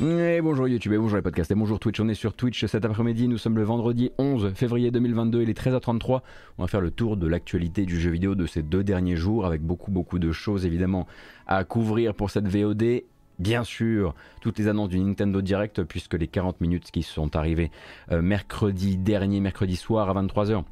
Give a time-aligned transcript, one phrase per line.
[0.00, 1.98] Et bonjour YouTube, et bonjour les podcasts, et bonjour Twitch.
[1.98, 3.26] On est sur Twitch cet après-midi.
[3.26, 5.42] Nous sommes le vendredi 11 février 2022.
[5.42, 6.20] Il est 13h33.
[6.56, 9.44] On va faire le tour de l'actualité du jeu vidéo de ces deux derniers jours
[9.44, 11.08] avec beaucoup, beaucoup de choses évidemment
[11.48, 13.02] à couvrir pour cette VOD.
[13.40, 17.72] Bien sûr, toutes les annonces du Nintendo Direct, puisque les 40 minutes qui sont arrivées
[18.12, 20.62] euh, mercredi dernier, mercredi soir à 23h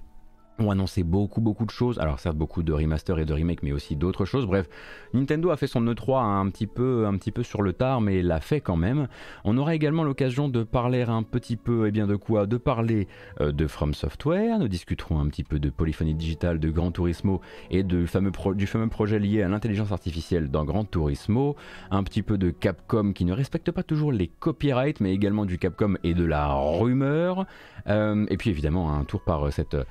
[0.59, 3.73] ont annoncé beaucoup beaucoup de choses, alors certes beaucoup de remaster et de remake mais
[3.73, 4.47] aussi d'autres choses.
[4.47, 4.69] Bref,
[5.15, 8.23] Nintendo a fait son E3 un petit peu un petit peu sur le tard mais
[8.23, 9.09] l'a fait quand même.
[9.45, 12.47] On aura également l'occasion de parler un petit peu et eh bien de quoi?
[12.47, 13.09] De parler
[13.41, 17.41] euh, de From Software, nous discuterons un petit peu de polyphonie digitale, de Gran Turismo
[17.71, 21.57] et de fameux du fameux projet lié à l'intelligence artificielle dans Gran Turismo,
[21.91, 25.59] un petit peu de Capcom qui ne respecte pas toujours les copyrights mais également du
[25.59, 27.47] Capcom et de la rumeur.
[27.89, 29.85] Euh, et puis évidemment un tour par cette euh,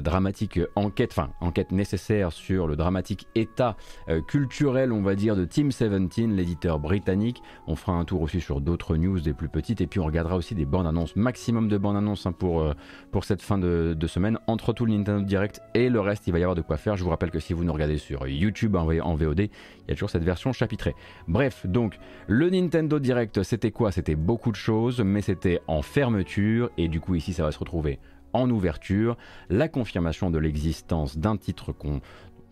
[0.00, 3.76] dramatique enquête, enfin enquête nécessaire sur le dramatique état
[4.08, 7.42] euh, culturel, on va dire, de Team 17, l'éditeur britannique.
[7.66, 10.36] On fera un tour aussi sur d'autres news des plus petites et puis on regardera
[10.36, 12.74] aussi des bandes annonces, maximum de bandes annonces hein, pour, euh,
[13.10, 14.38] pour cette fin de, semaine.
[14.46, 16.96] Entre tout le Nintendo Direct et le reste, il va y avoir de quoi faire.
[16.96, 19.50] Je vous rappelle que si vous nous regardez sur YouTube en, en VOD, il
[19.88, 20.94] y a toujours cette version chapitrée.
[21.28, 23.92] Bref, donc le Nintendo Direct, c'était quoi?
[23.92, 27.58] C'était beaucoup de choses, mais c'était en fermeture et du coup ici ça va se
[27.58, 27.98] retrouver
[28.32, 29.16] en ouverture,
[29.50, 31.72] la confirmation de l'existence d'un titre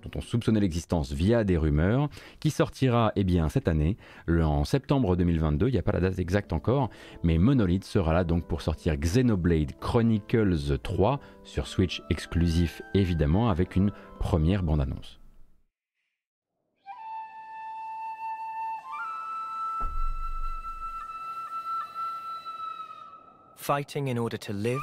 [0.03, 2.09] dont on soupçonnait l'existence via des rumeurs,
[2.41, 3.97] qui sortira eh cette année,
[4.29, 6.91] en septembre 2022, il n'y a pas la date exacte encore,
[7.23, 13.77] mais Monolith sera là donc pour sortir Xenoblade Chronicles 3 sur Switch exclusif évidemment, avec
[13.77, 15.19] une première bande-annonce.
[23.57, 24.81] Fighting in order to live?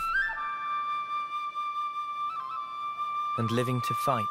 [3.38, 4.26] And living to fight.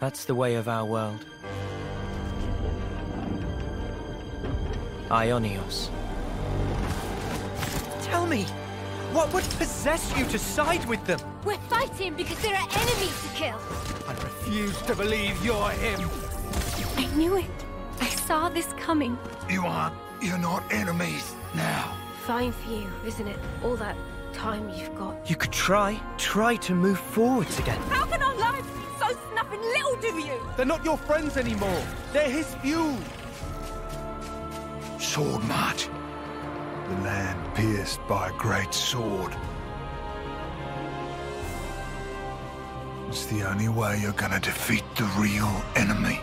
[0.00, 1.26] That's the way of our world.
[5.08, 5.88] Ionios.
[8.02, 8.44] Tell me,
[9.12, 11.18] what would possess you to side with them?
[11.44, 13.58] We're fighting because there are enemies to kill.
[14.06, 16.08] I refuse to believe you're him.
[16.96, 17.50] I knew it.
[18.00, 19.18] I saw this coming.
[19.48, 19.96] You aren't.
[20.20, 21.96] You're not enemies now
[22.28, 23.38] fine for you, isn't it?
[23.64, 23.96] All that
[24.34, 25.16] time you've got.
[25.30, 27.80] You could try, try to move forwards again.
[27.88, 30.38] How can our lives be so snapping little to you?
[30.54, 31.82] They're not your friends anymore.
[32.12, 32.98] They're his fuel.
[34.98, 35.88] Sword march.
[36.90, 39.34] The land pierced by a great sword.
[43.08, 46.20] It's the only way you're gonna defeat the real enemy.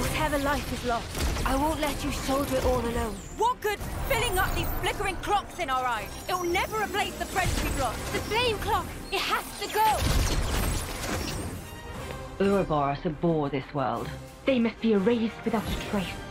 [0.00, 3.14] Whatever life is lost, I won't let you soldier it all alone.
[3.36, 3.78] What good
[4.08, 6.08] filling up these flickering clocks in our eyes?
[6.26, 7.98] It'll never replace the friends we've lost.
[8.14, 9.84] The flame clock, it has to go!
[12.42, 14.08] Ouroboros abhor this world.
[14.46, 16.29] They must be erased without a trace.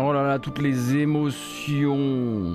[0.00, 2.54] Oh là là, toutes les émotions.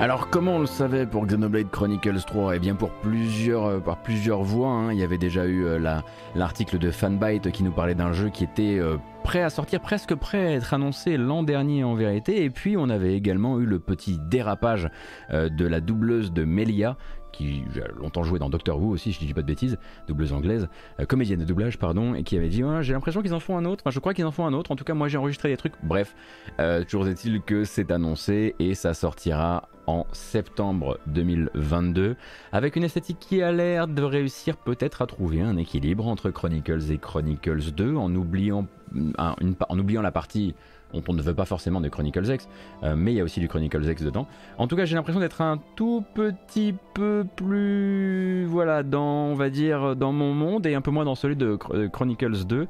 [0.00, 3.98] Alors comment on le savait pour Xenoblade Chronicles 3 Eh bien pour plusieurs, euh, par
[3.98, 4.92] plusieurs voix, hein.
[4.92, 6.00] il y avait déjà eu euh,
[6.34, 10.14] l'article de Fanbyte qui nous parlait d'un jeu qui était euh, prêt à sortir, presque
[10.14, 13.78] prêt à être annoncé l'an dernier en vérité, et puis on avait également eu le
[13.78, 14.88] petit dérapage
[15.30, 16.96] de la doubleuse de Melia
[17.32, 20.68] qui a longtemps joué dans Doctor Who aussi, je dis pas de bêtises, doubleuse anglaise,
[20.98, 23.64] euh, comédienne de doublage, pardon, et qui avait dit j'ai l'impression qu'ils en font un
[23.64, 25.48] autre, enfin je crois qu'ils en font un autre, en tout cas moi j'ai enregistré
[25.48, 26.14] des trucs, bref,
[26.58, 32.16] euh, toujours est-il que c'est annoncé et ça sortira en septembre 2022
[32.52, 36.92] avec une esthétique qui a l'air de réussir peut-être à trouver un équilibre entre Chronicles
[36.92, 38.66] et Chronicles 2 en oubliant,
[39.18, 40.54] en oubliant la partie
[40.92, 42.48] on ne veut pas forcément de Chronicles X,
[42.82, 44.26] euh, mais il y a aussi du Chronicles X dedans.
[44.58, 49.96] En tout cas, j'ai l'impression d'être un tout petit peu plus, voilà, dans, va dire,
[49.96, 51.56] dans mon monde et un peu moins dans celui de
[51.92, 52.66] Chronicles 2.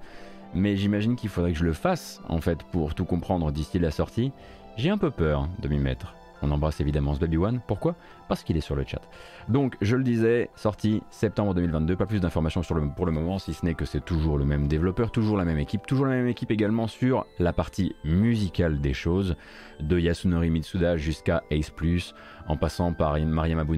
[0.55, 3.91] Mais j'imagine qu'il faudrait que je le fasse, en fait, pour tout comprendre d'ici la
[3.91, 4.33] sortie.
[4.77, 6.15] J'ai un peu peur de m'y mettre.
[6.43, 7.61] On embrasse évidemment ce Baby One.
[7.67, 7.95] Pourquoi?
[8.29, 9.03] Parce qu'il est sur le chat.
[9.49, 11.97] Donc, je le disais, sortie septembre 2022.
[11.97, 12.63] Pas plus d'informations
[12.97, 15.59] pour le moment, si ce n'est que c'est toujours le même développeur, toujours la même
[15.59, 19.37] équipe, toujours la même équipe également sur la partie musicale des choses,
[19.81, 22.15] de Yasunori Mitsuda jusqu'à Ace Plus,
[22.49, 23.75] en passant par Mariam Abou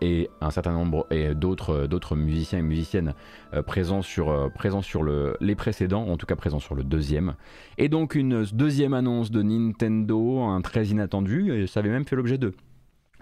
[0.00, 3.14] et un certain nombre d'autres, d'autres musiciens et musiciennes
[3.52, 6.84] euh, présents sur, euh, présents sur le, les précédents, en tout cas présents sur le
[6.84, 7.34] deuxième.
[7.78, 12.16] Et donc une deuxième annonce de Nintendo, un très inattendu, et ça avait même fait
[12.16, 12.52] l'objet de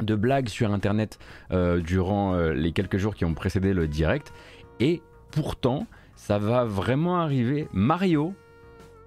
[0.01, 1.19] de blagues sur internet
[1.53, 4.33] euh, durant euh, les quelques jours qui ont précédé le direct.
[4.81, 5.87] Et pourtant,
[6.17, 7.69] ça va vraiment arriver.
[7.73, 8.35] Mario,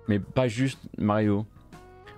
[0.07, 1.45] mais pas juste Mario.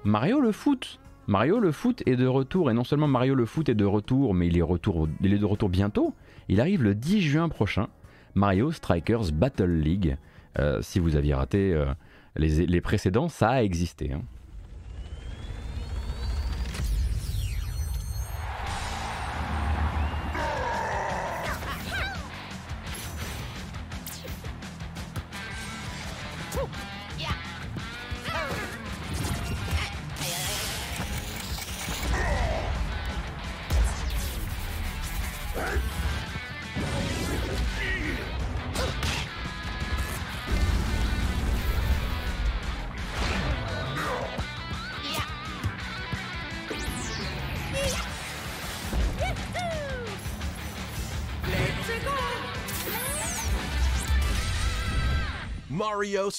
[0.04, 1.00] Mario le foot.
[1.28, 2.72] Mario le foot est de retour.
[2.72, 6.14] Et non seulement Mario le foot est de retour, mais il est, de retour bientôt.
[6.48, 7.88] Il arrive le 10 juin prochain.
[8.36, 10.18] Mario Strikers Battle League.
[10.60, 11.80] Euh, si vous aviez raté
[12.36, 14.14] les, précédents, ça a existé.
[14.14, 14.22] Hein.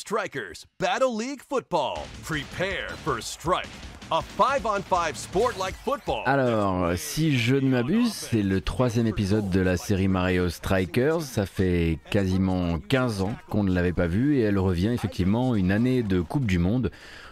[0.08, 1.98] Strikers Battle League Football.
[2.22, 3.68] Prepare for strike.
[4.10, 6.22] A five on five sport like football.
[6.24, 11.20] Alors, si je ne m'abuse, c'est le troisième épisode de la série Mario Strikers.
[11.20, 15.70] Ça fait quasiment 15 ans qu'on ne l'avait pas vu et elle revient effectivement une
[15.70, 16.90] année de Coupe du Monde.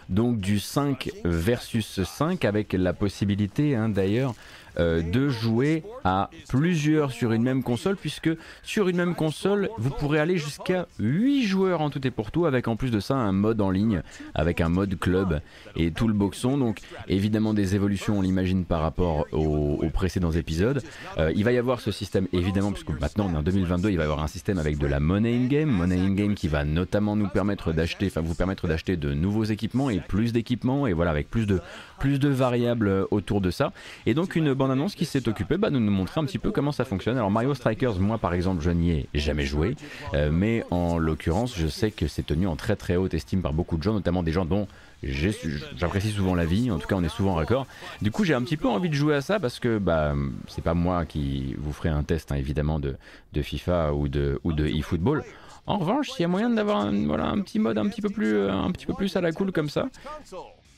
[0.09, 4.35] Donc du 5 versus 5 avec la possibilité hein, d'ailleurs
[4.79, 8.29] euh, de jouer à plusieurs sur une même console, puisque
[8.63, 12.45] sur une même console, vous pourrez aller jusqu'à 8 joueurs en tout et pour tout,
[12.45, 14.01] avec en plus de ça un mode en ligne,
[14.35, 15.41] avec un mode club
[15.75, 16.57] et tout le boxon.
[16.57, 20.83] Donc évidemment des évolutions, on l'imagine, par rapport aux, précédents épisodes.
[21.17, 23.97] Euh, il va y avoir ce système, évidemment, puisque maintenant on est en 2022, il
[23.97, 27.15] va y avoir un système avec de la money in-game, money in-game qui va notamment
[27.15, 31.11] nous permettre d'acheter, enfin vous permettre d'acheter de nouveaux équipements et plus d'équipements, et voilà,
[31.11, 31.61] avec plus de,
[31.99, 33.71] plus de variables autour de ça.
[34.05, 36.51] Et donc une bande annonce qui s'est occupé bah, de nous montrer un petit peu
[36.51, 37.17] comment ça fonctionne.
[37.17, 39.75] Alors Mario Strikers, moi par exemple, je n'y ai jamais joué,
[40.13, 43.53] euh, mais en l'occurrence, je sais que c'est tenu en très très haute estime par
[43.53, 44.67] beaucoup de gens, notamment des gens dont
[45.03, 47.67] j'apprécie souvent la vie, en tout cas on est souvent raccord.
[48.01, 50.15] Du coup j'ai un petit peu envie de jouer à ça parce que bah
[50.47, 52.95] c'est pas moi qui vous ferai un test hein, évidemment de,
[53.33, 55.23] de, FIFA ou de, ou de eFootball.
[55.67, 58.09] En revanche, s'il y a moyen d'avoir un, voilà, un petit mode un petit peu
[58.09, 59.89] plus, un petit peu plus à la cool comme ça,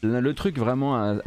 [0.02, 1.20] le truc vraiment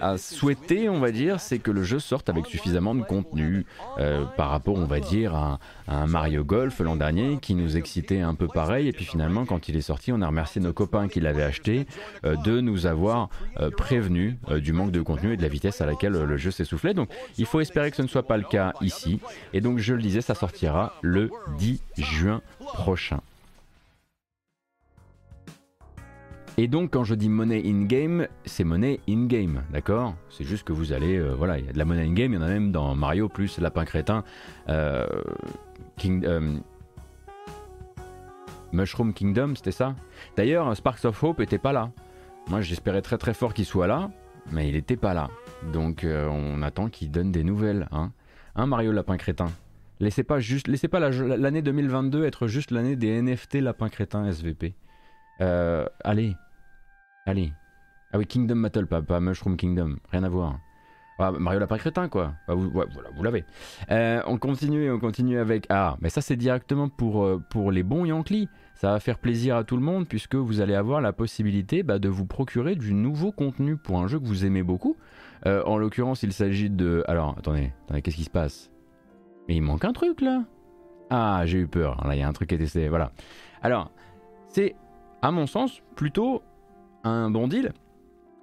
[0.00, 3.64] à, souhaiter, on va dire, c'est que le jeu sorte avec suffisamment de contenu
[3.98, 5.58] euh, par rapport, on va dire, à,
[5.88, 8.88] un Mario Golf l'an dernier qui nous excitait un peu pareil.
[8.88, 11.86] Et puis finalement, quand il est sorti, on a remercié nos copains qui l'avaient acheté
[12.24, 13.28] euh, de nous avoir
[13.60, 16.94] euh, prévenus du manque de contenu et de la vitesse à laquelle le jeu s'essoufflait.
[16.94, 17.08] Donc
[17.38, 19.20] il faut espérer que ce ne soit pas le cas ici.
[19.52, 22.42] Et donc je le disais, ça sortira le 10 juin
[22.74, 23.20] prochain.
[26.58, 30.14] Et donc quand je dis monnaie in-game, c'est monnaie in-game, d'accord?
[30.28, 32.36] C'est juste que vous allez, euh, voilà, il y a de la monnaie in-game, il
[32.36, 34.22] y en a même dans Mario plus Lapin Crétin,
[34.68, 35.06] euh,
[36.04, 36.58] euh,
[38.72, 39.94] Mushroom Kingdom, c'était ça?
[40.36, 41.90] D'ailleurs, Sparks of Hope était pas là.
[42.48, 44.10] Moi j'espérais très très fort qu'il soit là,
[44.50, 45.30] mais il était pas là.
[45.72, 48.12] Donc on attend qu'il donne des nouvelles, hein
[48.54, 49.50] Hein Mario Lapin Crétin?
[50.00, 54.74] Laissez pas juste, laissez pas l'année 2022 être juste l'année des NFT Lapin Crétin SVP.
[55.42, 56.36] Euh, allez.
[57.26, 57.52] Allez.
[58.12, 59.96] Ah oui, Kingdom Battle, pas, Mushroom Kingdom.
[60.10, 60.58] Rien à voir.
[61.18, 62.34] Ah, Mario Lapin Crétin, quoi.
[62.48, 63.44] Ah, vous, voilà, vous l'avez.
[63.90, 65.66] Euh, on continue, on continue avec.
[65.68, 68.48] Ah, mais ça, c'est directement pour, euh, pour les bons Yankees.
[68.74, 71.98] Ça va faire plaisir à tout le monde puisque vous allez avoir la possibilité bah,
[71.98, 74.96] de vous procurer du nouveau contenu pour un jeu que vous aimez beaucoup.
[75.44, 77.04] en l'occurrence, il s'agit de.
[77.06, 78.70] Alors, attendez, attendez qu'est-ce qui se passe?
[79.48, 80.44] Mais il manque un truc là.
[81.10, 82.04] Ah, j'ai eu peur.
[82.06, 82.88] Là, il y a un truc qui est testé.
[82.88, 83.12] Voilà.
[83.62, 83.90] Alors,
[84.48, 84.74] c'est
[85.22, 86.42] à mon sens, plutôt
[87.04, 87.72] un bon deal.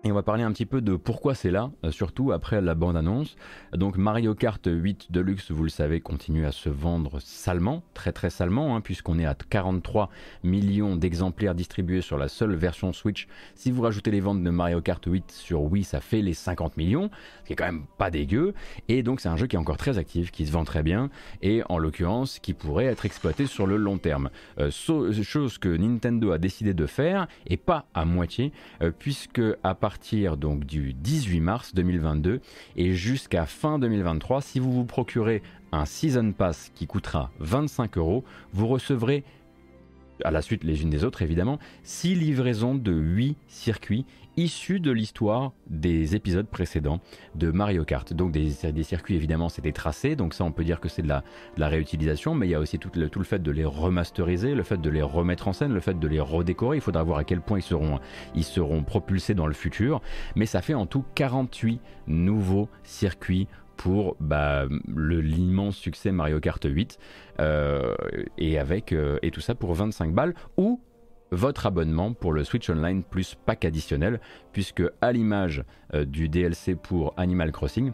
[0.06, 2.74] Et on va parler un petit peu de pourquoi c'est là, euh, surtout après la
[2.74, 3.36] bande-annonce.
[3.74, 8.30] Donc Mario Kart 8 Deluxe, vous le savez, continue à se vendre salement, très très
[8.30, 10.10] salement, hein, puisqu'on est à 43
[10.42, 13.28] millions d'exemplaires distribués sur la seule version Switch.
[13.56, 16.78] Si vous rajoutez les ventes de Mario Kart 8 sur Wii, ça fait les 50
[16.78, 17.10] millions,
[17.42, 18.54] ce qui est quand même pas dégueu.
[18.88, 21.10] Et donc c'est un jeu qui est encore très actif, qui se vend très bien,
[21.42, 24.30] et en l'occurrence qui pourrait être exploité sur le long terme.
[24.60, 29.76] Euh, chose que Nintendo a décidé de faire, et pas à moitié, euh, puisque à
[29.76, 32.42] part partir donc du 18 mars 2022
[32.76, 35.42] et jusqu'à fin 2023, si vous vous procurez
[35.72, 39.24] un Season Pass qui coûtera 25 euros, vous recevrez
[40.24, 44.06] à la suite les unes des autres évidemment, 6 livraisons de 8 circuits
[44.40, 47.02] issus de l'histoire des épisodes précédents
[47.36, 48.14] de Mario Kart.
[48.14, 48.52] Donc des,
[48.84, 51.24] circuits évidemment c'était tracé, donc ça on peut dire que c'est de la,
[51.68, 54.90] réutilisation, mais il y a aussi tout le, fait de les remasteriser, le fait de
[54.90, 57.60] les remettre en scène, le fait de les redécorer, il faudra voir à quel point
[57.60, 60.02] ils seront, propulsés dans le futur,
[60.36, 64.66] mais ça fait en tout 48 nouveaux circuits pour bah,
[64.96, 66.98] l'immense succès Mario Kart 8
[68.38, 70.82] et avec et tout ça pour 25 balles ou
[71.32, 74.20] votre abonnement pour le Switch Online plus pack additionnel,
[74.52, 77.92] puisque à l'image du DLC pour Animal Crossing,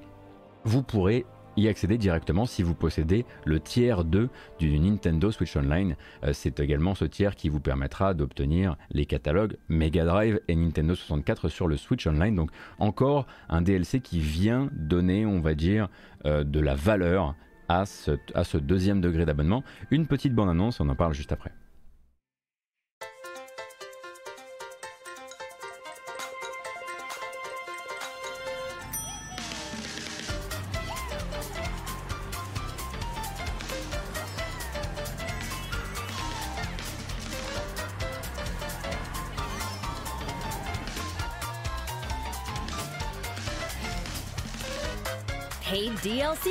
[0.63, 1.25] vous pourrez
[1.57, 5.95] y accéder directement si vous possédez le tiers 2 du Nintendo Switch Online.
[6.23, 10.95] Euh, c'est également ce tiers qui vous permettra d'obtenir les catalogues Mega Drive et Nintendo
[10.95, 12.35] 64 sur le Switch Online.
[12.35, 15.89] Donc encore un DLC qui vient donner, on va dire,
[16.25, 17.35] euh, de la valeur
[17.67, 19.63] à ce, à ce deuxième degré d'abonnement.
[19.91, 21.51] Une petite bande annonce, on en parle juste après.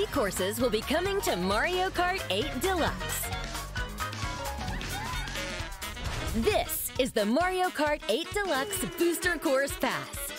[0.02, 3.28] Courses will be coming to Mario Kart 8 Deluxe.
[6.34, 10.32] This is the Mario Kart 8 Deluxe Booster Course Pass.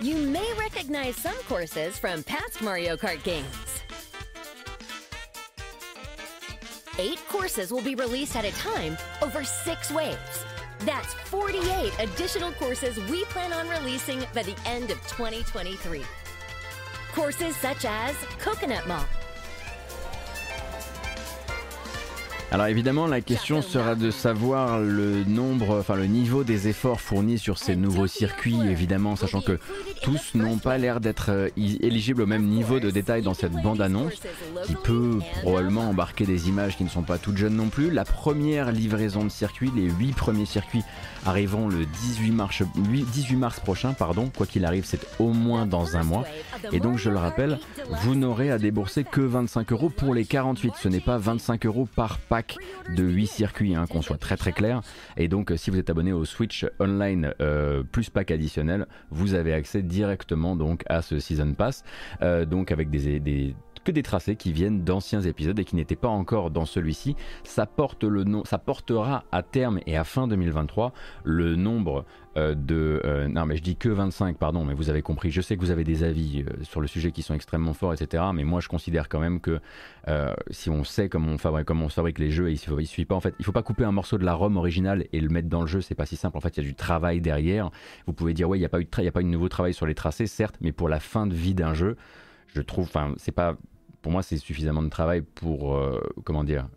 [0.00, 3.46] You may recognize some courses from past Mario Kart games.
[6.98, 10.44] Eight courses will be released at a time over six waves.
[10.80, 16.02] That's 48 additional courses we plan on releasing by the end of 2023.
[17.16, 19.15] Courses such as Coconut Mall.
[22.52, 27.38] Alors évidemment, la question sera de savoir le nombre, enfin le niveau des efforts fournis
[27.38, 29.58] sur ces nouveaux circuits, évidemment, sachant que
[30.02, 34.20] tous n'ont pas l'air d'être euh, éligibles au même niveau de détail dans cette bande-annonce,
[34.64, 37.90] qui peut probablement embarquer des images qui ne sont pas toutes jeunes non plus.
[37.90, 40.84] La première livraison de circuits, les huit premiers circuits
[41.26, 45.96] arriveront le 18 mars, 18 mars prochain, pardon, quoi qu'il arrive, c'est au moins dans
[45.96, 46.24] un mois.
[46.72, 47.58] Et donc je le rappelle,
[47.90, 51.86] vous n'aurez à débourser que 25 euros pour les 48, ce n'est pas 25 euros
[51.94, 52.56] par pack
[52.94, 54.80] de 8 circuits, hein, qu'on soit très très clair.
[55.16, 59.52] Et donc si vous êtes abonné au Switch Online euh, plus pack additionnel, vous avez
[59.52, 61.84] accès directement donc à ce Season Pass,
[62.22, 63.54] euh, donc avec des, des
[63.86, 67.14] que des tracés qui viennent d'anciens épisodes et qui n'étaient pas encore dans celui-ci.
[67.44, 72.04] Ça porte le nom, ça portera à terme et à fin 2023 le nombre
[72.36, 75.30] euh, de euh, non mais je dis que 25 pardon mais vous avez compris.
[75.30, 77.92] Je sais que vous avez des avis euh, sur le sujet qui sont extrêmement forts
[77.92, 79.60] etc mais moi je considère quand même que
[80.50, 83.34] si on sait comment on fabrique les jeux il, faut, il suffit pas en fait
[83.38, 85.68] il faut pas couper un morceau de la ROM originale et le mettre dans le
[85.68, 85.80] jeu.
[85.80, 86.36] C'est pas si simple.
[86.36, 87.70] En fait il y a du travail derrière.
[88.06, 89.28] Vous pouvez dire ouais il n'y a pas eu de y a pas eu de
[89.28, 91.96] nouveau travail sur les tracés certes mais pour la fin de vie d'un jeu
[92.48, 93.56] je trouve enfin c'est pas
[94.06, 96.68] pour moi, c'est suffisamment de travail pour, euh, comment dire,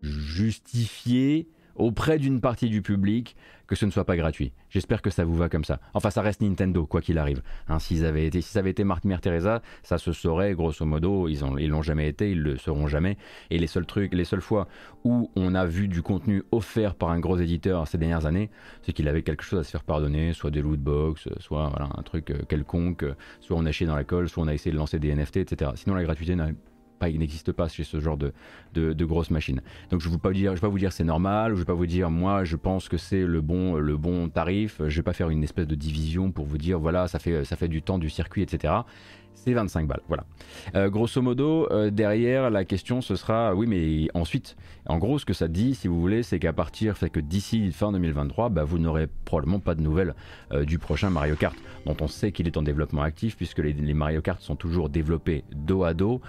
[0.00, 4.52] justifier auprès d'une partie du public que ce ne soit pas gratuit.
[4.70, 5.80] J'espère que ça vous va comme ça.
[5.94, 7.42] Enfin, ça reste Nintendo, quoi qu'il arrive.
[7.68, 8.08] Hein, si ça
[8.58, 11.28] avait été Mère Teresa, ça se saurait, grosso modo.
[11.28, 13.16] Ils l'ont ils jamais été, ils le seront jamais.
[13.50, 14.68] Et les seuls trucs, les seules fois
[15.04, 18.50] où on a vu du contenu offert par un gros éditeur ces dernières années,
[18.82, 22.02] c'est qu'il avait quelque chose à se faire pardonner, soit des loot box, soit un
[22.02, 23.04] truc euh, quelconque,
[23.40, 25.38] soit on a chié dans la colle, soit on a essayé de lancer des NFT,
[25.38, 25.70] etc.
[25.74, 26.48] Sinon, la gratuité n'a
[27.02, 29.60] il n'existe pas chez ce genre de, grosses machines.
[29.90, 31.54] Donc je ne vais pas vous dire, je vais pas vous dire c'est normal, je
[31.54, 34.76] ne vais pas vous dire moi je pense que c'est le bon, le bon tarif,
[34.78, 37.44] je ne vais pas faire une espèce de division pour vous dire voilà ça fait,
[37.44, 38.74] ça fait du temps du circuit, etc
[39.34, 40.00] c'est 25 balles.
[40.08, 40.24] Voilà.
[40.74, 45.24] Euh, grosso modo, euh, derrière, la question ce sera oui, mais ensuite, en gros, ce
[45.24, 48.64] que ça dit, si vous voulez, c'est qu'à partir, fait que d'ici fin 2023, bah,
[48.64, 50.14] vous n'aurez probablement pas de nouvelles
[50.52, 53.74] euh, du prochain Mario Kart, dont on sait qu'il est en développement actif, puisque les,
[53.94, 56.20] Mario Kart sont toujours développés dos à dos,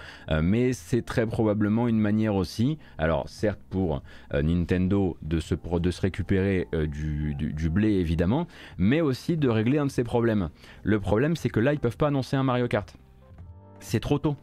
[0.42, 5.54] mais c'est très probablement une manière aussi, alors certes pour Nintendo de se,
[6.00, 8.46] récupérer du, du blé évidemment,
[8.78, 10.48] mais aussi de régler un de ses problèmes.
[10.82, 12.95] Le problème, c'est que là, ils peuvent pas annoncer un Mario Kart
[13.86, 14.36] c'est trop tôt.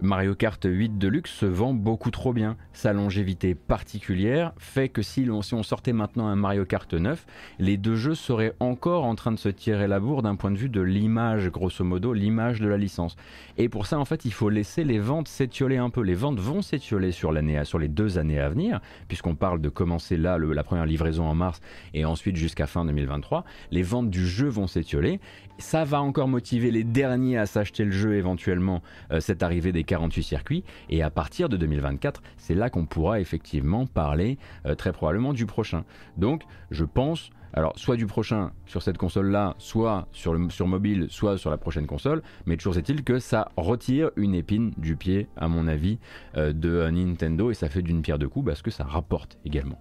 [0.00, 2.56] Mario Kart 8 Deluxe se vend beaucoup trop bien.
[2.72, 7.26] Sa longévité particulière fait que si on, sortait maintenant un Mario Kart 9,
[7.58, 10.56] les deux jeux seraient encore en train de se tirer la bourre d'un point de
[10.56, 13.16] vue de l'image, grosso modo, l'image de la licence.
[13.56, 16.02] Et pour ça, en fait, il faut laisser les ventes s'étioler un peu.
[16.02, 17.32] Les ventes vont s'étioler sur,
[17.64, 21.34] sur les deux années à venir, puisqu'on parle de commencer là la première livraison en
[21.34, 21.60] mars
[21.92, 23.44] et ensuite jusqu'à fin 2023.
[23.72, 25.18] Les ventes du jeu vont s'étioler.
[25.58, 29.82] Ça va encore motiver les derniers à s'acheter le jeu éventuellement, euh, cette arrivée des
[29.82, 30.64] 48 circuits.
[30.88, 35.46] Et à partir de 2024, c'est là qu'on pourra effectivement parler euh, très probablement du
[35.46, 35.84] prochain.
[36.16, 41.06] Donc, je pense alors, soit du prochain sur cette console-là, soit sur, le, sur mobile,
[41.08, 45.28] soit sur la prochaine console, mais toujours est-il que ça retire une épine du pied,
[45.36, 45.98] à mon avis,
[46.36, 49.80] euh, de Nintendo, et ça fait d'une pierre deux coups parce que ça rapporte également.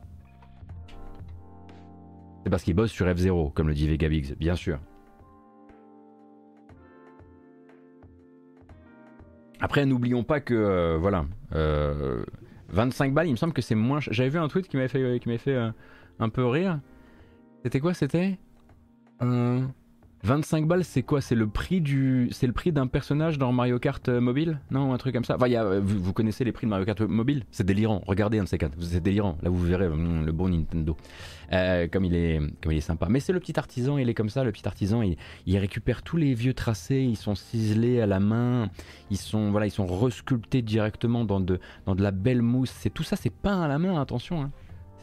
[2.43, 4.79] C'est parce qu'ils bossent sur F0, comme le dit Vegabix, bien sûr.
[9.59, 11.25] Après, n'oublions pas que, euh, voilà,
[12.69, 13.99] 25 balles, il me semble que c'est moins.
[13.99, 15.57] J'avais vu un tweet qui m'avait fait, qui fait
[16.19, 16.79] un peu rire.
[17.63, 18.37] C'était quoi C'était?
[20.27, 21.21] 25 balles, c'est quoi?
[21.21, 24.59] C'est le prix du, c'est le prix d'un personnage dans Mario Kart euh, mobile?
[24.71, 25.37] Non, un truc comme ça?
[25.37, 27.45] Enfin, y a, euh, vous, connaissez les prix de Mario Kart mobile?
[27.49, 28.03] C'est délirant.
[28.05, 28.73] Regardez un de ces quatre.
[28.81, 29.37] C'est délirant.
[29.41, 30.97] Là, vous verrez hum, le bon Nintendo.
[31.53, 33.07] Euh, comme il est, comme il est sympa.
[33.09, 33.97] Mais c'est le petit artisan.
[33.97, 34.43] Il est comme ça.
[34.43, 35.15] Le petit artisan, il,
[35.45, 36.99] il, récupère tous les vieux tracés.
[36.99, 38.69] Ils sont ciselés à la main.
[39.09, 42.73] Ils sont, voilà, ils sont resculptés directement dans de, dans de la belle mousse.
[42.77, 44.01] C'est tout ça, c'est peint à la main.
[44.01, 44.41] Attention.
[44.41, 44.51] Hein.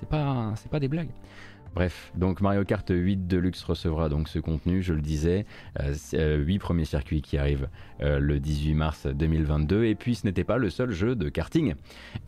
[0.01, 1.11] C'est pas, c'est pas des blagues.
[1.75, 5.45] Bref, donc Mario Kart 8 Deluxe recevra donc ce contenu, je le disais,
[5.81, 7.69] euh, 8 euh, premiers circuits qui arrivent
[8.01, 11.75] euh, le 18 mars 2022, et puis ce n'était pas le seul jeu de karting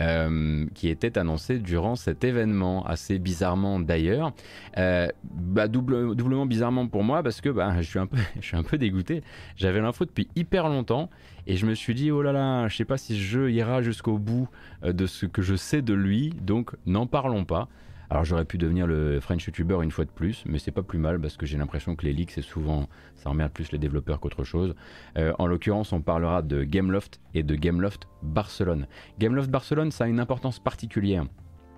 [0.03, 4.33] euh, qui était annoncé durant cet événement, assez bizarrement d'ailleurs,
[4.75, 8.19] bah, double, doublement bizarrement pour moi parce que bah, je, suis un peu,
[8.53, 9.23] un dégoûté,
[9.55, 11.09] j'avais l'info depuis hyper longtemps,
[11.47, 13.81] et je me suis dit, oh là là, je sais pas si ce jeu ira
[13.81, 14.49] jusqu'au bout
[14.83, 17.69] de ce que je sais de lui, donc n'en parlons pas.
[18.11, 20.99] Alors j'aurais pu devenir le French YouTuber une fois de plus, mais c'est pas plus
[20.99, 24.21] mal parce que j'ai l'impression que les leaks c'est souvent ça emmerde plus les développeurs
[24.21, 24.75] qu'autre chose.
[25.19, 28.87] Euh, en l'occurrence, on parlera de Gameloft et de Gameloft Barcelone.
[29.19, 31.27] Gameloft Barcelone, ça a une importance particulière.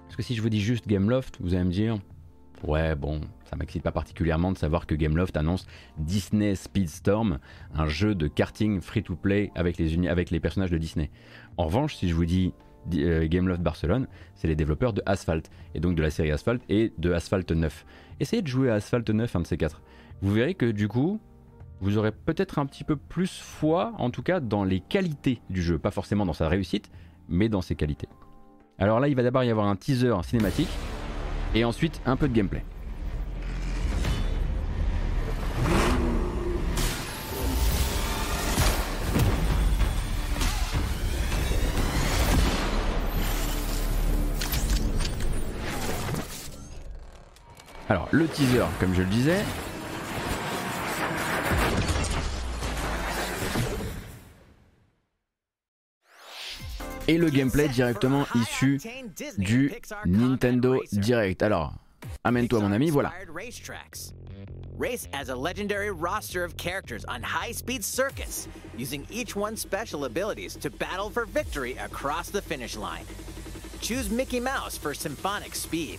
[0.04, 1.98] Parce que si je vous dis juste Gameloft, vous allez me dire
[2.64, 5.64] Ouais, bon, ça m'excite pas particulièrement de savoir que Gameloft annonce
[5.96, 7.38] Disney Speedstorm,
[7.74, 11.10] un jeu de karting free-to-play avec les, avec les personnages de Disney.
[11.56, 12.52] En revanche, si je vous dis
[12.86, 17.12] Gameloft Barcelone, c'est les développeurs de Asphalt, et donc de la série Asphalt et de
[17.12, 17.84] Asphalt 9.
[18.20, 19.82] Essayez de jouer à Asphalt 9, un de ces quatre.
[20.22, 21.20] Vous verrez que du coup,
[21.80, 25.62] vous aurez peut-être un petit peu plus foi, en tout cas, dans les qualités du
[25.62, 25.78] jeu.
[25.78, 26.90] Pas forcément dans sa réussite,
[27.28, 28.08] mais dans ses qualités.
[28.78, 30.70] Alors là, il va d'abord y avoir un teaser cinématique,
[31.54, 32.64] et ensuite un peu de gameplay.
[47.90, 49.42] Alors, le teaser, comme je le disais.
[57.06, 58.78] Et le gameplay directement issu
[59.38, 59.72] du
[60.04, 61.42] Nintendo Direct.
[61.42, 61.72] Alors,
[62.24, 63.14] amène-toi mon ami, voilà.
[64.78, 68.46] Race as a legendary roster of characters on high speed circuits,
[68.76, 73.04] using each one's special abilities to battle for victory across the finish line.
[73.80, 75.98] Choose Mickey Mouse for symphonic speed,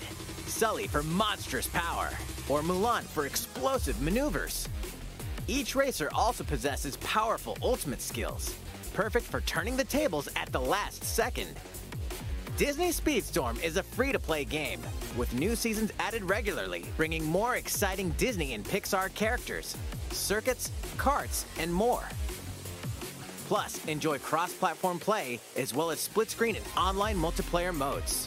[0.49, 2.09] Sully for monstrous power,
[2.49, 4.67] or Mulan for explosive maneuvers.
[5.47, 8.55] Each racer also possesses powerful ultimate skills,
[8.93, 11.55] perfect for turning the tables at the last second.
[12.57, 14.81] Disney Speedstorm is a free to play game,
[15.15, 19.77] with new seasons added regularly, bringing more exciting Disney and Pixar characters,
[20.11, 22.03] circuits, carts, and more.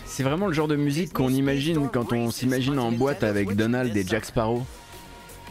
[0.04, 3.96] C'est vraiment le genre de musique qu'on imagine quand on s'imagine en boîte avec Donald
[3.96, 4.62] et Jack Sparrow.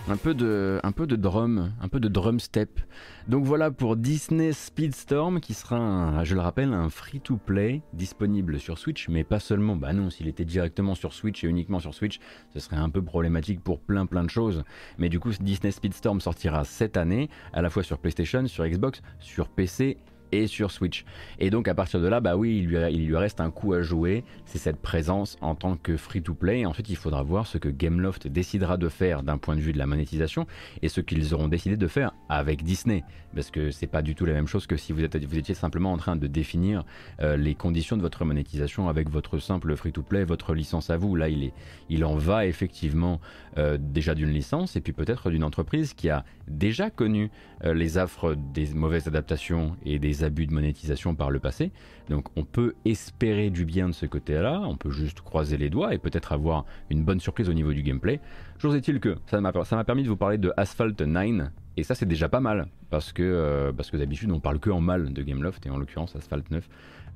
[0.08, 2.82] Un peu de, un peu de drum, un peu de drum step.
[3.30, 9.08] Donc voilà pour Disney Speedstorm qui sera, je le rappelle, un free-to-play disponible sur Switch,
[9.08, 9.76] mais pas seulement.
[9.76, 12.20] Bah non, s'il était directement sur Switch et uniquement sur Switch,
[12.54, 14.64] ce serait un peu problématique pour plein plein de choses.
[14.98, 19.02] Mais du coup, Disney Speedstorm sortira cette année, à la fois sur PlayStation, sur Xbox,
[19.20, 19.98] sur PC
[20.32, 21.06] et sur Switch.
[21.40, 24.24] Et donc à partir de là, bah oui, il lui, reste un coup à jouer,
[24.46, 26.66] c'est cette présence en tant que free-to-play.
[26.66, 29.78] Ensuite, il faudra voir ce que Gameloft décidera de faire d'un point de vue de
[29.78, 30.48] la monétisation
[30.82, 33.04] et ce qu'ils auront décidé de faire avec Disney.
[33.34, 35.98] Parce que c'est pas du tout la même chose que si vous étiez simplement en
[35.98, 36.84] train de définir
[37.22, 41.16] euh, les conditions de votre monétisation avec votre simple free-to-play, votre licence à vous.
[41.16, 41.54] Là, il, est,
[41.90, 43.22] il en va effectivement
[43.58, 47.30] euh, déjà d'une licence et puis peut-être d'une entreprise qui a déjà connu
[47.66, 51.72] euh, les affres des mauvaises adaptations et des abus de monétisation par le passé.
[52.10, 55.94] Donc on peut espérer du bien de ce côté-là, on peut juste croiser les doigts
[55.94, 58.20] et peut-être avoir une bonne surprise au niveau du gameplay.
[58.58, 62.06] Chose est-il que ça m'a permis de vous parler de Asphalt 9 et ça c'est
[62.06, 65.22] déjà pas mal parce que, euh, parce que d'habitude on parle que en mal de
[65.24, 66.68] Gameloft et en l'occurrence Asphalt 9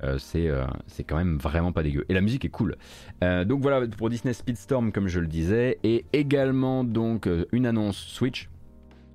[0.03, 2.05] euh, c'est quand même vraiment pas dégueu.
[2.09, 2.77] Et la musique est cool.
[3.21, 5.79] donc voilà pour Disney Speedstorm comme je le disais.
[5.83, 8.49] Et également donc une annonce Switch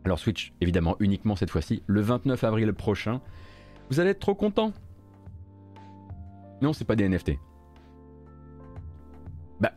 [0.05, 3.21] alors Switch, évidemment, uniquement cette fois-ci, le 29 avril prochain.
[3.91, 4.73] Vous allez être trop content.
[6.63, 7.33] Non, c'est pas des NFT.
[9.61, 9.73] Bah,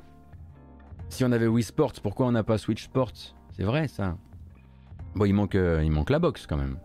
[1.10, 3.12] si on avait Wii Sports, pourquoi on n'a pas Switch Sports?
[3.52, 4.18] C'est vrai ça.
[5.16, 6.78] Bon, il manque, euh, il manque la box quand même.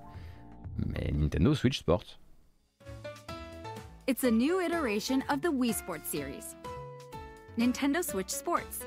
[0.87, 2.21] Mais Nintendo Switch Sports.
[4.09, 6.55] It's a new iteration of the Wii Sports series.
[7.59, 8.81] Nintendo Switch Sports.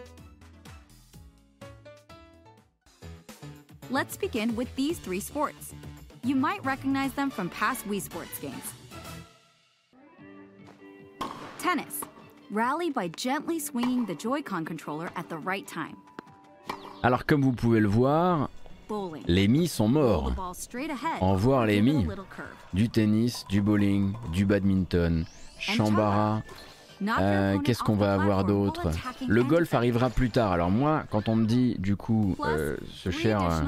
[3.92, 5.76] Let's begin with these three sports.
[6.24, 8.74] You might recognize them from past Wii Sports games.
[11.60, 12.02] Tennis.
[12.50, 15.98] Rally by gently swinging the Joy-Con controller at the right time.
[17.04, 18.50] Alors comme vous pouvez le voir,
[19.28, 20.34] les mi sont morts.
[21.20, 22.08] En voir les mi.
[22.74, 25.26] Du tennis, du bowling, du badminton,
[25.60, 26.42] chambara.
[27.20, 28.90] Euh, Qu'est-ce qu'on va avoir d'autre
[29.28, 30.52] Le golf arrivera plus tard.
[30.52, 33.62] Alors moi, quand on me dit du coup euh, ce cher, euh,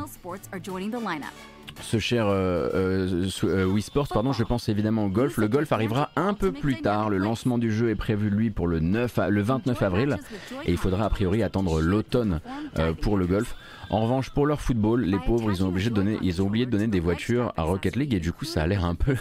[1.81, 5.37] ce cher euh, euh, euh, Wii Sports, pardon, je pense évidemment au golf.
[5.37, 7.09] Le golf arrivera un peu plus tard.
[7.09, 10.17] Le lancement du jeu est prévu lui pour le 9, a- le 29 avril
[10.65, 12.39] et il faudra a priori attendre l'automne
[12.79, 13.55] euh, pour le golf.
[13.89, 16.65] En revanche, pour leur football, les pauvres, ils ont obligé de donner, ils ont oublié
[16.65, 19.15] de donner des voitures à Rocket League et du coup, ça a l'air un peu,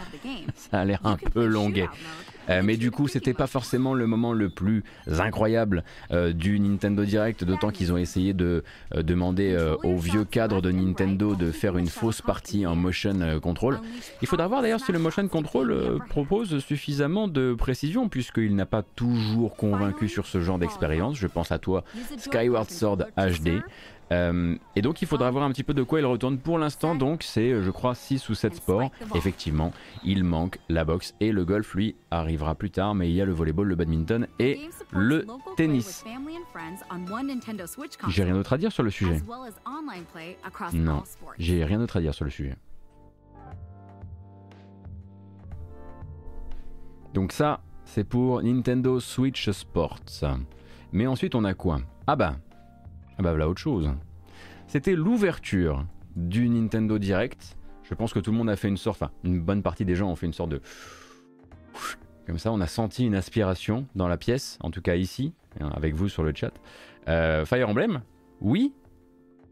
[0.54, 1.88] ça a l'air un peu longuet.
[2.50, 7.04] Euh, mais du coup, c'était pas forcément le moment le plus incroyable euh, du Nintendo
[7.04, 11.76] Direct, d'autant qu'ils ont essayé de euh, demander aux vieux cadres de Nintendo de faire
[11.76, 13.80] une fausse partie en motion control.
[14.22, 18.82] Il faudra voir d'ailleurs si le motion control propose suffisamment de précision, puisqu'il n'a pas
[18.82, 21.16] toujours convaincu sur ce genre d'expérience.
[21.16, 21.84] Je pense à toi,
[22.18, 23.62] Skyward Sword HD.
[24.12, 26.38] Euh, et donc il faudra voir un petit peu de quoi il retourne.
[26.38, 28.90] Pour l'instant, donc, c'est je crois 6 ou 7 sports.
[29.14, 29.72] Effectivement,
[30.04, 33.24] il manque la boxe et le golf, lui, arrivera plus tard, mais il y a
[33.24, 34.60] le volleyball, le badminton et
[34.92, 36.04] le tennis.
[38.08, 39.22] J'ai rien d'autre à dire sur le sujet.
[40.74, 41.02] Non,
[41.38, 42.56] j'ai rien d'autre à dire sur le sujet.
[47.14, 49.98] Donc ça, c'est pour Nintendo Switch Sports.
[50.92, 51.80] Mais ensuite, on a quoi?
[52.06, 52.36] Ah bah,
[53.20, 53.90] ah bah voilà autre chose.
[54.66, 55.84] C'était l'ouverture
[56.16, 57.54] du Nintendo Direct.
[57.82, 59.94] Je pense que tout le monde a fait une sorte, enfin, une bonne partie des
[59.94, 60.62] gens ont fait une sorte de...
[62.26, 65.70] Comme ça, on a senti une aspiration dans la pièce, en tout cas ici, hein,
[65.74, 66.52] avec vous sur le chat.
[67.08, 68.00] Euh, Fire Emblem
[68.40, 68.72] Oui,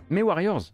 [0.09, 0.73] mais Warriors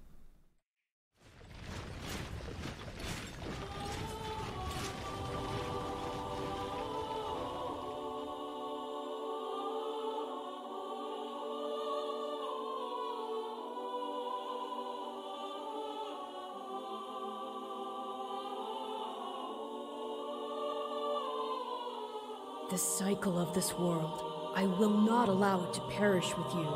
[22.74, 24.52] The cycle of this world.
[24.56, 26.66] I will not allow it to perish with you.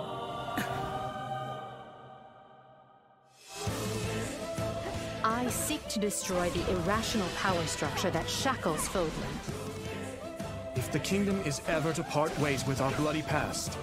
[5.24, 9.10] I seek to destroy the irrational power structure that shackles Fodland.
[10.76, 13.76] If the kingdom is ever to part ways with our bloody past,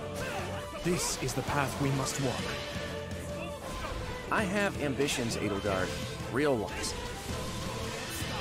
[0.85, 2.45] this is the path we must walk.
[4.31, 5.89] I have ambitions, Edelgard.
[6.31, 6.93] Real ones.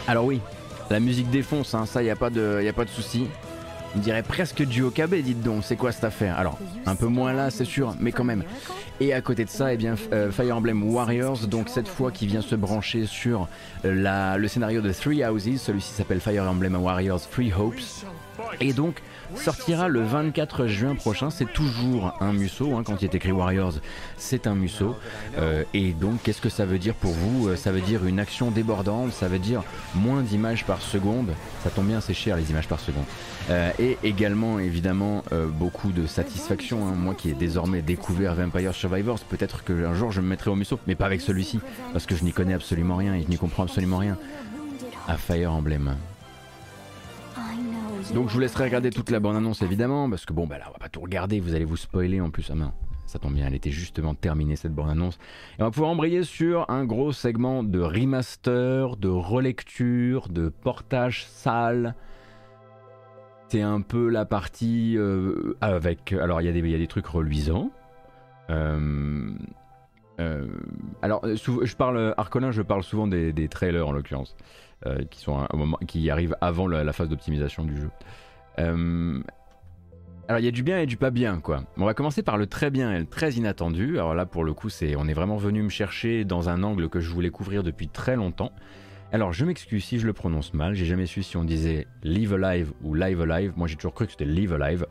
[0.06, 0.40] Alors oui,
[0.90, 3.26] la musique défonce, hein, ça y a pas de, y a pas de souci.
[3.96, 6.37] On dirait presque du Okabe, dites donc, c'est quoi cette affaire?
[6.37, 8.42] Alors, un peu moins là, c'est sûr, mais quand même.
[9.00, 12.26] Et à côté de ça, eh bien, euh, Fire Emblem Warriors, donc cette fois qui
[12.26, 13.48] vient se brancher sur
[13.85, 18.04] euh, la, le scénario de Three Houses, celui-ci s'appelle Fire Emblem Warriors Three Hopes,
[18.61, 19.03] et donc
[19.37, 21.31] sortira le 24 juin prochain.
[21.31, 23.75] C'est toujours un musso, hein, quand il est écrit Warriors,
[24.16, 24.97] c'est un musso.
[25.38, 27.49] Euh, et donc, qu'est-ce que ça veut dire pour vous?
[27.49, 29.62] Euh, Ça veut dire une action débordante, ça veut dire
[29.94, 31.31] moins d'images par seconde.
[31.62, 33.05] Ça tombe bien, c'est cher les images par seconde.
[33.51, 35.23] Euh, et également, évidemment,
[35.59, 36.87] beaucoup de satisfaction.
[36.87, 36.92] hein.
[36.97, 40.79] Moi qui ai désormais découvert Vampire Survivors, peut-être qu'un jour je me mettrai au musso,
[40.87, 41.61] mais pas avec celui-ci,
[41.92, 44.16] parce que je n'y connais absolument rien et je n'y comprends absolument rien
[45.09, 45.97] à Fire Emblem.
[48.12, 50.72] Donc je vous laisserai regarder toute la bande-annonce évidemment, parce que bon bah là on
[50.72, 52.48] va pas tout regarder, vous allez vous spoiler en plus.
[52.50, 52.72] Ah non,
[53.06, 55.18] ça tombe bien, elle était justement terminée cette bande-annonce.
[55.58, 61.24] Et on va pouvoir embrayer sur un gros segment de remaster, de relecture, de portage
[61.26, 61.96] sale.
[63.48, 66.12] C'est un peu la partie euh, avec...
[66.12, 67.70] Alors il y, a des- il y a des trucs reluisants.
[68.50, 69.30] Euh,
[70.20, 70.46] euh,
[71.02, 74.36] alors, je parle Arcolin, je parle souvent des, des trailers en l'occurrence,
[75.11, 75.47] qui sont
[75.87, 77.90] qui arrivent avant la, la phase d'optimisation du jeu.
[78.59, 79.23] Euh,
[80.27, 81.64] alors, il y a du bien et du pas bien, quoi.
[81.77, 83.99] On va commencer par le très bien et le très inattendu.
[83.99, 86.88] Alors là, pour le coup, c'est, on est vraiment venu me chercher dans un angle
[86.88, 88.51] que je voulais couvrir depuis très longtemps.
[89.12, 90.75] Alors, je m'excuse si je le prononce mal.
[90.75, 93.53] J'ai jamais su si on disait Live Alive ou Live Alive.
[93.57, 94.87] Moi, j'ai toujours cru que c'était Live Alive.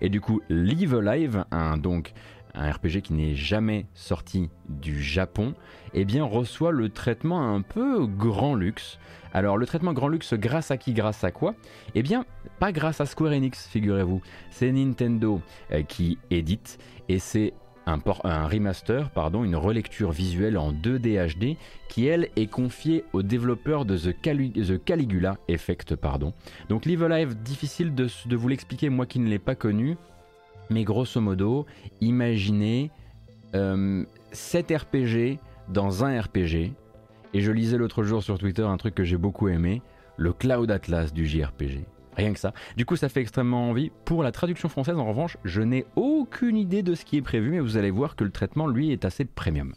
[0.00, 2.14] Et du coup, Live Alive, un, donc
[2.54, 5.54] un RPG qui n'est jamais sorti du Japon,
[5.92, 8.98] eh bien reçoit le traitement un peu grand luxe.
[9.32, 11.54] Alors le traitement grand luxe grâce à qui Grâce à quoi?
[11.94, 12.24] Eh bien
[12.58, 14.20] pas grâce à Square Enix, figurez-vous.
[14.50, 15.40] C'est Nintendo
[15.72, 17.52] euh, qui édite et c'est
[17.86, 21.56] un, remaster, pardon, une relecture visuelle en 2D HD
[21.88, 25.96] qui elle est confiée aux développeurs de The, Cali- The Caligula Effect.
[25.96, 26.34] Pardon.
[26.68, 29.96] Donc Live Alive, difficile de, vous l'expliquer, moi qui ne l'ai pas connu.
[30.70, 31.64] Mais grosso modo,
[32.02, 32.90] imaginez
[33.54, 35.38] euh, 7 RPG
[35.70, 36.72] dans un RPG.
[37.34, 39.82] Et je lisais l'autre jour sur Twitter un truc que j'ai beaucoup aimé,
[40.16, 41.84] le Cloud Atlas du JRPG.
[42.16, 42.52] Rien que ça.
[42.76, 43.92] Du coup, ça fait extrêmement envie.
[44.04, 47.50] Pour la traduction française, en revanche, je n'ai aucune idée de ce qui est prévu,
[47.50, 49.74] mais vous allez voir que le traitement, lui, est assez premium.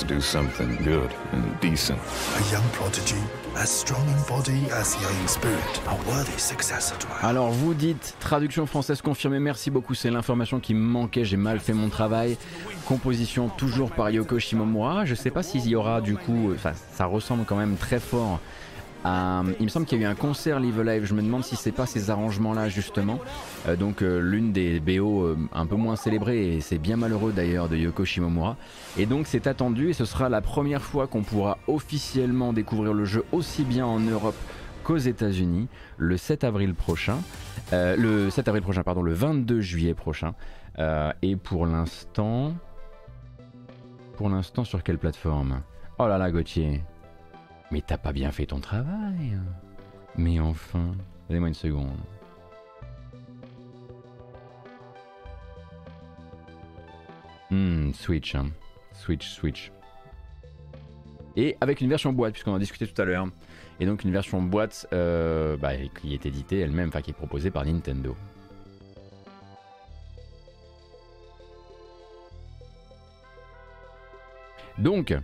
[0.00, 1.98] To do something good and decent.
[1.98, 3.20] A young prodigy,
[3.56, 7.74] as strong in body as young in spirit, a worthy successor to our Alors vous
[7.74, 11.88] dites, traduction française confirmée, merci beaucoup, c'est l'information qui me manquait, j'ai mal fait mon
[11.88, 12.38] travail.
[12.86, 17.04] Composition toujours par Yoko Shimomura, je sais pas s'il y aura du coup, enfin ça
[17.04, 18.40] ressemble quand même très fort
[19.04, 19.42] à...
[19.58, 21.56] Il me semble qu'il y a eu un concert Live Live, je me demande si
[21.56, 23.18] c'est pas ces arrangements là justement.
[23.68, 27.32] Euh, donc euh, l'une des BO euh, un peu moins célébrées, et c'est bien malheureux
[27.32, 28.56] d'ailleurs de Yoko Shimomura.
[28.98, 33.04] Et donc c'est attendu et ce sera la première fois qu'on pourra officiellement découvrir le
[33.04, 34.36] jeu aussi bien en Europe
[34.82, 37.18] qu'aux États-Unis le 7 avril prochain.
[37.72, 40.34] Euh, le 7 avril prochain, pardon, le 22 juillet prochain.
[40.78, 42.54] Euh, et pour l'instant.
[44.16, 45.62] Pour l'instant, sur quelle plateforme?
[45.98, 46.82] Oh là là, Gauthier.
[47.70, 49.38] Mais t'as pas bien fait ton travail.
[50.16, 50.92] Mais enfin.
[51.28, 51.96] Donnez-moi une seconde.
[57.50, 58.34] Hmm, Switch.
[58.34, 58.50] hein.
[58.92, 59.72] Switch, Switch.
[61.36, 63.26] Et avec une version boîte, puisqu'on en a discuté tout à l'heure.
[63.78, 67.50] Et donc une version boîte euh, bah, qui est éditée elle-même, enfin qui est proposée
[67.50, 68.14] par Nintendo.
[74.78, 75.14] Donc,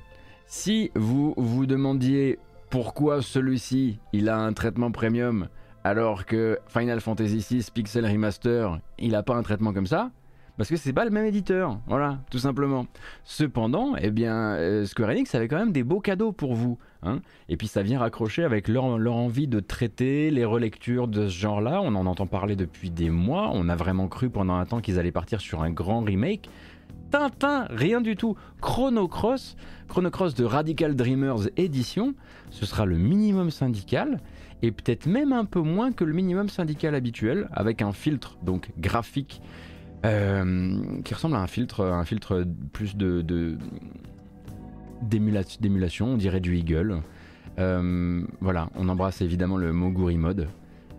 [0.47, 2.39] si vous vous demandiez
[2.71, 5.49] pourquoi celui-ci il a un traitement premium
[5.85, 10.11] alors que Final Fantasy VI Pixel Remaster il a pas un traitement comme ça,
[10.57, 12.87] parce que c'est pas le même éditeur, voilà, tout simplement.
[13.25, 17.21] Cependant, eh bien, euh, Square Enix avait quand même des beaux cadeaux pour vous, hein.
[17.51, 21.39] Et puis ça vient raccrocher avec leur, leur envie de traiter les relectures de ce
[21.39, 21.83] genre-là.
[21.83, 23.51] On en entend parler depuis des mois.
[23.53, 26.49] On a vraiment cru pendant un temps qu'ils allaient partir sur un grand remake.
[27.11, 28.37] Tintin, rien du tout.
[28.61, 29.57] Chrono Cross,
[29.89, 32.15] Chrono Cross de Radical Dreamers Edition,
[32.51, 34.21] ce sera le minimum syndical
[34.63, 38.71] et peut-être même un peu moins que le minimum syndical habituel avec un filtre donc
[38.79, 39.41] graphique
[40.05, 43.57] euh, qui ressemble à un filtre, un filtre plus de, de-
[45.03, 47.01] d'émula- d'émulation, on dirait du Eagle.
[47.59, 50.49] Euh, voilà, on embrasse évidemment le Moguri Mode.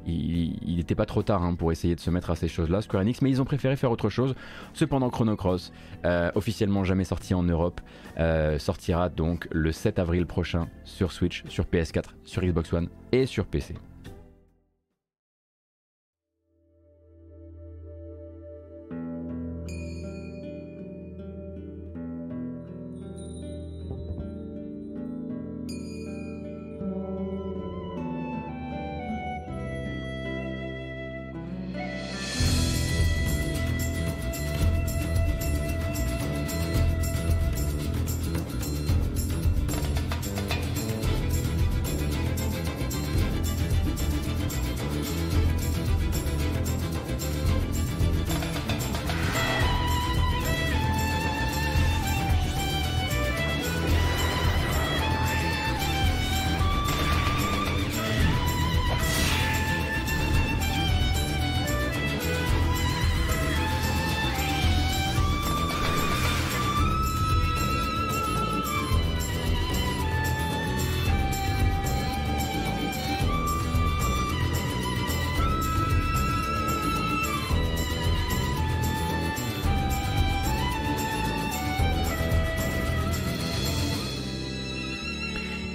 [0.07, 3.01] Il n'était pas trop tard hein, pour essayer de se mettre à ces choses-là, Square
[3.03, 4.35] Enix, mais ils ont préféré faire autre chose.
[4.73, 5.71] Cependant, Chrono Cross,
[6.05, 7.81] euh, officiellement jamais sorti en Europe,
[8.19, 13.25] euh, sortira donc le 7 avril prochain sur Switch, sur PS4, sur Xbox One et
[13.25, 13.75] sur PC.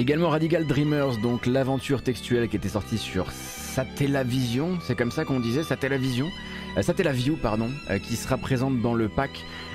[0.02, 5.38] Également Radical Dreamers, donc l'aventure textuelle qui était sortie sur Satellavision, c'est comme ça qu'on
[5.38, 6.28] disait, Satellavision,
[6.76, 9.30] euh, Satellaview, pardon, euh, qui sera présente dans le pack.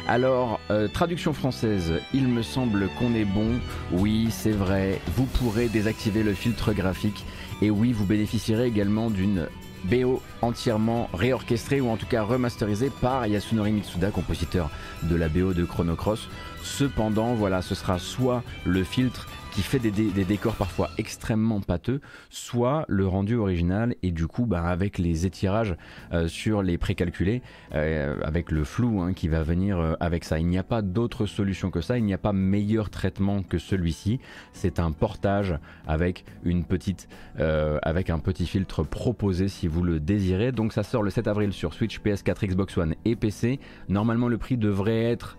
[0.05, 3.51] Alors, euh, traduction française, il me semble qu'on est bon.
[3.93, 7.23] Oui, c'est vrai, vous pourrez désactiver le filtre graphique.
[7.61, 9.47] Et oui, vous bénéficierez également d'une
[9.85, 14.69] BO entièrement réorchestrée ou en tout cas remasterisée par Yasunori Mitsuda, compositeur
[15.03, 16.27] de la BO de Chrono Cross.
[16.63, 19.25] Cependant, voilà, ce sera soit le filtre
[19.58, 24.62] qui fait des, décors parfois extrêmement pâteux, soit le rendu original et du coup bah,
[24.62, 25.76] avec les étirages
[26.13, 27.41] euh, sur les précalculés,
[27.74, 30.38] euh, avec le flou hein, qui va venir euh, avec ça.
[30.38, 33.58] Il n'y a pas d'autre solution que ça, il n'y a pas meilleur traitement que
[33.58, 34.20] celui-ci.
[34.54, 40.52] C'est un portage avec une petite, avec un petit filtre proposé si vous le désirez.
[40.52, 43.60] Donc ça sort le 7 avril sur Switch, PS4, Xbox One et PC.
[43.89, 45.36] Normalement le prix devrait être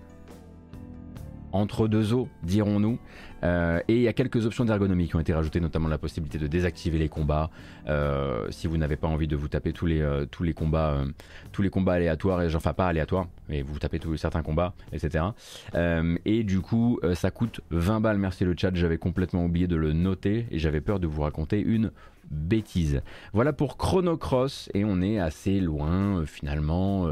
[1.53, 2.99] entre deux eaux, dirons-nous.
[3.45, 6.39] Euh, et il y a quelques options d'ergonomie qui ont été rajoutées, notamment la possibilité
[6.39, 7.51] de désactiver les combats
[7.89, 11.05] euh, si vous n'avez pas envie de vous taper tous les, euh, tous les combats,
[11.53, 15.25] tous les combats aléatoires, et enfin pas aléatoires, mais vous tapez tous certains combats, etc.
[16.25, 18.19] Et du coup, ça coûte 20 balles.
[18.19, 21.61] Merci le chat, j'avais complètement oublié de le noter et j'avais peur de vous raconter
[21.61, 21.93] une
[22.31, 23.01] bêtise.
[23.33, 27.09] Voilà pour Chrono Cross et on est assez loin finalement.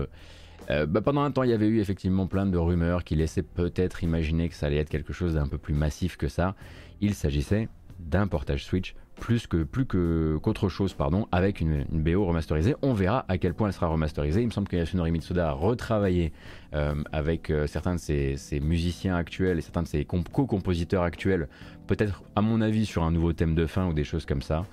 [0.71, 3.43] Euh, bah, pendant un temps, il y avait eu effectivement plein de rumeurs qui laissaient
[3.43, 6.55] peut-être imaginer que ça allait être quelque chose d'un peu plus massif que ça.
[7.01, 12.27] Il s'agissait d'un portage Switch plus que plus que qu'autre chose, pardon, avec une, BO
[12.27, 12.75] remasterisée.
[12.83, 14.43] On verra à quel point elle sera remasterisée.
[14.43, 16.33] Il me semble que Yasunori Mitsuda a retravaillé
[16.75, 21.49] euh, avec euh, certains de ses, musiciens actuels et certains de ses comp- co-compositeurs actuels,
[21.87, 24.65] peut-être à mon avis sur un nouveau thème de fin ou des choses comme ça.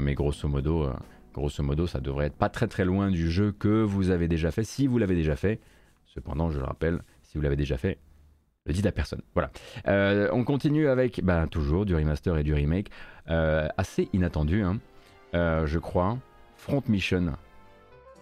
[0.00, 0.88] Mais grosso modo.
[1.36, 4.50] Grosso modo, ça devrait être pas très très loin du jeu que vous avez déjà
[4.50, 5.60] fait, si vous l'avez déjà fait.
[6.06, 7.98] Cependant, je le rappelle, si vous l'avez déjà fait,
[8.64, 9.20] le dites à personne.
[9.34, 9.50] Voilà.
[9.86, 12.88] Euh, on continue avec, bah, toujours du remaster et du remake,
[13.28, 14.78] euh, assez inattendu, hein,
[15.34, 16.16] euh, je crois.
[16.56, 17.34] Front Mission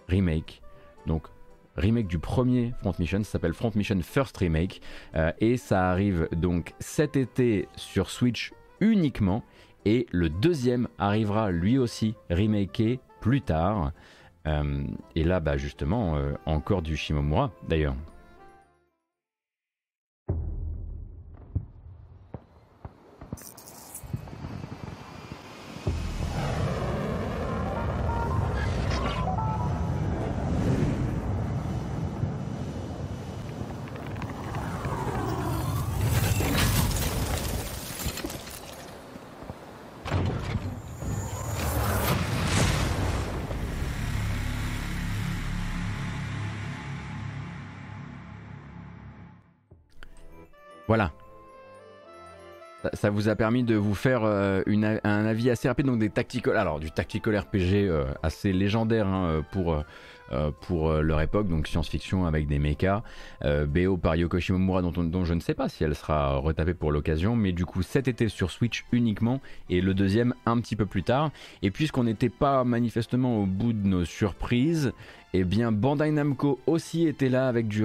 [0.09, 0.61] remake.
[1.07, 1.29] Donc
[1.77, 4.81] remake du premier Front Mission, ça s'appelle Front Mission First Remake,
[5.39, 9.45] et ça arrive donc cet été sur Switch uniquement.
[9.85, 13.93] Et le deuxième arrivera lui aussi remaké plus tard.
[14.47, 17.97] Euh, et là, bah justement, euh, encore du Shimomura d'ailleurs.
[53.05, 56.57] Ça, vous a permis de vous faire euh, un avis assez rapide, donc des tactical,
[56.57, 59.83] alors du tactical RPG euh, assez légendaire hein, pour, euh, euh,
[60.63, 63.03] pour euh, leur époque, donc science-fiction avec des mechas,
[63.45, 66.37] euh, BO par Yoko Shimomura dont, on- dont je ne sais pas si elle sera
[66.37, 70.61] retapée pour l'occasion, mais du coup cet été sur Switch uniquement et le deuxième un
[70.61, 71.31] petit peu plus tard.
[71.63, 74.93] Et puisqu'on n'était pas manifestement au bout de nos surprises,
[75.35, 77.85] eh bien, Bandai Namco aussi était là avec du,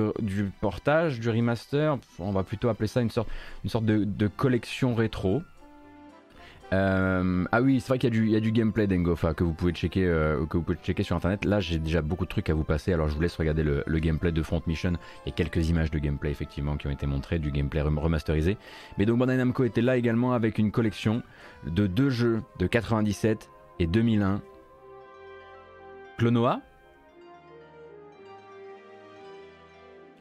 [0.61, 1.97] portage, du remaster.
[2.19, 3.27] On va plutôt appeler ça une sorte,
[3.85, 5.41] de collection rétro.
[6.71, 9.33] Euh, ah oui, c'est vrai qu'il y, a du- il y a du gameplay d'Engofa
[9.33, 11.43] que vous pouvez checker, euh, que vous pouvez checker sur internet.
[11.45, 13.83] Là, j'ai déjà beaucoup de trucs à vous passer, alors je vous laisse regarder le,
[13.87, 14.93] le gameplay de Front Mission.
[15.25, 17.97] Il y a quelques images de gameplay effectivement qui ont été montrées, du gameplay rem-
[17.97, 18.55] remasterisé.
[18.99, 21.23] Mais donc Bandai Namco était là également avec une collection
[21.65, 24.41] de deux jeux de 97 et 2001.
[26.19, 26.61] Clonoa,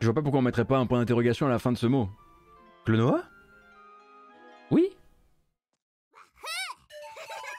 [0.00, 1.86] Je vois pas pourquoi on mettrait pas un point d'interrogation à la fin de ce
[1.88, 2.08] mot.
[2.86, 3.20] Clonoa?
[4.70, 4.90] Oui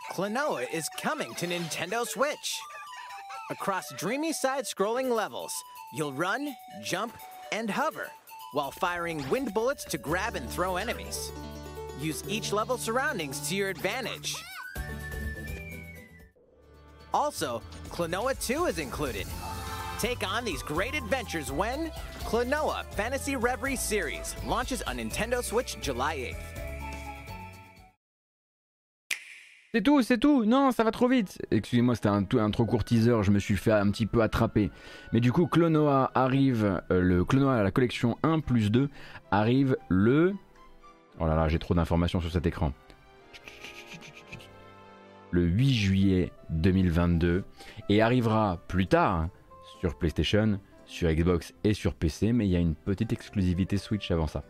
[0.10, 2.60] Klonoa is coming to Nintendo Switch.
[3.52, 5.54] Across dreamy side scrolling levels,
[5.94, 7.14] you'll run, jump,
[7.52, 8.10] and hover
[8.54, 11.32] while firing wind bullets to grab and throw enemies.
[12.00, 14.36] Use each level's surroundings to your advantage.
[17.14, 19.28] Also, Klonoa 2 is included.
[20.00, 21.92] Take on these great adventures when
[22.22, 26.59] Klonoa Fantasy Reverie Series launches on Nintendo Switch July 8th.
[29.72, 30.46] C'est tout, c'est tout.
[30.46, 31.38] Non, ça va trop vite.
[31.52, 33.22] Excusez-moi, c'était un, trop court teaser.
[33.22, 34.72] Je me suis fait un petit peu attraper.
[35.14, 36.82] Mais du coup, Clonoa arrive.
[36.90, 38.90] euh, le Clonoa, la collection 1 plus 2
[39.30, 40.34] arrive le.
[41.20, 42.74] Oh là là, j'ai trop d'informations sur cet écran.
[45.30, 47.44] Le 8 juillet 2022
[47.90, 49.28] et arrivera plus tard
[49.82, 52.34] sur PlayStation, sur Xbox et sur PC.
[52.34, 54.44] Mais il y a une petite exclusivité Switch avant ça.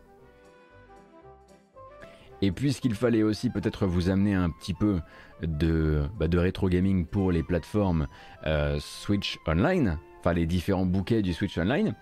[2.42, 5.00] Et puisqu'il fallait aussi peut-être vous amener un petit peu
[5.42, 8.06] de, bah, de rétro gaming pour les plateformes
[8.46, 11.94] euh, Switch Online, enfin les différents bouquets du Switch Online,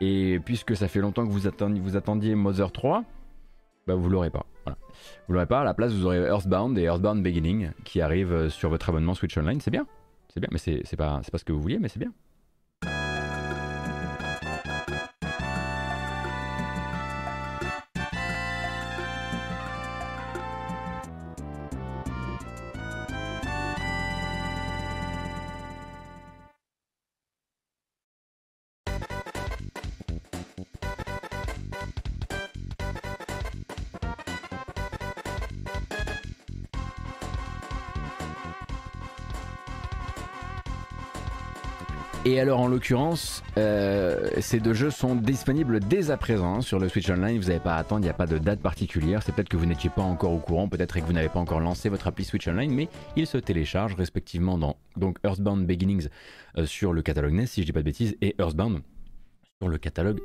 [0.00, 3.04] et puisque ça fait longtemps que vous attendiez, vous attendiez Mother 3,
[3.86, 4.46] bah vous l'aurez pas.
[4.64, 4.78] Voilà.
[5.28, 8.70] Vous l'aurez pas, à la place vous aurez Earthbound et Earthbound Beginning qui arrivent sur
[8.70, 9.86] votre abonnement Switch Online, c'est bien.
[10.32, 12.12] C'est bien, mais c'est pas, pas ce que vous vouliez, mais c'est bien.
[42.44, 46.90] Alors en l'occurrence, euh, ces deux jeux sont disponibles dès à présent hein, sur le
[46.90, 47.38] Switch Online.
[47.38, 49.22] Vous n'avez pas à attendre, il n'y a pas de date particulière.
[49.22, 51.60] C'est peut-être que vous n'étiez pas encore au courant, peut-être que vous n'avez pas encore
[51.60, 56.08] lancé votre appli Switch Online, mais ils se téléchargent respectivement dans donc Earthbound Beginnings
[56.58, 58.82] euh, sur le catalogue NES, si je dis pas de bêtises, et Earthbound
[59.62, 60.20] sur le catalogue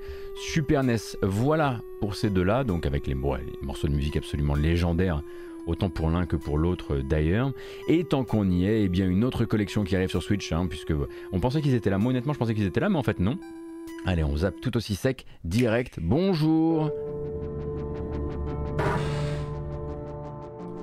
[0.51, 0.97] Super NES.
[1.23, 5.21] Voilà pour ces deux-là, donc avec les, morceaux de musique absolument légendaires
[5.67, 7.51] autant pour l'un que pour l'autre euh, d'ailleurs.
[7.87, 10.67] Et tant qu'on y est, eh bien une autre collection qui arrive sur Switch, hein,
[10.67, 10.93] puisque
[11.31, 11.97] on pensait qu'ils étaient là.
[11.97, 13.37] Moi honnêtement, je pensais qu'ils étaient là, mais en fait non.
[14.05, 15.99] Allez, on zappe tout aussi sec, direct.
[16.01, 16.91] Bonjour.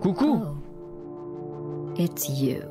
[0.01, 0.43] Coucou.
[0.45, 1.93] Oh.
[1.99, 2.63] It's you.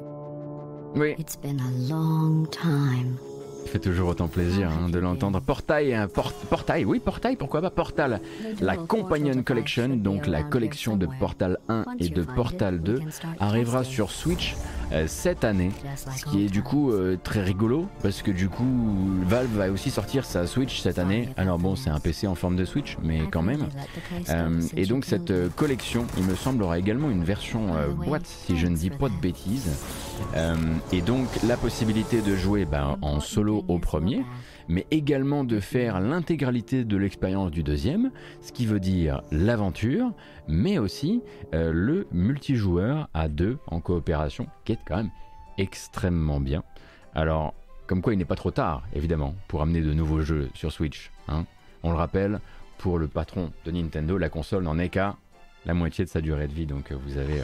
[0.95, 1.15] Oui.
[1.17, 3.17] It's been a long time
[3.65, 5.41] fait toujours autant plaisir hein, de l'entendre.
[5.41, 8.21] Portail, un Portail, oui, Portail, pourquoi pas Portal,
[8.61, 12.99] la Companion Collection, donc la collection de Portal 1 et de Portal 2,
[13.39, 14.55] arrivera sur Switch
[15.07, 15.71] cette année,
[16.15, 18.65] ce qui est du coup euh, très rigolo parce que du coup
[19.23, 21.29] Valve va aussi sortir sa Switch cette année.
[21.37, 23.67] Alors bon, c'est un PC en forme de Switch, mais quand même.
[24.29, 27.73] Euh, et donc cette collection, il me semble, aura également une version
[28.05, 29.71] boîte, si je ne dis pas de bêtises.
[30.91, 34.23] et donc la possibilité de jouer ben, en solo au premier,
[34.67, 38.11] mais également de faire l'intégralité de l'expérience du deuxième,
[38.41, 40.11] ce qui veut dire l'aventure,
[40.47, 41.21] mais aussi
[41.53, 45.11] euh, le multijoueur à deux en coopération, qui est quand même
[45.57, 46.63] extrêmement bien.
[47.13, 47.53] Alors,
[47.87, 51.11] comme quoi il n'est pas trop tard, évidemment, pour amener de nouveaux jeux sur Switch.
[51.27, 51.45] Hein.
[51.83, 52.39] On le rappelle,
[52.77, 55.15] pour le patron de Nintendo, la console n'en est qu'à
[55.65, 57.43] la moitié de sa durée de vie, donc euh, vous avez, euh,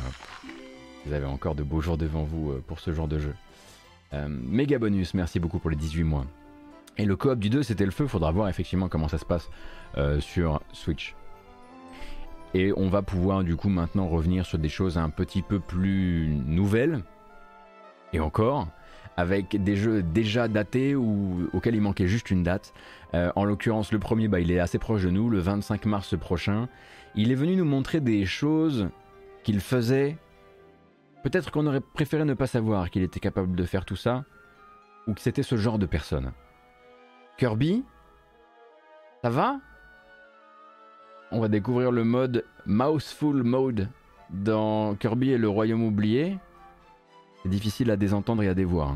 [1.06, 3.36] vous avez encore de beaux jours devant vous pour ce genre de jeu.
[4.28, 6.26] méga bonus, merci beaucoup pour les 18 mois.
[6.98, 8.08] Et le coop du 2, c'était le feu.
[8.08, 9.50] Faudra voir effectivement comment ça se passe
[9.98, 11.16] euh, sur Switch.
[12.54, 16.28] Et on va pouvoir du coup maintenant revenir sur des choses un petit peu plus
[16.28, 17.04] nouvelles.
[18.14, 18.68] Et encore,
[19.16, 22.74] avec des jeux déjà datés ou auxquels il manquait juste une date.
[23.14, 26.18] Euh, en l'occurrence, le premier, bah, il est assez proche de nous, le 25 mars
[26.18, 26.68] prochain.
[27.16, 28.90] Il est venu nous montrer des choses
[29.44, 30.18] qu'il faisait.
[31.24, 34.26] Peut-être qu'on aurait préféré ne pas savoir qu'il était capable de faire tout ça,
[35.08, 36.32] ou que c'était ce genre de personne.
[37.42, 37.84] Kirby
[39.24, 39.60] Ça va?
[41.32, 43.90] On va découvrir le mode Mouseful Mode
[44.30, 46.38] dans Kirby et le Royaume oublié.
[47.42, 48.96] C'est difficile à désentendre et à dévoir.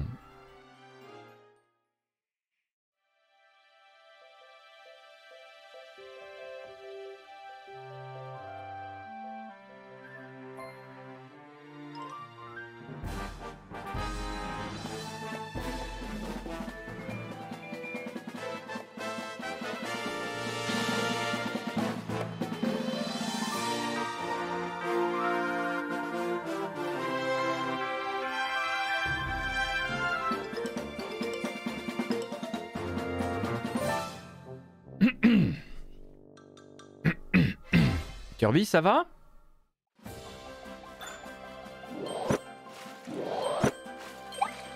[38.66, 39.06] Ça va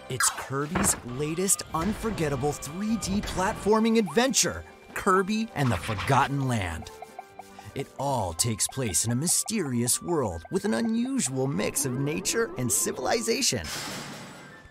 [0.09, 4.63] It's Kirby's latest unforgettable 3D platforming adventure,
[4.93, 6.89] Kirby and the Forgotten Land.
[7.75, 12.71] It all takes place in a mysterious world with an unusual mix of nature and
[12.71, 13.65] civilization.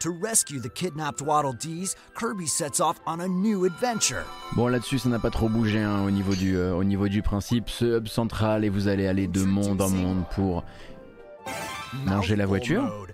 [0.01, 4.25] To rescue the kidnapped Waddle Dees, Kirby sets off on a new adventure.
[4.55, 7.21] Bon, là-dessus, ça n'a pas trop bougé hein, au, niveau du, euh, au niveau du
[7.21, 7.69] principe.
[7.69, 10.63] Ce hub central et vous allez aller de monde en monde pour
[12.05, 13.07] manger la voiture.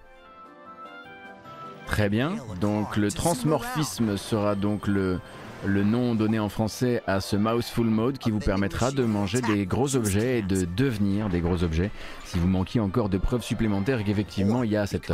[1.87, 2.37] Très bien.
[2.61, 5.21] Donc le transmorphisme sera donc le,
[5.67, 9.67] le nom donné en français à ce Mouseful Mode qui vous permettra de manger des
[9.67, 11.91] gros objets et de devenir des gros objets.
[12.25, 15.13] Si vous manquiez encore de preuves supplémentaires qu'effectivement il y a cette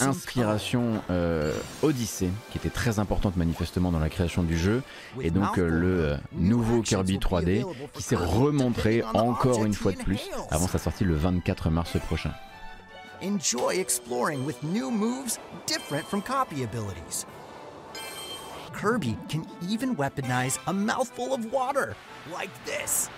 [0.00, 4.82] inspiration euh, Odyssée qui était très importante manifestement dans la création du jeu
[5.20, 7.64] et donc euh, le euh, nouveau Kirby 3D
[7.94, 12.32] qui s'est remontré encore une fois de plus avant sa sortie le 24 mars prochain.
[13.22, 17.26] Enjoy exploring with new moves different from copy abilities.
[18.72, 21.96] Kirby can even weaponize a mouthful of water,
[22.32, 23.10] like this.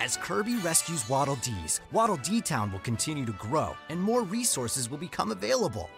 [0.00, 4.90] As Kirby rescues Waddle Dees, Waddle Dee Town will continue to grow and more resources
[4.90, 5.88] will become available.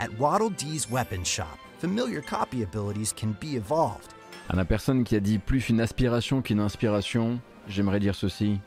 [0.00, 4.12] At Waddle Dee's weapon shop, familiar copy abilities can be evolved.
[4.50, 8.58] À la personne qui a dit plus une aspiration qu'une inspiration, j'aimerais dire ceci.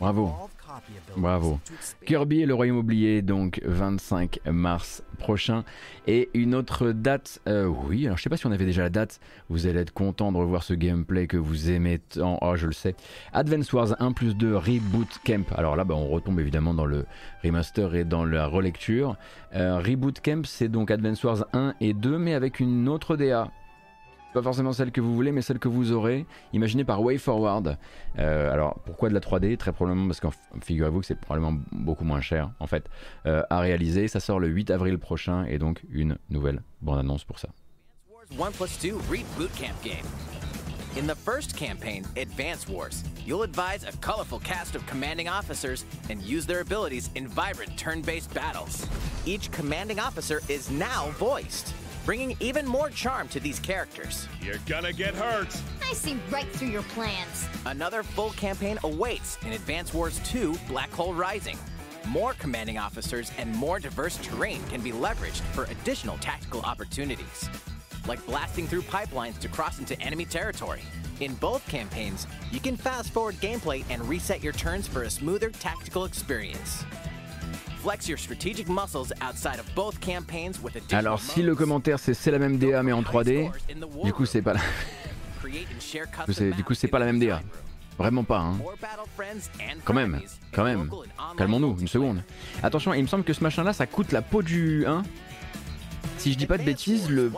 [0.00, 0.50] Bravo.
[1.16, 1.60] Bravo.
[2.06, 5.64] Kirby et le Royaume oublié, donc 25 mars prochain.
[6.06, 8.90] Et une autre date, euh, oui, alors je sais pas si on avait déjà la
[8.90, 12.66] date, vous allez être content de revoir ce gameplay que vous aimez tant, oh je
[12.66, 12.94] le sais.
[13.32, 17.06] Advance Wars 1 plus 2 Reboot Camp, alors là bah, on retombe évidemment dans le
[17.42, 19.16] remaster et dans la relecture.
[19.54, 23.50] Euh, Reboot Camp c'est donc Advance Wars 1 et 2 mais avec une autre DA,
[24.34, 27.78] pas forcément celle que vous voulez, mais celle que vous aurez, imaginée par WayForward.
[28.18, 30.26] Euh, alors pourquoi de la 3D Très probablement parce que
[30.62, 32.90] figurez-vous que c'est probablement beaucoup moins cher en fait
[33.26, 34.08] euh, à réaliser.
[34.08, 37.48] Ça sort le 8 avril prochain et donc une nouvelle bande-annonce pour ça.
[38.38, 40.04] 1 plus 2 Reboot Camp game.
[40.96, 46.22] In the first campaign, Advance Wars, you'll advise a colorful cast of commanding officers and
[46.22, 48.86] use their abilities in vibrant turn based battles.
[49.26, 51.74] Each commanding officer is now voiced
[52.04, 54.28] bringing even more charm to these characters.
[54.42, 55.56] You're gonna get hurt.
[55.82, 57.48] I see right through your plans.
[57.66, 61.58] Another full campaign awaits in Advance Wars 2 Black Hole Rising.
[62.08, 67.48] More commanding officers and more diverse terrain can be leveraged for additional tactical opportunities,
[68.06, 70.82] like blasting through pipelines to cross into enemy territory.
[71.20, 75.48] In both campaigns, you can fast forward gameplay and reset your turns for a smoother
[75.50, 76.84] tactical experience.
[80.96, 83.50] Alors si le commentaire c'est c'est la même DA mais en 3D,
[84.04, 84.60] du coup c'est pas la...
[86.52, 87.42] du coup c'est pas la même DA.
[87.98, 88.58] Vraiment pas, hein.
[89.84, 90.20] Quand même,
[90.52, 90.90] quand même.
[91.36, 92.22] Calmons-nous, une seconde.
[92.62, 95.04] Attention, il me semble que ce machin-là, ça coûte la peau du 1.
[96.18, 97.30] Si je dis pas de bêtises, le,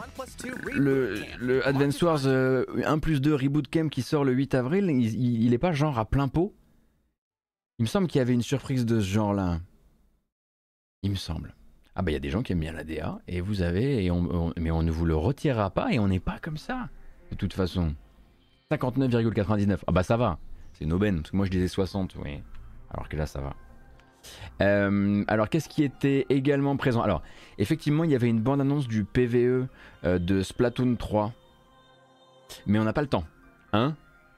[0.72, 4.88] le, le Advance Wars 1 euh, plus 2 Reboot Camp qui sort le 8 avril,
[4.88, 6.54] il, il est pas genre à plein pot?
[7.78, 9.60] Il me semble qu'il y avait une surprise de ce genre-là.
[11.06, 11.54] Il me semble.
[11.94, 14.04] Ah bah il y a des gens qui aiment bien la DA et vous avez
[14.04, 16.88] et on, mais on ne vous le retirera pas et on n'est pas comme ça
[17.30, 17.94] de toute façon.
[18.72, 19.78] 59,99.
[19.86, 20.40] Ah bah ça va.
[20.72, 22.42] C'est une aubaine moi je disais 60 oui.
[22.90, 23.54] Alors que là ça va.
[24.62, 27.02] Euh, alors qu'est-ce qui était également présent?
[27.02, 27.22] Alors
[27.56, 29.68] effectivement il y avait une bande annonce du PVE
[30.02, 31.32] euh, de Splatoon 3.
[32.66, 33.24] Mais on n'a pas le temps.
[33.72, 33.94] Hein?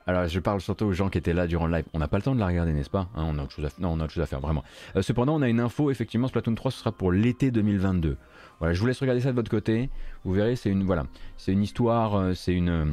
[0.09, 1.85] Alors je parle surtout aux gens qui étaient là durant le live.
[1.93, 3.67] On n'a pas le temps de la regarder, n'est-ce pas hein, on, a autre chose
[3.67, 4.65] à non, on a autre chose à faire, vraiment.
[4.97, 8.17] Euh, cependant, on a une info, effectivement, Splatoon 3, ce sera pour l'été 2022.
[8.59, 9.91] Voilà, je vous laisse regarder ça de votre côté.
[10.25, 11.05] Vous verrez, c'est une, voilà,
[11.37, 12.71] c'est une histoire, euh, c'est une...
[12.71, 12.87] Euh,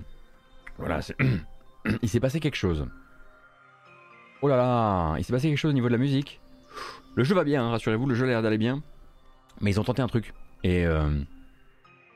[0.77, 0.99] voilà,
[2.01, 2.85] il s'est passé quelque chose.
[4.41, 6.41] Oh là là, il s'est passé quelque chose au niveau de la musique.
[7.15, 8.83] Le jeu va bien, hein, rassurez-vous, le jeu a l'air d'aller bien.
[9.61, 10.33] Mais ils ont tenté un truc.
[10.65, 10.85] Et...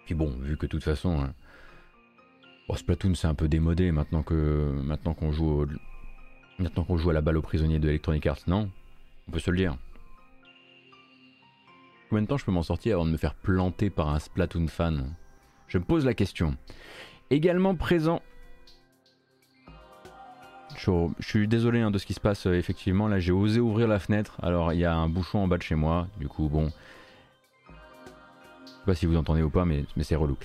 [0.06, 1.30] puis bon, vu que de toute façon...
[2.70, 5.66] Bon, Splatoon c'est un peu démodé maintenant que maintenant qu'on joue
[6.60, 8.70] maintenant qu'on joue à la balle aux prisonniers de Electronic Arts, non?
[9.28, 9.76] On peut se le dire.
[12.10, 14.68] Combien de temps je peux m'en sortir avant de me faire planter par un Splatoon
[14.68, 15.16] fan?
[15.68, 16.58] Je me pose la question.
[17.32, 18.22] Également présent.
[20.78, 20.92] Je,
[21.22, 23.08] suis désolé hein, de ce qui se passe euh, effectivement.
[23.08, 24.38] Là, j'ai osé ouvrir la fenêtre.
[24.44, 26.08] Alors, il y a un bouchon en bas de chez moi.
[26.20, 26.72] Du coup, bon,
[28.90, 30.36] pas si vous entendez ou pas, mais, mais c'est relou.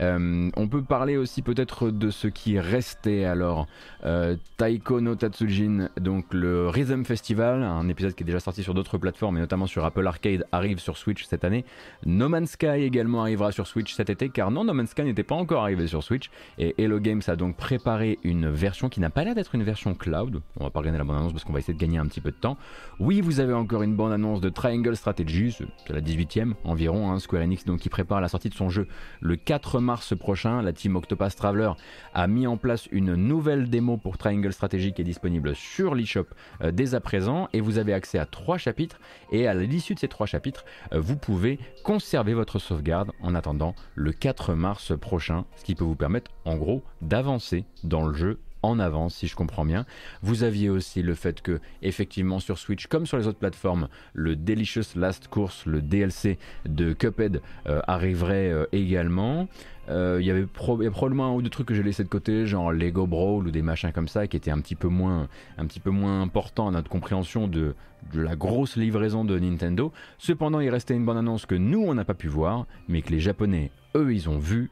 [0.00, 3.66] Euh, on peut parler aussi peut-être de ce qui est resté alors.
[4.04, 8.74] Euh, Taiko no Tatsujin, donc le Rhythm Festival, un épisode qui est déjà sorti sur
[8.74, 11.64] d'autres plateformes, et notamment sur Apple Arcade, arrive sur Switch cette année.
[12.04, 15.22] No Man's Sky également arrivera sur Switch cet été, car non, No Man's Sky n'était
[15.22, 16.30] pas encore arrivé sur Switch.
[16.58, 19.94] Et Hello Games a donc préparé une version qui n'a pas l'air d'être une version
[19.94, 20.42] cloud.
[20.60, 22.30] On va pas regarder la bande-annonce parce qu'on va essayer de gagner un petit peu
[22.30, 22.58] de temps.
[23.00, 27.42] Oui, vous avez encore une bande-annonce de Triangle Strategy, c'est la 18ème environ, hein, Square
[27.42, 28.88] Enix donc qui prépare la sortie de son jeu
[29.20, 30.62] le 4 mars prochain.
[30.62, 31.70] La team Octopus Traveler
[32.12, 36.26] a mis en place une nouvelle démo pour Triangle Strategy qui est disponible sur l'eShop
[36.62, 38.98] euh, dès à présent et vous avez accès à trois chapitres
[39.30, 43.76] et à l'issue de ces trois chapitres, euh, vous pouvez conserver votre sauvegarde en attendant
[43.94, 48.40] le 4 mars prochain, ce qui peut vous permettre en gros d'avancer dans le jeu
[48.64, 49.84] en avance, si je comprends bien.
[50.22, 54.36] Vous aviez aussi le fait que, effectivement, sur Switch, comme sur les autres plateformes, le
[54.36, 59.48] Delicious Last Course, le DLC de Cuphead, euh, arriverait euh, également.
[59.88, 62.72] Euh, il y avait probablement un ou deux trucs que j'ai laissé de côté, genre
[62.72, 65.80] Lego Brawl ou des machins comme ça, qui étaient un petit peu moins, un petit
[65.80, 67.74] peu moins importants à notre compréhension de,
[68.12, 69.92] la grosse livraison de Nintendo.
[70.18, 73.10] Cependant, il restait une bonne annonce que nous, on n'a pas pu voir, mais que
[73.10, 74.70] les Japonais, eux, ils ont vu.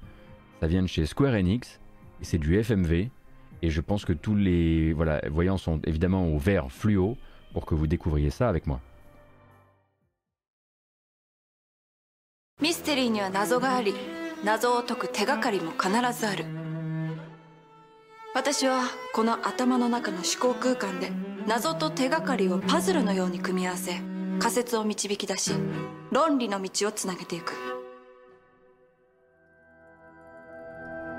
[0.60, 1.80] Ça vient de chez Square Enix,
[2.20, 3.08] et c'est du FMV,
[3.62, 7.16] et je pense que tous les voilà, voyants sont évidemment au vert fluo
[7.52, 8.80] pour que vous découvriez ça avec moi.
[12.60, 13.92] ミステリーには謎があり
[14.44, 16.44] 謎を解く手がかりも必ずある
[18.36, 21.10] 私はこの頭の中の思考空間で
[21.48, 24.00] 謎と手がかりをパズルのように組み合わせ
[24.38, 25.52] 仮説を導き出し
[26.12, 27.52] 論理の道をつなげていく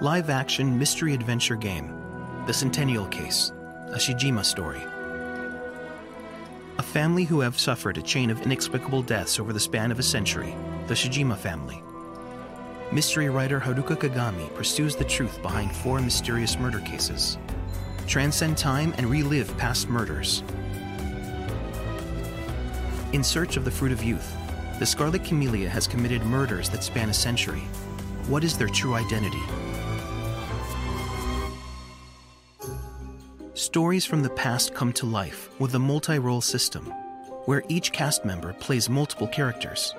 [0.02, 2.03] Live action mystery adventure game
[2.46, 3.54] The Centennial Case,
[3.88, 4.82] a Shijima story.
[6.78, 10.04] A family who have suffered a chain of inexplicable deaths over the span of a
[10.04, 10.54] century,
[10.88, 11.82] the Shijima family.
[12.92, 17.38] Mystery writer Haruka Kagami pursues the truth behind four mysterious murder cases.
[18.08, 20.44] Transcend time and relive past murders.
[23.14, 24.36] In search of the fruit of youth,
[24.80, 27.64] the Scarlet Camellia has committed murders that span a century.
[28.28, 29.42] What is their true identity?
[33.56, 36.88] Stories from the past come to life with a multi role system,
[37.46, 39.94] where each cast member plays multiple characters.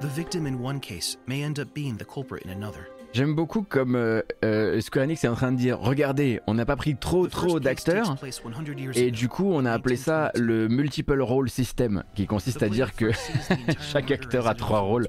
[0.00, 2.88] The victim in one case may end up being the culprit in another.
[3.14, 6.66] J'aime beaucoup comme euh, euh, Square Enix est en train de dire regardez, on n'a
[6.66, 8.16] pas pris trop trop d'acteurs
[8.96, 12.92] et du coup on a appelé ça le multiple role system qui consiste à dire
[12.96, 13.12] que
[13.80, 15.06] chaque acteur a trois rôles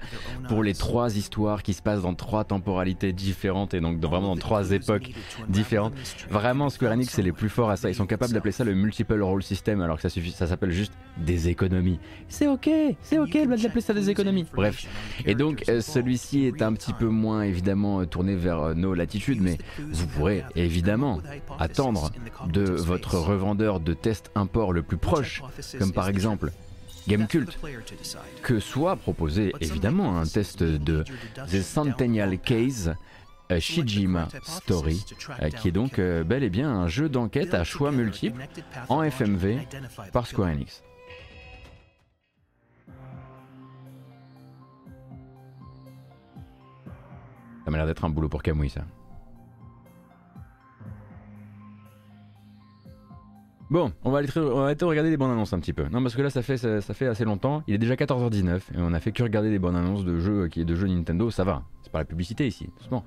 [0.47, 4.39] pour les trois histoires qui se passent dans trois temporalités différentes et donc vraiment dans
[4.39, 5.10] trois époques
[5.49, 5.93] différentes.
[6.30, 8.76] Vraiment Square Enix c'est les plus forts à ça, ils sont capables d'appeler ça le
[8.76, 11.97] multiple role system alors que ça suffit ça s'appelle juste des économies.
[12.28, 12.70] C'est OK,
[13.01, 14.45] c'est OK d'appeler ça des économies.
[14.53, 14.86] Bref.
[15.26, 19.57] Et donc euh, celui-ci est un petit peu moins évidemment tourné vers nos latitudes, mais
[19.79, 21.21] vous pourrez évidemment
[21.59, 22.11] attendre
[22.47, 25.41] de votre revendeur de test import le plus proche,
[25.79, 26.51] comme par exemple
[27.07, 27.57] Gamecult,
[28.41, 31.03] que soit proposé évidemment un test de
[31.51, 32.95] The Centennial Case.
[33.59, 35.05] Shijima Story,
[35.59, 38.43] qui est donc bel et bien un jeu d'enquête à choix multiples
[38.89, 39.59] en FMV
[40.11, 40.81] par Square Enix.
[47.66, 48.82] Ça m'a l'air d'être un boulot pour Kamui, ça.
[53.72, 55.88] Bon, on va, aller, regarder des bandes annonces un petit peu.
[55.89, 57.63] Non, parce que là, ça fait, assez longtemps.
[57.66, 60.47] Il est déjà 14h19 et on a fait que regarder des bandes annonces de jeux,
[60.47, 61.32] qui est de jeux Nintendo.
[61.32, 63.03] Ça va, c'est pas la publicité ici, doucement.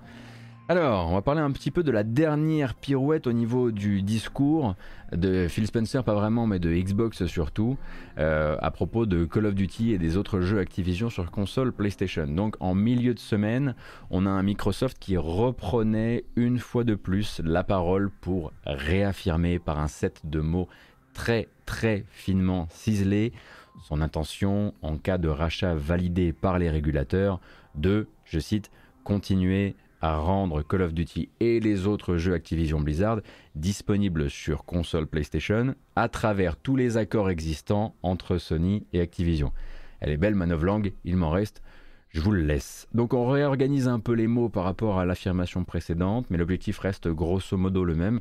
[0.70, 4.74] Alors, on va parler un petit peu de la dernière pirouette au niveau du discours
[5.12, 7.78] de Phil Spencer, pas vraiment, mais de Xbox surtout,
[8.18, 12.26] euh, à propos de Call of Duty et des autres jeux Activision sur console PlayStation.
[12.26, 13.74] Donc, en milieu de semaine,
[14.10, 19.80] on a un Microsoft qui reprenait une fois de plus la parole pour réaffirmer par
[19.80, 20.68] un set de mots
[21.14, 23.32] très très finement ciselés
[23.84, 27.40] son intention, en cas de rachat validé par les régulateurs,
[27.74, 28.70] de, je cite,
[29.04, 33.20] continuer à rendre Call of Duty et les autres jeux Activision Blizzard
[33.54, 39.52] disponibles sur console PlayStation à travers tous les accords existants entre Sony et Activision.
[40.00, 41.62] Elle est belle langue, il m'en reste,
[42.10, 42.86] je vous le laisse.
[42.94, 47.08] Donc on réorganise un peu les mots par rapport à l'affirmation précédente, mais l'objectif reste
[47.08, 48.20] grosso modo le même.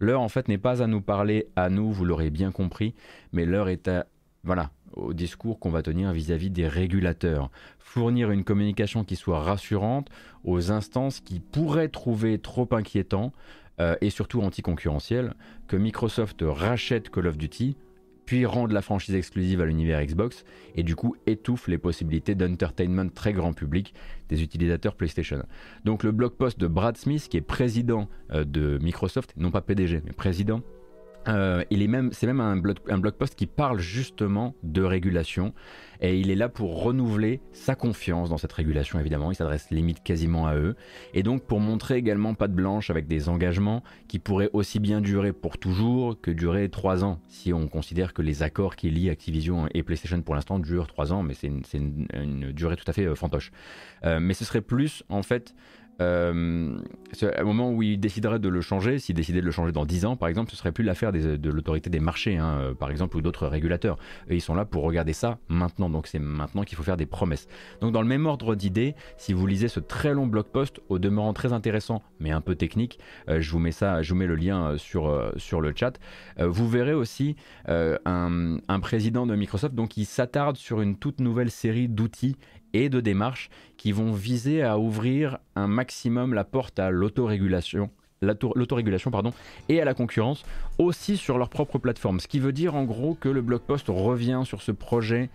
[0.00, 2.94] L'heure en fait n'est pas à nous parler à nous, vous l'aurez bien compris,
[3.32, 4.06] mais l'heure est à
[4.44, 7.50] voilà, au discours qu'on va tenir vis-à-vis des régulateurs.
[7.78, 10.08] Fournir une communication qui soit rassurante
[10.44, 13.32] aux instances qui pourraient trouver trop inquiétant
[13.80, 15.34] euh, et surtout anticoncurrentiel
[15.66, 17.76] que Microsoft rachète Call of Duty,
[18.26, 23.10] puis rende la franchise exclusive à l'univers Xbox et du coup étouffe les possibilités d'entertainment
[23.10, 23.94] très grand public
[24.28, 25.44] des utilisateurs PlayStation.
[25.84, 29.60] Donc le blog post de Brad Smith, qui est président euh, de Microsoft, non pas
[29.60, 30.62] PDG, mais président,
[31.28, 35.54] euh, il est même, c'est même un blog, post qui parle justement de régulation
[36.00, 39.30] et il est là pour renouveler sa confiance dans cette régulation évidemment.
[39.30, 40.76] Il s'adresse limite quasiment à eux
[41.14, 45.00] et donc pour montrer également pas de blanche avec des engagements qui pourraient aussi bien
[45.00, 49.10] durer pour toujours que durer trois ans si on considère que les accords qui lient
[49.10, 53.06] Activision et PlayStation pour l'instant durent trois ans, mais c'est une, durée tout à fait
[53.06, 53.52] euh, fantoche.
[54.04, 55.54] Euh, mais ce serait plus en fait
[56.00, 56.76] euh,
[57.40, 60.06] au moment où il déciderait de le changer, s'il décidait de le changer dans 10
[60.06, 63.16] ans, par exemple, ce serait plus l'affaire de l'autorité des marchés, hein, euh, par exemple,
[63.16, 63.98] ou d'autres régulateurs.
[64.28, 65.88] Et ils sont là pour regarder ça maintenant.
[65.88, 67.46] Donc c'est maintenant qu'il faut faire des promesses.
[67.80, 70.98] Donc dans le même ordre d'idées, si vous lisez ce très long blog post, au
[70.98, 74.26] demeurant très intéressant, mais un peu technique, euh, je vous mets ça, je vous mets
[74.26, 75.98] le lien sur, sur le chat.
[76.38, 77.36] vous verrez aussi
[77.66, 82.36] un, président de Microsoft donc qui s'attarde sur une toute nouvelle série d'outils
[82.74, 83.48] et de démarches
[83.78, 87.90] qui vont viser à ouvrir un maximum la porte à l'autorégulation
[89.68, 90.44] et à la concurrence
[90.78, 92.20] aussi sur leur propre plateforme.
[92.20, 95.30] Ce qui veut dire en gros que le blog post revient sur ce projet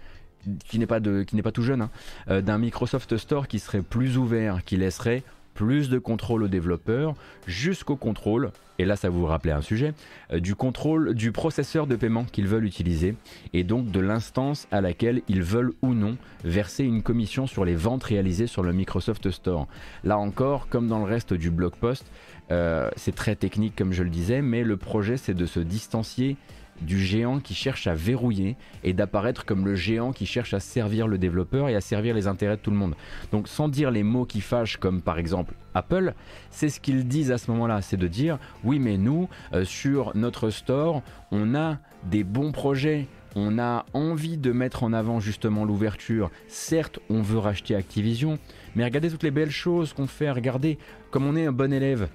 [0.65, 1.89] qui n'est pas, de, qui n'est pas tout jeune, hein,
[2.29, 5.23] euh, d'un Microsoft Store qui serait plus ouvert, qui laisserait
[5.59, 9.93] plus de contrôle aux développeurs, jusqu'au contrôle, et là ça vous rappelait un sujet,
[10.31, 13.15] euh, du contrôle du processeur de paiement qu'ils veulent utiliser,
[13.51, 17.75] et donc de l'instance à laquelle ils veulent ou non verser une commission sur les
[17.75, 19.67] ventes réalisées sur le Microsoft Store.
[20.05, 22.09] Là encore, comme dans le reste du blog post,
[22.51, 26.37] euh, c'est très technique comme je le disais, mais le projet c'est de se distancier
[26.81, 31.07] du géant qui cherche à verrouiller et d'apparaître comme le géant qui cherche à servir
[31.07, 32.95] le développeur et à servir les intérêts de tout le monde.
[33.31, 36.13] Donc sans dire les mots qui fâchent comme par exemple Apple,
[36.51, 40.15] c'est ce qu'ils disent à ce moment-là, c'est de dire oui mais nous euh, sur
[40.15, 41.01] notre store
[41.31, 46.31] on a des bons projets on a envie de mettre en avant justement l'ouverture.
[46.47, 48.39] Certes, on veut racheter Activision,
[48.75, 50.31] mais regardez toutes les belles choses qu'on fait.
[50.31, 50.77] Regardez
[51.11, 52.09] comme on est un bon élève.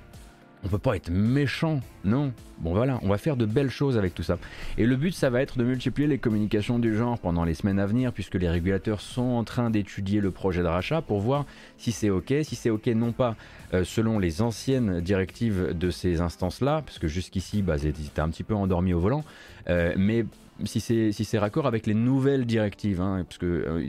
[0.65, 2.33] On peut pas être méchant, non.
[2.59, 4.39] Bon voilà, on va faire de belles choses avec tout ça.
[4.79, 7.79] Et le but, ça va être de multiplier les communications du genre pendant les semaines
[7.79, 11.45] à venir, puisque les régulateurs sont en train d'étudier le projet de rachat pour voir
[11.77, 13.37] si c'est ok, si c'est ok non pas
[13.75, 18.31] euh, selon les anciennes directives de ces instances-là, parce que jusqu'ici, bah, ils étaient un
[18.31, 19.25] petit peu endormis au volant,
[19.69, 20.25] euh, mais
[20.65, 23.89] si c'est si raccord avec les nouvelles directives, hein, parce que euh,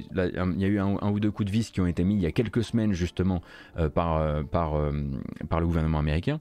[0.55, 2.21] il y a eu un, ou deux coups de vis qui ont été mis il
[2.21, 3.41] y a quelques semaines justement
[3.77, 4.73] euh, par euh, par
[5.49, 6.39] par le gouvernement américain.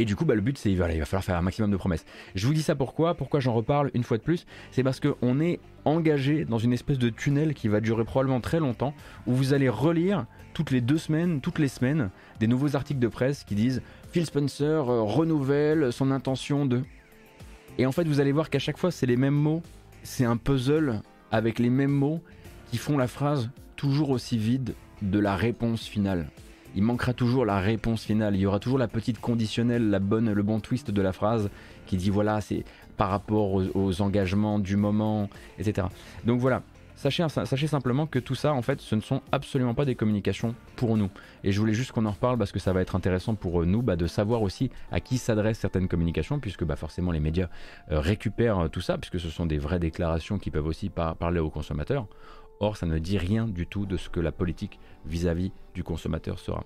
[0.00, 1.76] Et du coup, bah, le but, c'est voilà, il va falloir faire un maximum de
[1.76, 2.04] promesses.
[2.36, 5.40] Je vous dis ça pourquoi Pourquoi j'en reparle une fois de plus C'est parce qu'on
[5.40, 8.94] est engagé dans une espèce de tunnel qui va durer probablement très longtemps,
[9.26, 13.08] où vous allez relire toutes les deux semaines, toutes les semaines, des nouveaux articles de
[13.08, 13.82] presse qui disent
[14.12, 16.82] Phil Spencer renouvelle son intention de.
[17.78, 19.62] Et en fait, vous allez voir qu'à chaque fois, c'est les mêmes mots.
[20.02, 21.00] C'est un puzzle
[21.30, 22.20] avec les mêmes mots
[22.70, 26.28] qui font la phrase toujours aussi vide de la réponse finale.
[26.74, 28.34] Il manquera toujours la réponse finale.
[28.34, 31.50] Il y aura toujours la petite conditionnelle, la bonne, le bon twist de la phrase
[31.86, 32.64] qui dit voilà, c'est
[32.96, 35.86] par rapport aux, aux engagements du moment, etc.
[36.26, 36.62] Donc voilà.
[36.98, 40.96] Sachez, simplement que tout ça, en fait, ce ne sont absolument pas des communications pour
[40.96, 41.10] nous.
[41.44, 43.82] Et je voulais juste qu'on en reparle parce que ça va être intéressant pour nous
[43.82, 47.50] bah, de savoir aussi à qui s'adressent certaines communications, puisque bah, forcément les médias
[47.92, 51.38] euh, récupèrent tout ça, puisque ce sont des vraies déclarations qui peuvent aussi par parler
[51.38, 52.08] aux consommateurs.
[52.58, 55.84] Or, ça ne dit rien du tout de ce que la politique vis-à-vis -vis du
[55.84, 56.64] consommateur sera.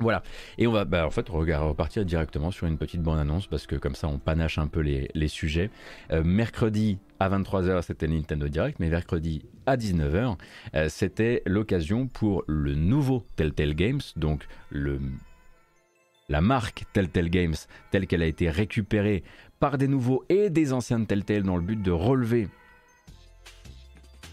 [0.00, 0.22] Voilà,
[0.56, 3.94] et on va bah, en fait repartir directement sur une petite bande-annonce parce que comme
[3.94, 5.68] ça on panache un peu les, sujets.
[6.10, 10.38] Euh, mercredi à 23h c'était Nintendo Direct, mais mercredi à 19h
[10.74, 15.00] euh, c'était l'occasion pour le nouveau Telltale Games, donc le,
[16.30, 17.56] la marque Telltale Games
[17.90, 19.22] telle qu'elle a été récupérée
[19.58, 22.48] par des nouveaux et des anciens de Telltale dans le but de relever...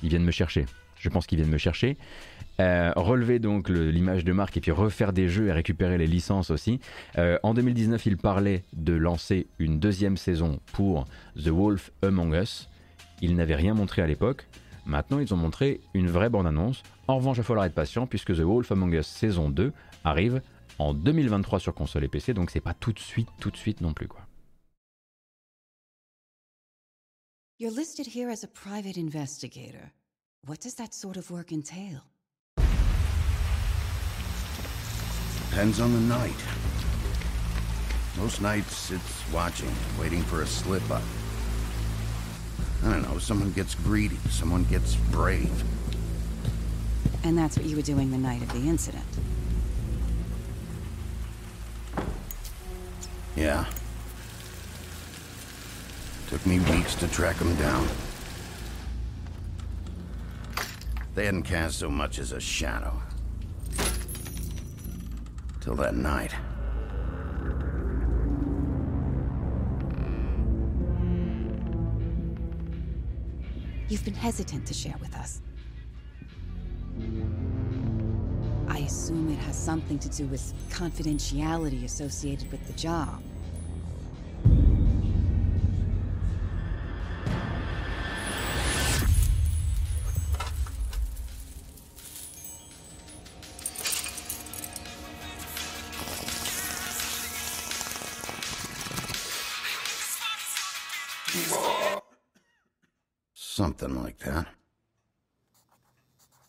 [0.01, 0.65] Ils viennent me chercher,
[0.97, 1.97] je pense qu'ils viennent me chercher.
[2.59, 6.49] Euh, relever donc l'image de marque et puis refaire des jeux et récupérer les licences
[6.49, 6.79] aussi.
[7.17, 11.05] Euh, en 2019, il parlait de lancer une deuxième saison pour
[11.35, 12.69] The Wolf Among Us.
[13.21, 14.47] Ils n'avaient rien montré à l'époque.
[14.85, 16.81] Maintenant, ils ont montré une vraie bande-annonce.
[17.07, 19.71] En revanche, il va falloir être patient puisque The Wolf Among Us saison 2
[20.03, 20.41] arrive
[20.79, 23.81] en 2023 sur console et PC, donc c'est pas tout de suite, tout de suite
[23.81, 24.21] non plus quoi.
[27.59, 29.91] You're listed here as a private investigator.
[30.47, 32.03] What does that sort of work entail?
[35.57, 36.35] Depends on the night.
[38.15, 41.01] Most nights it's watching, waiting for a slip up.
[42.83, 45.63] I don't know, someone gets greedy, someone gets brave.
[47.23, 49.03] And that's what you were doing the night of the incident.
[53.35, 53.65] Yeah.
[56.27, 57.87] Took me weeks to track them down.
[61.15, 63.01] They hadn't cast so much as a shadow.
[65.67, 66.33] Till that night.
[73.89, 75.41] You've been hesitant to share with us.
[78.69, 83.21] I assume it has something to do with confidentiality associated with the job.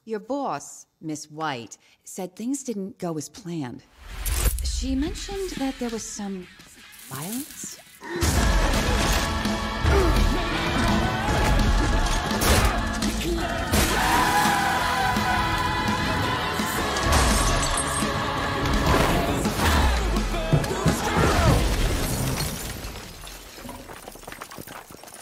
[0.08, 3.82] Your boss, Miss White, said things didn't go as planned.
[4.64, 6.46] She mentioned that there was some
[7.10, 7.78] violence?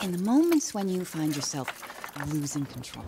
[0.00, 1.68] In the moments when you find yourself
[2.30, 3.04] losing control.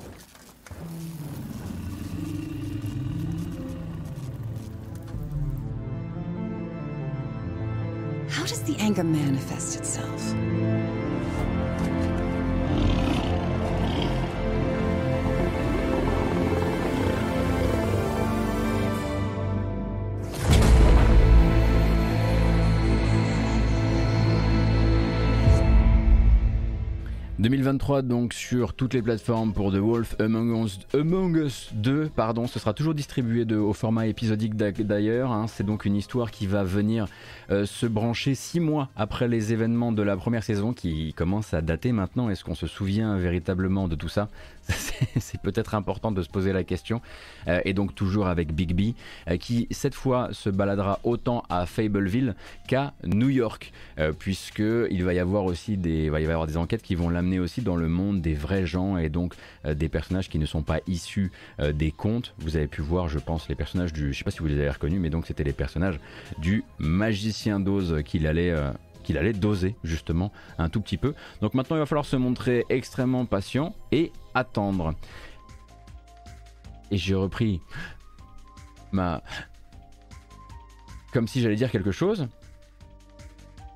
[8.69, 10.35] The anger manifest itself?
[27.39, 32.49] 2023 donc sur toutes les plateformes pour The Wolf Among Us, Among Us 2, pardon,
[32.49, 35.31] ce sera toujours distribué au format épisodique d'ailleurs.
[35.31, 35.47] Hein.
[35.47, 37.07] C'est donc une histoire qui va venir
[37.51, 41.63] euh, se brancher six mois après les événements de la première saison qui commencent à
[41.63, 42.29] dater maintenant.
[42.29, 44.29] Est-ce qu'on se souvient véritablement de tout ça?
[45.21, 47.01] C'est peut-être important de se poser la question.
[47.47, 48.95] Euh, et donc toujours avec Big B,
[49.31, 52.35] euh, qui cette fois se baladera autant à Fableville
[52.67, 53.73] qu'à New York,
[54.19, 57.11] puisque il va y avoir aussi des, il va y avoir des enquêtes qui vont
[57.11, 60.47] l'amener aussi dans le monde des vrais gens et donc euh, des personnages qui ne
[60.47, 62.35] sont pas issus euh, des contes.
[62.39, 64.13] Vous avez pu voir, je pense, les personnages du.
[64.13, 65.99] Je sais pas si vous les avez reconnus, mais donc c'était les personnages
[66.39, 68.71] du magicien d'Oz qu'il allait euh,
[69.03, 71.15] qu'il allait doser justement un tout petit peu.
[71.41, 74.95] Donc maintenant il va falloir se montrer extrêmement patient et attendre.
[76.91, 77.61] Et j'ai repris
[78.93, 79.23] ma...
[81.13, 82.29] Comme si j'allais dire quelque chose.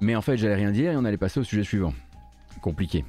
[0.01, 1.93] Mais en fait j'allais rien dire et on allait passer au sujet suivant.
[2.61, 3.05] Compliqué.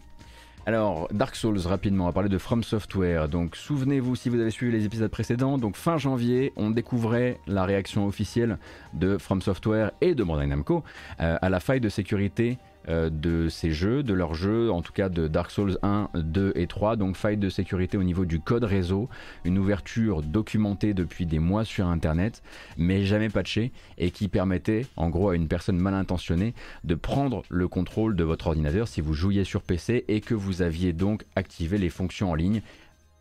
[0.66, 3.28] Alors, Dark Souls, rapidement, on va parler de From Software.
[3.28, 7.66] Donc, souvenez-vous, si vous avez suivi les épisodes précédents, donc fin janvier, on découvrait la
[7.66, 8.58] réaction officielle
[8.94, 10.84] de From Software et de Bandai Namco
[11.20, 12.58] euh, à la faille de sécurité
[12.90, 16.54] euh, de ces jeux, de leurs jeux, en tout cas de Dark Souls 1, 2
[16.56, 16.96] et 3.
[16.96, 19.10] Donc faille de sécurité au niveau du code réseau,
[19.46, 22.44] une ouverture documentée depuis des mois sur Internet,
[22.78, 26.54] mais jamais patchée, et qui permettait en gros à une personne mal intentionnée
[26.84, 30.62] de prendre le contrôle de votre ordinateur si vous jouiez sur PC et que vous
[30.62, 32.62] aviez donc activé les fonctions en ligne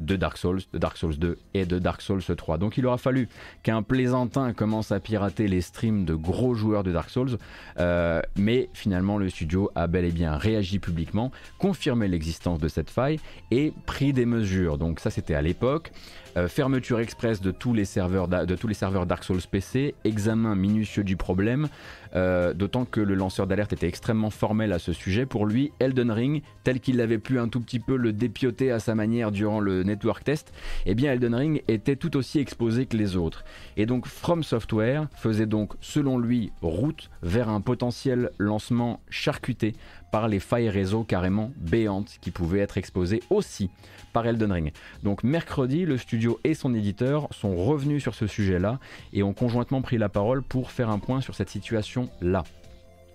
[0.05, 2.59] de Dark Souls, de Dark Souls 2 et de Dark Souls 3.
[2.59, 3.29] Donc il aura fallu
[3.63, 7.39] qu'un plaisantin commence à pirater les streams de gros joueurs de Dark Souls,
[7.79, 12.91] euh, mais finalement le studio a bel et bien réagi publiquement, confirmé l'existence de cette
[12.91, 14.79] faille et pris des mesures.
[14.79, 15.93] Donc ça c'était à l'époque.
[16.37, 18.69] Euh, fermeture express de tous les serveurs de tous
[19.07, 21.69] Dark Souls PC, examen minutieux du problème,
[22.15, 25.27] euh, d'autant que le lanceur d'alerte était extrêmement formel à ce sujet.
[25.27, 28.79] Pour lui, Elden Ring, tel qu'il avait pu un tout petit peu le dépioter à
[28.79, 30.55] sa manière durant le network test,
[30.87, 33.45] eh bien Elden Ring était tout aussi exposé que les autres.
[33.77, 39.75] Et donc From Software faisait donc, selon lui, route vers un potentiel lancement charcuté
[40.13, 43.71] par les failles réseau carrément béantes qui pouvaient être exposées aussi
[44.13, 44.73] par Elden Ring.
[45.03, 48.79] Donc mercredi, le studio et son éditeur sont revenus sur ce sujet-là
[49.13, 52.45] et ont conjointement pris la parole pour faire un point sur cette situation-là.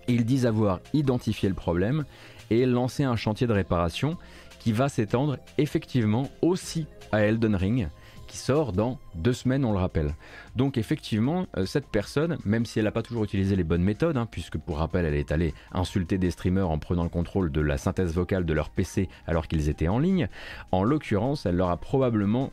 [0.08, 2.04] Ils disent avoir identifié le problème
[2.50, 4.16] et lancé un chantier de réparation
[4.58, 7.88] qui va s'étendre effectivement aussi à Elden Ring
[8.28, 10.14] qui sort dans deux semaines, on le rappelle.
[10.54, 14.16] Donc effectivement, euh, cette personne, même si elle n'a pas toujours utilisé les bonnes méthodes,
[14.16, 17.60] hein, puisque pour rappel, elle est allée insulter des streamers en prenant le contrôle de
[17.60, 20.28] la synthèse vocale de leur PC alors qu'ils étaient en ligne,
[20.70, 22.52] en l'occurrence, elle leur a probablement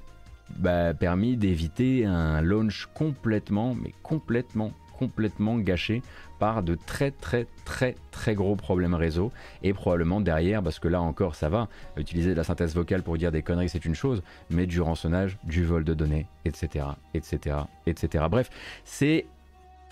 [0.58, 6.02] bah, permis d'éviter un launch complètement, mais complètement, complètement gâché
[6.40, 9.32] par de très très très très gros problèmes réseau
[9.64, 11.68] et probablement derrière parce que là encore ça va
[11.98, 15.38] utiliser de la synthèse vocale pour dire des conneries c'est une chose mais du rançonnage
[15.44, 17.58] du vol de données etc etc
[17.88, 18.50] etc bref
[18.84, 19.26] c'est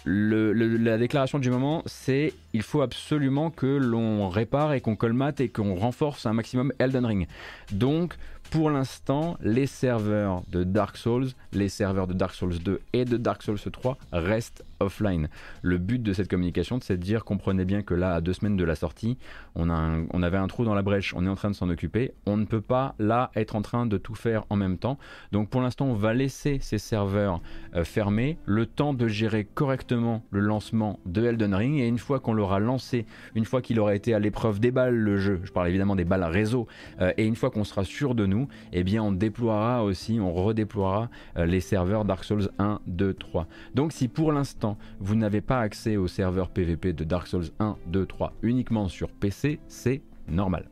[0.05, 5.49] la déclaration du moment, c'est il faut absolument que l'on répare et qu'on colmate et
[5.49, 7.27] qu'on renforce un maximum Elden Ring.
[7.71, 8.15] Donc,
[8.51, 13.17] pour l'instant, les serveurs de Dark Souls, les serveurs de Dark Souls 2 et de
[13.17, 15.29] Dark Souls 3 restent offline.
[15.61, 18.57] Le but de cette communication, c'est de dire, comprenez bien que là, à deux semaines
[18.57, 19.17] de la sortie,
[19.55, 21.69] on, a on avait un trou dans la brèche, on est en train de s'en
[21.69, 22.13] occuper.
[22.25, 24.97] On ne peut pas, là, être en train de tout faire en même temps.
[25.31, 27.41] Donc pour l'instant, on va laisser ces serveurs
[27.75, 31.79] euh, fermés, le temps de gérer correctement le lancement de Elden Ring.
[31.79, 33.05] Et une fois qu'on l'aura lancé,
[33.35, 36.05] une fois qu'il aura été à l'épreuve des balles, le jeu, je parle évidemment des
[36.05, 36.67] balles réseau,
[37.01, 40.33] euh, et une fois qu'on sera sûr de nous, eh bien on déploiera aussi, on
[40.33, 43.47] redéploiera euh, les serveurs Dark Souls 1, 2, 3.
[43.75, 47.77] Donc si pour l'instant vous n'avez pas accès aux serveurs PVP de Dark Souls 1,
[47.87, 50.69] 2, 3 uniquement sur PC, c'est normal.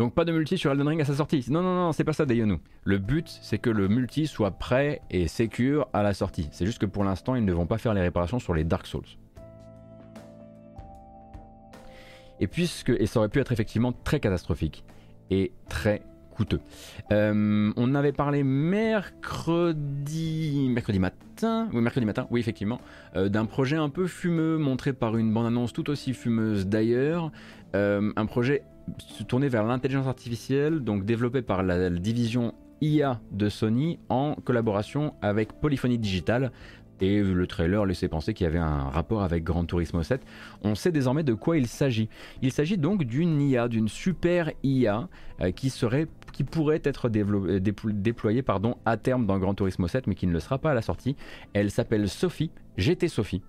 [0.00, 1.44] Donc pas de multi sur Elden Ring à sa sortie.
[1.50, 2.56] Non, non, non, c'est pas ça Dayonu.
[2.84, 6.48] Le but, c'est que le multi soit prêt et sécure à la sortie.
[6.52, 8.86] C'est juste que pour l'instant, ils ne vont pas faire les réparations sur les Dark
[8.86, 9.04] Souls.
[12.40, 14.84] Et puisque, et ça aurait pu être effectivement très catastrophique
[15.30, 16.60] et très coûteux.
[17.12, 20.68] Euh, on avait parlé mercredi,
[22.04, 22.80] matin, oui effectivement,
[23.16, 27.30] euh, d'un projet un peu fumeux montré par une bande-annonce tout aussi fumeuse d'ailleurs,
[27.74, 28.62] euh, un projet
[29.28, 35.52] tourné vers l'intelligence artificielle, donc développé par la, division IA de Sony en collaboration avec
[35.60, 36.50] Polyphony Digital.
[37.00, 40.20] Et le trailer laissait penser qu'il y avait un rapport avec Gran Turismo 7.
[40.62, 42.08] On sait désormais de quoi il s'agit.
[42.42, 45.08] Il s'agit donc d'une IA, d'une super IA
[45.40, 50.14] euh, qui serait qui pourrait être déployée pardon, à terme dans Gran Turismo 7, mais
[50.14, 51.16] qui ne le sera pas à la sortie.
[51.52, 53.42] Elle s'appelle Sophie, GT Sophie.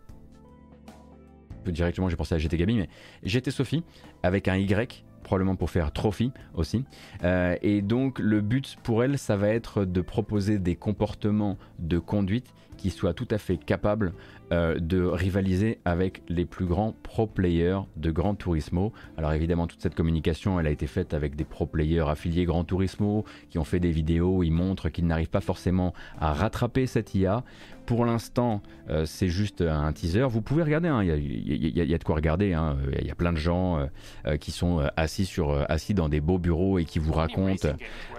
[1.66, 2.90] Directement, j'ai pensé à GT Gabi, mais
[3.24, 3.84] GT Sophie
[4.24, 6.84] avec un Y probablement pour faire trophy aussi.
[7.24, 12.00] Euh, et donc le but pour elle, ça va être de proposer des comportements de
[12.00, 14.14] conduite qui soient tout à fait capables
[14.52, 18.92] euh, de rivaliser avec les plus grands pro players de Gran Turismo.
[19.18, 22.64] Alors évidemment, toute cette communication, elle a été faite avec des pro players affiliés Gran
[22.64, 27.14] Turismo qui ont fait des vidéos ils montrent qu'ils n'arrivent pas forcément à rattraper cette
[27.14, 27.44] IA.
[27.92, 30.26] Pour l'instant, euh, c'est juste un teaser.
[30.30, 31.04] Vous pouvez regarder, hein.
[31.04, 32.54] il y, a de quoi regarder.
[32.54, 32.78] Hein.
[32.98, 33.86] Il y a plein de gens
[34.26, 37.68] euh, qui sont assis, sur, assis dans des beaux bureaux et qui vous racontent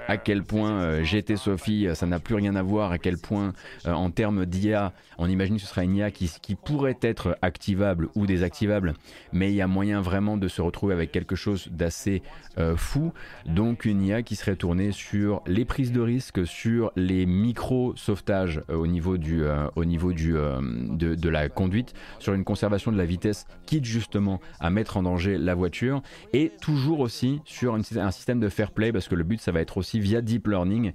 [0.09, 3.53] à quel point GT Sophie, ça n'a plus rien à voir, à quel point
[3.87, 8.09] en termes d'IA, on imagine que ce sera une IA qui qui, pourrait être activable
[8.15, 8.95] ou désactivable,
[9.33, 12.23] mais il y a moyen vraiment de se retrouver avec quelque chose d'assez
[12.59, 13.13] euh, fou.
[13.47, 18.77] Donc une IA qui serait tournée sur les prises de risque, sur les micro-sauvetages euh,
[18.77, 22.99] au niveau, du, euh, au niveau du, de, de, la conduite, sur une conservation de
[22.99, 26.03] la vitesse, quitte justement à mettre en danger la voiture,
[26.33, 29.61] et toujours aussi sur un système de fair play, parce que le but ça va
[29.61, 30.93] être aussi via deep learning.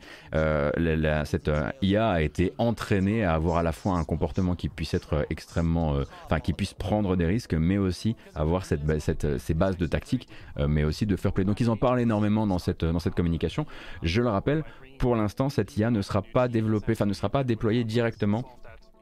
[1.26, 1.52] cette
[1.82, 5.24] IA a été entraînée à avoir à la fois un comportement qui puisse être euh,
[5.30, 9.78] extrêmement, euh, enfin qui puisse prendre des risques, mais aussi avoir cette, cette, ces bases
[9.78, 10.28] de tactique,
[10.60, 11.46] euh, mais aussi de fair play.
[11.46, 13.66] Donc ils en parlent énormément dans cette, dans cette communication.
[14.04, 14.64] Je le rappelle,
[14.98, 18.44] pour l'instant, cette IA ne sera pas développée, enfin ne sera pas déployée directement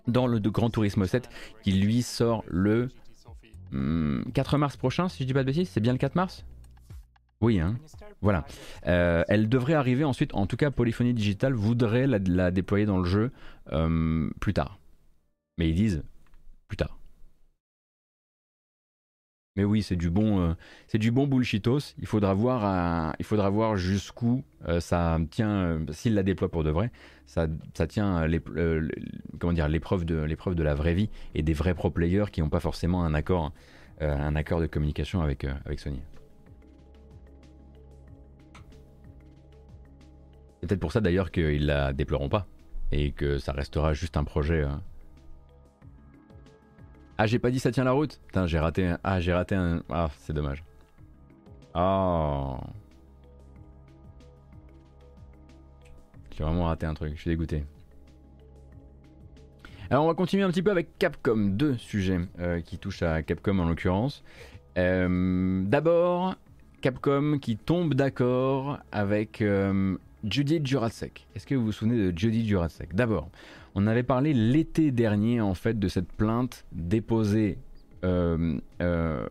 [0.07, 1.29] dans le Grand Turismo 7
[1.63, 2.89] qui lui sort le
[4.33, 5.69] 4 hmm, mars prochain, si je dis pas de bêtises.
[5.69, 6.45] C'est bien le 4 mars?
[7.41, 7.77] Oui, hein.
[8.21, 8.45] voilà.
[8.83, 13.31] elle devrait arriver ensuite, en tout cas Polyphonie Digital voudrait la, déployer dans le jeu
[14.39, 14.79] plus tard.
[15.57, 16.03] Mais ils disent
[16.67, 16.97] plus tard.
[19.55, 20.53] Mais oui, c'est du bon, euh,
[20.87, 21.95] c'est du bon bullshitos.
[21.99, 25.49] Il faudra voir, il faudra voir jusqu'où euh, ça tient.
[25.49, 26.91] Euh, s'il la déploie pour de vrai,
[27.25, 28.41] ça, ça tient les,
[29.69, 32.59] l'épreuve de l'épreuve de la vraie vie et des vrais pro players qui n'ont pas
[32.59, 33.53] forcément un accord,
[34.01, 36.01] un accord de communication avec avec Sony.
[40.59, 42.45] C'est peut-être pour ça d'ailleurs qu'ils la déploieront pas
[42.91, 44.65] et que ça restera juste un projet
[47.17, 48.19] ah, j'ai pas dit ça tient la route?
[48.27, 48.99] Putain, j'ai raté un...
[49.03, 49.81] Ah, j'ai raté un...
[49.89, 50.63] Ah, c'est dommage.
[51.73, 52.57] Oh.
[56.37, 57.63] J'ai vraiment raté un truc, je suis dégoûté.
[59.89, 63.21] Alors on va continuer un petit peu avec Capcom, deux sujets euh, qui touchent à
[63.21, 64.23] Capcom en l'occurrence.
[64.77, 66.35] Euh, d'abord,
[66.81, 71.27] Capcom qui tombe d'accord avec euh, Judy Jurasek.
[71.35, 72.95] Est-ce que vous vous souvenez de Judy Jurasek?
[72.95, 73.29] D'abord,
[73.75, 77.59] on avait parlé l'été dernier en fait de cette plainte déposée,
[78.05, 79.27] euh, euh,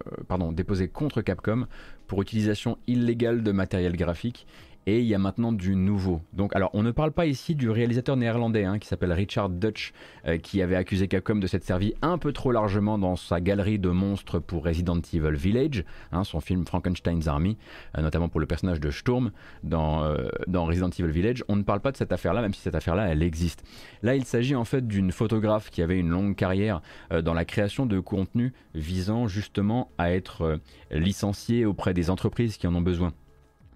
[0.53, 1.66] déposée contre Capcom
[2.07, 4.47] pour utilisation illégale de matériel graphique
[4.87, 6.20] et il y a maintenant du nouveau.
[6.32, 9.93] Donc, alors, on ne parle pas ici du réalisateur néerlandais hein, qui s'appelle Richard Dutch,
[10.26, 13.78] euh, qui avait accusé Capcom de s'être servi un peu trop largement dans sa galerie
[13.78, 17.57] de monstres pour Resident Evil Village, hein, son film Frankenstein's Army,
[17.97, 19.30] euh, notamment pour le personnage de Sturm
[19.62, 21.45] dans, euh, dans Resident Evil Village.
[21.49, 23.64] On ne parle pas de cette affaire-là, même si cette affaire-là, elle existe.
[24.03, 26.82] Là, il s'agit en fait d'une photographe qui avait une longue carrière
[27.22, 30.61] dans la création de contenu visant justement à être
[30.91, 33.12] licenciée auprès des entreprises qui en ont besoin.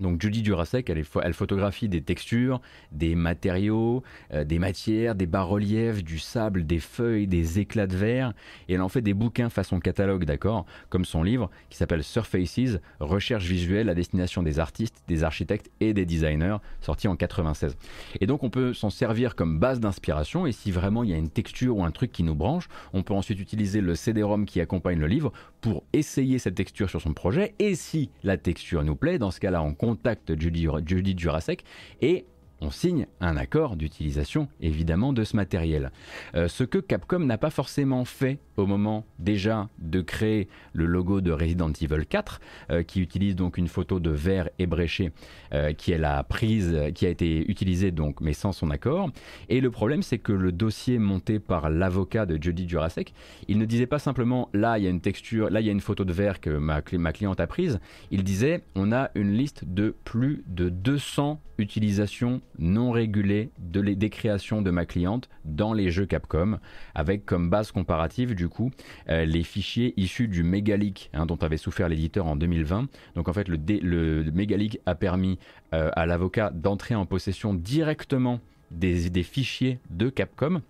[0.01, 2.61] Donc Judy Durasek, elle, photographie des textures,
[2.92, 8.32] des matériaux, euh, des matières, des bas-reliefs, du sable, des feuilles, des éclats de verre,
[8.68, 12.78] et elle en fait des bouquins façon catalogue, d'accord, comme son livre qui s'appelle Surfaces,
[13.01, 17.76] recherche visuelle à destination des artistes, des architectes et des designers, sorti en 96.
[18.20, 21.16] Et donc on peut s'en servir comme base d'inspiration, et si vraiment il y a
[21.16, 24.61] une texture ou un truc qui nous branche, on peut ensuite utiliser le CD-ROM qui
[24.61, 28.96] accompagne le livre pour essayer cette texture sur son projet, et si la texture nous
[28.96, 31.64] plaît, dans ce cas-là on contacte Judy, Judy Jurasek
[32.03, 32.26] et
[32.61, 35.92] on signe un accord d'utilisation évidemment de ce matériel.
[36.34, 41.20] Euh, ce que Capcom n'a pas forcément fait au moment déjà de créer le logo
[41.20, 42.40] de Resident Evil 4,
[42.70, 45.12] euh, qui utilise donc une photo de verre ébréché
[45.52, 49.11] euh, qui est la prise, qui a été utilisée donc mais sans son accord.
[49.48, 53.14] Et le problème c'est que le dossier monté par l'avocat de Jody Jurasek,
[53.46, 55.72] il ne disait pas simplement là il y a une texture, là il y a
[55.72, 57.78] une photo de verre que ma, ma cliente a prise,
[58.11, 64.11] il disait on a une liste de plus de 200 utilisations non régulées de des
[64.11, 66.59] créations de ma cliente dans les jeux Capcom,
[66.94, 68.70] avec comme base comparative du coup
[69.09, 72.88] euh, les fichiers issus du Megaleak hein, dont avait souffert l'éditeur en 2020.
[73.14, 75.38] Donc en fait le, le, Megaleak a permis
[75.74, 78.40] euh, à l'avocat d'entrer en possession directement
[78.70, 80.62] des, des fichiers de Capcom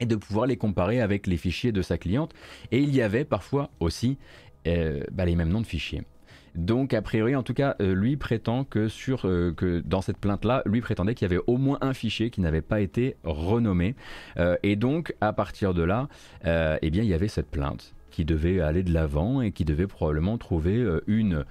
[0.00, 2.32] et de pouvoir les comparer avec les fichiers de sa cliente.
[2.72, 4.18] Et il y avait parfois aussi
[4.66, 6.02] euh, bah, les mêmes noms de fichiers.
[6.54, 10.18] Donc a priori, en tout cas, euh, lui prétend que sur euh, que dans cette
[10.18, 13.94] plainte-là, lui prétendait qu'il y avait au moins un fichier qui n'avait pas été renommé.
[14.38, 16.08] Euh, et donc à partir de là,
[16.44, 19.86] eh bien il y avait cette plainte qui devait aller de l'avant et qui devait
[19.86, 21.44] probablement trouver une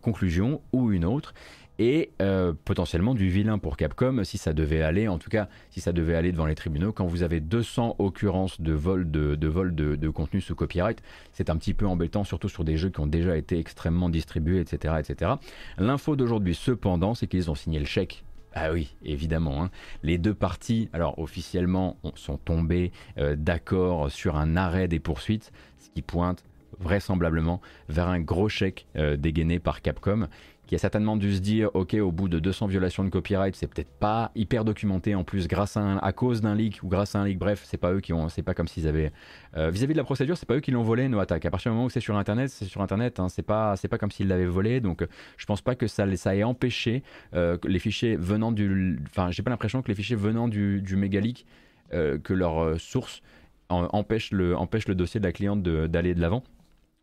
[0.00, 1.34] conclusion ou une autre
[1.78, 5.80] et euh, potentiellement du vilain pour Capcom si ça devait aller, en tout cas si
[5.80, 6.92] ça devait aller devant les tribunaux.
[6.92, 11.02] Quand vous avez 200 occurrences de vol de, contenu sous copyright,
[11.32, 14.60] c'est un petit peu embêtant, surtout sur des jeux qui ont déjà été extrêmement distribués,
[14.60, 14.94] etc.
[14.98, 15.32] etc.
[15.78, 18.24] L'info d'aujourd'hui, cependant, c'est qu'ils ont signé le chèque
[18.54, 19.62] ah oui, évidemment.
[19.62, 19.70] Hein.
[20.02, 25.90] Les deux parties, alors officiellement, sont tombées euh, d'accord sur un arrêt des poursuites, ce
[25.90, 26.42] qui pointe
[26.80, 30.28] vraisemblablement vers un gros chèque euh, dégainé par Capcom
[30.68, 33.66] qui a certainement dû se dire ok au bout de 200 violations de copyright c'est
[33.66, 37.20] peut-être pas hyper documenté en plus grâce à, à cause d'un leak ou grâce à
[37.20, 37.38] un leak.
[37.38, 39.10] Bref c'est pas eux qui ont c'est pas comme s'ils avaient
[39.56, 41.72] euh, vis-à-vis de la procédure c'est pas eux qui l'ont volé nos attaques à partir
[41.72, 44.10] du moment où c'est sur internet c'est sur internet hein, c'est pas c'est pas comme
[44.10, 44.80] s'ils l'avaient volé.
[44.80, 45.04] Donc
[45.38, 47.02] je pense pas que ça ça ait empêché
[47.34, 50.96] euh, les fichiers venant du enfin j'ai pas l'impression que les fichiers venant du, du
[50.96, 51.46] méga leak
[51.94, 53.22] euh, que leur source
[53.70, 56.42] empêche le empêche le dossier de la cliente d'aller de l'avant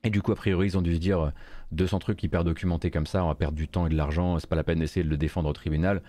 [0.06, 1.32] et du coup, a priori, ils ont dû se dire
[1.72, 4.50] 200 trucs hyper documentés comme ça, on va perdre du temps et de l'argent, c'est
[4.50, 6.02] pas la peine d'essayer de le défendre au tribunal.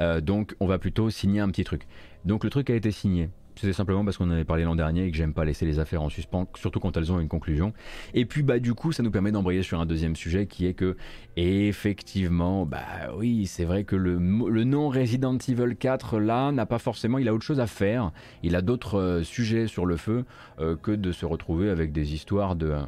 [0.00, 1.86] Euh, donc, on va plutôt signer un petit truc.
[2.24, 3.30] Donc, le truc a été signé.
[3.56, 5.78] C'était simplement parce qu'on en avait parlé l'an dernier et que j'aime pas laisser les
[5.78, 7.72] affaires en suspens, surtout quand elles ont une conclusion.
[8.12, 10.74] Et puis bah du coup, ça nous permet d'embrayer sur un deuxième sujet qui est
[10.74, 10.96] que
[11.36, 12.80] effectivement, bah
[13.16, 17.28] oui, c'est vrai que le, le nom Resident Evil 4 là n'a pas forcément, il
[17.28, 18.10] a autre chose à faire.
[18.42, 20.24] Il a d'autres euh, sujets sur le feu
[20.58, 22.80] euh, que de se retrouver avec des histoires de euh,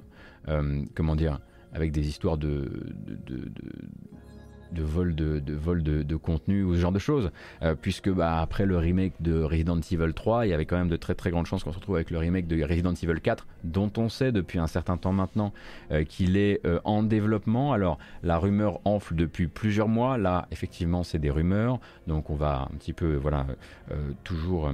[0.95, 1.41] comment dire,
[1.73, 2.71] avec des histoires de,
[4.73, 7.31] de, vol de, vol de, contenu ou ce genre de choses.
[7.63, 10.89] Euh, puisque bah, après le remake de Resident Evil 3, il y avait quand même
[10.89, 13.47] de très très grandes chances qu'on se retrouve avec le remake de Resident Evil 4,
[13.65, 15.53] dont on sait depuis un certain temps maintenant
[15.91, 17.73] euh, qu'il est en développement.
[17.73, 20.19] Alors la rumeur enfle depuis plusieurs mois.
[20.19, 21.79] Là, effectivement, c'est des rumeurs.
[22.07, 23.47] Donc on va un petit peu, voilà,
[24.25, 24.73] toujours,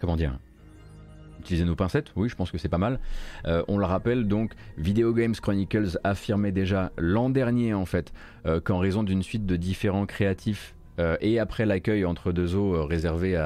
[0.00, 0.38] comment dire,
[1.42, 3.00] utiliser nos pincettes, oui, je pense que c'est pas mal.
[3.46, 8.12] Euh, on le rappelle donc, Video Games Chronicles affirmait déjà l'an dernier en fait
[8.46, 12.86] euh, qu'en raison d'une suite de différents créatifs euh, et après l'accueil entre deux eaux
[12.86, 13.36] réservé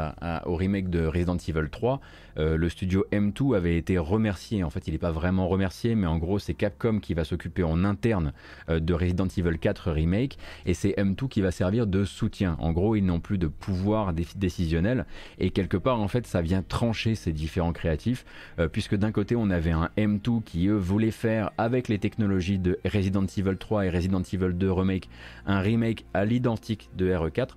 [0.45, 2.01] au remake de Resident Evil 3,
[2.39, 4.65] euh, le studio M2 avait été remercié.
[4.65, 7.63] En fait, il n'est pas vraiment remercié, mais en gros, c'est Capcom qui va s'occuper
[7.63, 8.33] en interne
[8.69, 12.57] euh, de Resident Evil 4 Remake et c'est M2 qui va servir de soutien.
[12.59, 15.07] En gros, ils n'ont plus de pouvoir décisionnel
[15.39, 18.25] et quelque part, en fait, ça vient trancher ces différents créatifs
[18.59, 22.59] euh, puisque d'un côté, on avait un M2 qui, eux, voulait faire avec les technologies
[22.59, 25.09] de Resident Evil 3 et Resident Evil 2 Remake
[25.47, 27.51] un remake à l'identique de RE4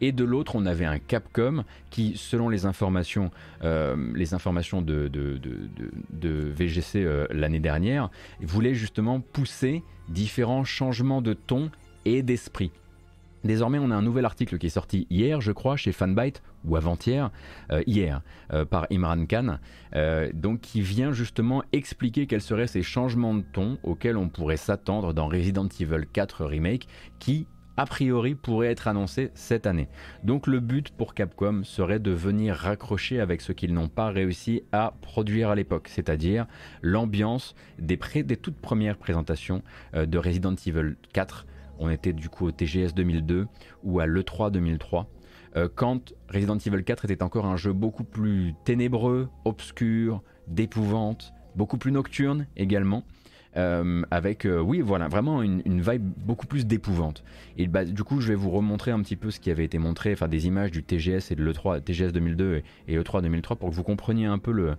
[0.00, 3.30] et de l'autre on avait un Capcom qui, selon les informations,
[3.62, 5.10] euh, les informations de,
[6.22, 11.70] VGC euh, l'année dernière, voulait justement pousser différents changements de ton
[12.04, 12.70] et d'esprit.
[13.44, 16.74] Désormais, on a un nouvel article qui est sorti hier, je crois, chez Fanbyte, ou
[16.74, 17.30] avant-hier,
[17.70, 18.22] euh, hier,
[18.70, 19.58] par Imran Khan,
[20.34, 25.12] donc qui vient justement expliquer quels seraient ces changements de ton auxquels on pourrait s'attendre
[25.12, 26.88] dans Resident Evil 4 Remake,
[27.20, 29.88] qui a priori pourrait être annoncé cette année.
[30.24, 34.62] Donc le but pour Capcom serait de venir raccrocher avec ce qu'ils n'ont pas réussi
[34.72, 36.46] à produire à l'époque, c'est-à-dire
[36.82, 37.98] l'ambiance des,
[38.36, 39.62] toutes premières présentations
[39.94, 41.46] euh, de Resident Evil 4.
[41.78, 43.46] On était du coup au TGS 2002
[43.84, 45.08] ou à l'E3 2003
[45.56, 51.78] euh, quand Resident Evil 4 était encore un jeu beaucoup plus ténébreux, obscur, d'épouvante, beaucoup
[51.78, 53.04] plus nocturne également.
[53.56, 57.24] Euh, avec, euh, oui, voilà, vraiment une, vibe beaucoup plus d'épouvante.
[57.56, 59.78] Et bah, du coup, je vais vous remontrer un petit peu ce qui avait été
[59.78, 63.70] montré, enfin des images du TGS et de l'E3, TGS 2002 et, E3 2003 pour
[63.70, 64.76] que vous compreniez un peu le,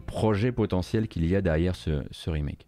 [0.00, 2.66] projet potentiel qu'il y a derrière ce remake.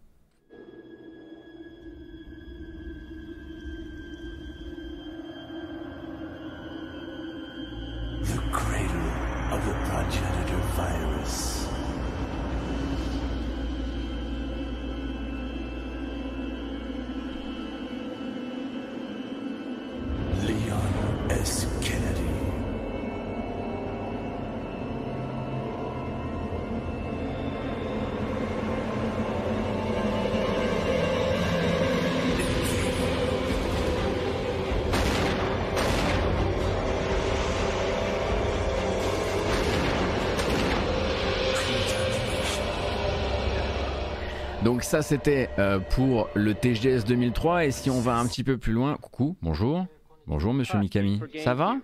[44.79, 48.57] Donc ça c'était euh, pour le TGS 2003 et si on va un petit peu
[48.57, 49.85] plus loin, coucou, bonjour,
[50.25, 51.75] bonjour Monsieur Mikami, ça va?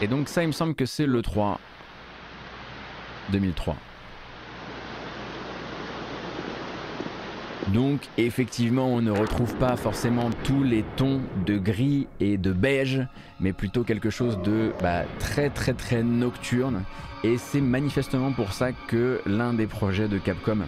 [0.00, 1.58] Et donc ça il me semble que c'est le 3
[3.32, 3.74] 2003.
[7.74, 13.04] Donc effectivement, on ne retrouve pas forcément tous les tons de gris et de beige,
[13.40, 16.84] mais plutôt quelque chose de bah, très très très nocturne.
[17.24, 20.60] Et c'est manifestement pour ça que l'un des projets de Capcom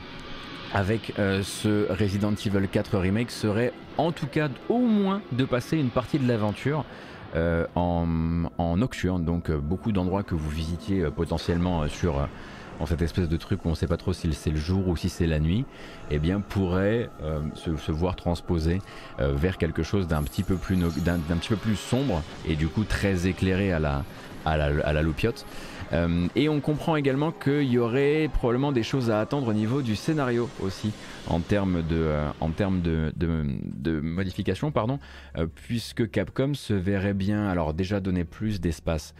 [0.72, 5.76] avec euh, ce Resident Evil 4 remake serait en tout cas au moins de passer
[5.76, 6.84] une partie de l'aventure
[7.36, 8.06] euh, en,
[8.76, 12.28] nocturne, donc euh, beaucoup d'endroits que vous visitiez potentiellement sur
[12.78, 14.88] en cette espèce de truc où on ne sait pas trop si c'est le jour
[14.88, 15.66] ou si c'est la nuit,
[16.10, 17.10] eh bien pourrait
[17.54, 18.80] se, voir transposer
[19.18, 24.04] vers quelque chose d'un petit peu plus sombre et du coup très éclairé à la
[24.46, 25.44] à à la loupiote.
[25.92, 29.82] Euh, et on comprend également qu'il y aurait probablement des choses à attendre au niveau
[29.82, 30.92] du scénario aussi,
[31.26, 34.98] en termes de, euh, en termes de, de, modification, pardon,
[35.36, 39.14] euh, puisque Capcom se verrait bien, alors déjà donner plus d'espace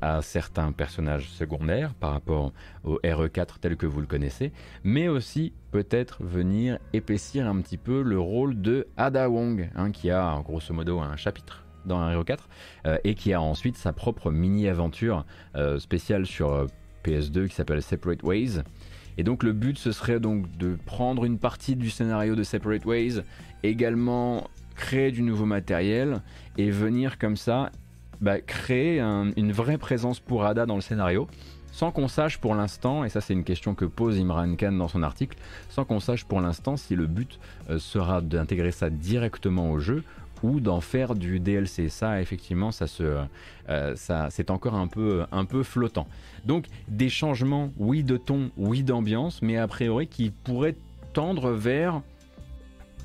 [0.00, 2.52] à certains personnages secondaires par rapport
[2.84, 4.52] au RE4 tel que vous le connaissez,
[4.84, 10.10] mais aussi peut-être venir épaissir un petit peu le rôle de Ada Wong, hein, qui
[10.10, 12.48] a grosso modo un chapitre dans un 4
[12.86, 16.66] euh, et qui a ensuite sa propre mini-aventure euh, spéciale sur euh,
[17.04, 18.60] PS2 qui s'appelle Separate Ways.
[19.18, 22.84] Et donc le but ce serait donc de prendre une partie du scénario de Separate
[22.84, 23.22] Ways,
[23.62, 26.20] également créer du nouveau matériel
[26.58, 27.70] et venir comme ça
[28.20, 31.28] bah, créer une vraie présence pour Ada dans le scénario
[31.72, 34.88] sans qu'on sache pour l'instant, et ça c'est une question que pose Imran Khan dans
[34.88, 35.36] son article,
[35.68, 37.38] sans qu'on sache pour l'instant si le but
[37.76, 40.02] sera d'intégrer ça directement au jeu
[40.42, 41.88] ou d'en faire du DLC.
[41.88, 43.16] Ça, effectivement, ça se,
[43.68, 46.06] euh, ça, c'est encore un peu, un peu flottant.
[46.44, 50.76] Donc, des changements, oui, de ton, oui, d'ambiance, mais a priori qui pourraient
[51.12, 52.02] tendre vers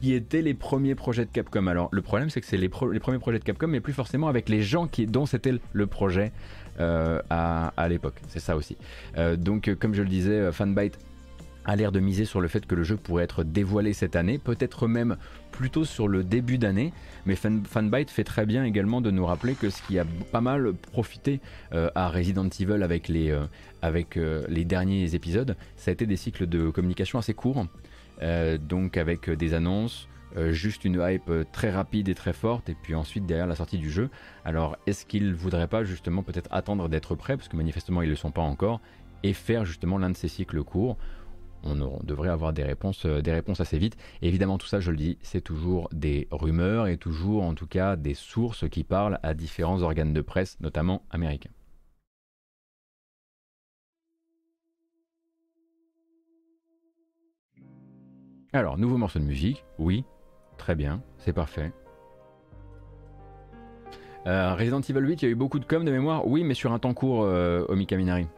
[0.01, 1.67] qui étaient les premiers projets de Capcom.
[1.67, 4.27] Alors, le problème, c'est que c'est les, les, premiers projets de Capcom, mais plus forcément
[4.27, 6.31] avec les gens qui, dont c'était le projet
[6.79, 8.15] euh, à, à l'époque.
[8.27, 8.77] C'est ça aussi.
[9.17, 10.97] Euh, donc, comme je le disais, Fanbyte
[11.65, 14.37] a l'air de miser sur le fait que le jeu pourrait être dévoilé cette année,
[14.37, 15.17] peut-être même
[15.51, 16.93] plutôt sur le début d'année,
[17.25, 20.73] mais Fanbyte fait très bien également de nous rappeler que ce qui a pas mal
[20.73, 21.39] profité
[21.73, 23.45] euh, à Resident Evil avec, les, euh,
[23.81, 27.65] avec euh, les derniers épisodes, ça a été des cycles de communication assez courts,
[28.69, 30.07] donc avec des annonces,
[30.51, 33.89] juste une hype très rapide et très forte, et puis ensuite derrière la sortie du
[33.89, 34.11] jeu.
[34.45, 38.05] Alors est-ce qu'ils ne voudraient pas justement peut-être attendre d'être prêts, parce que manifestement ils
[38.05, 38.79] ne le sont pas encore,
[39.23, 40.97] et faire justement l'un de ces cycles courts
[41.63, 43.21] on, devrait avoir des réponses, euh,
[43.59, 43.97] assez vite.
[44.21, 47.95] évidemment, tout ça, je le dis, c'est toujours des rumeurs et toujours, en tout cas,
[47.95, 51.51] des sources qui parlent à différents organes de presse, notamment américains.
[58.53, 60.03] Alors, nouveau morceau de musique, oui,
[60.57, 61.71] très bien, c'est parfait.
[64.27, 66.53] Euh, Resident Evil 8, il y a eu beaucoup de com de mémoire, oui, mais
[66.53, 67.65] sur un temps court, euh.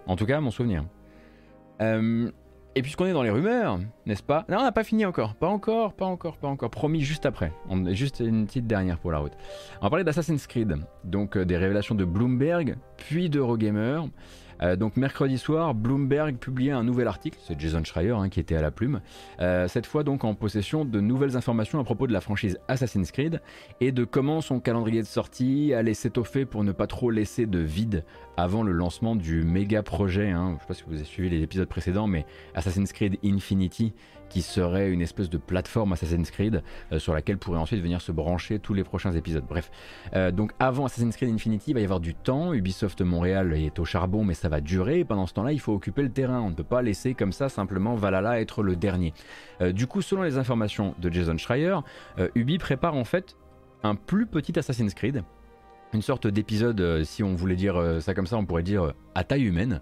[0.08, 0.86] En tout cas, mon souvenir.
[1.82, 2.32] Euh,
[2.76, 4.46] et puisqu'on est dans les rumeurs, n'est-ce pas?
[4.50, 5.36] Non, on n'a pas fini encore.
[5.36, 6.72] Pas encore, pas encore, pas encore.
[6.72, 7.52] Promis juste après.
[7.70, 9.34] On, juste une petite dernière pour la route.
[9.80, 10.78] On va parler d'Assassin's Creed.
[11.04, 14.02] Donc euh, des révélations de Bloomberg, puis d'Eurogamer.
[14.62, 18.56] Euh, donc mercredi soir, Bloomberg publiait un nouvel article, c'est Jason Schreier hein, qui était
[18.56, 19.02] à la plume,
[19.40, 23.12] euh, cette fois donc en possession de nouvelles informations à propos de la franchise Assassin's
[23.12, 23.42] Creed
[23.82, 27.60] et de comment son calendrier de sortie allait s'étoffer pour ne pas trop laisser de
[27.60, 28.04] vide
[28.38, 30.50] avant le lancement du méga projet, hein.
[30.50, 32.26] je ne sais pas si vous avez suivi les épisodes précédents, mais
[32.56, 33.94] Assassin's Creed Infinity
[34.34, 38.12] qui serait une espèce de plateforme Assassin's Creed euh, sur laquelle pourraient ensuite venir se
[38.12, 39.44] brancher tous les prochains épisodes.
[39.48, 39.70] Bref,
[40.16, 42.52] euh, donc avant Assassin's Creed Infinity, il va y avoir du temps.
[42.52, 45.06] Ubisoft Montréal est au charbon, mais ça va durer.
[45.06, 46.42] pendant ce temps-là, il faut occuper le terrain.
[46.42, 49.14] On ne peut pas laisser comme ça simplement Valhalla être le dernier.
[49.62, 51.78] Euh, du coup, selon les informations de Jason Schreier,
[52.34, 53.38] Ubi prépare en fait
[53.84, 55.24] un plus petit Assassin's Creed
[55.94, 59.44] une sorte d'épisode, si on voulait dire ça comme ça, on pourrait dire à taille
[59.44, 59.80] humaine,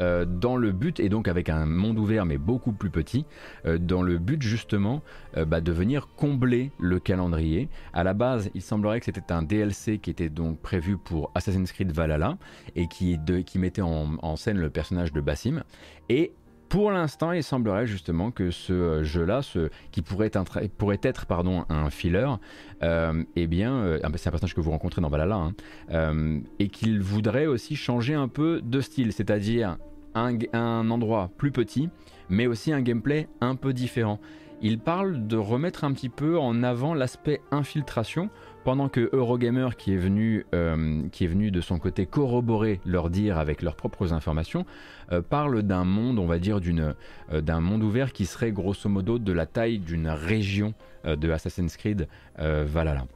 [0.00, 3.26] euh, dans le but, et donc avec un monde ouvert mais beaucoup plus petit,
[3.66, 5.02] euh, dans le but justement
[5.36, 7.68] euh, bah, de venir combler le calendrier.
[7.92, 11.72] À la base, il semblerait que c'était un DLC qui était donc prévu pour Assassin's
[11.72, 12.38] Creed Valhalla
[12.76, 13.18] et qui,
[13.56, 15.62] mettait en, scène le personnage de Bassim.
[16.08, 16.32] Et
[16.68, 21.26] pour l'instant, il semblerait justement que ce jeu-là, ce, qui pourrait être,
[21.68, 22.34] un filler,
[22.82, 25.50] eh bien, ah bah, c'est un personnage que vous rencontrez dans Valhalla,
[25.90, 29.78] hein, et qu'il voudrait aussi changer un peu de style, c'est-à-dire
[30.14, 31.88] un, endroit plus petit,
[32.28, 34.18] mais aussi un gameplay un peu différent.
[34.60, 38.28] Il parle de remettre un petit peu en avant l'aspect infiltration,
[38.68, 43.08] pendant que Eurogamer, qui est, venu, euh, qui est venu de son côté corroborer leur
[43.08, 44.66] dire avec leurs propres informations,
[45.10, 46.94] euh, parle d'un monde, on va dire, d'une,
[47.32, 50.74] euh, d'un monde ouvert qui serait grosso modo de la taille d'une région
[51.06, 53.06] de Assassin's Creed Valhalla.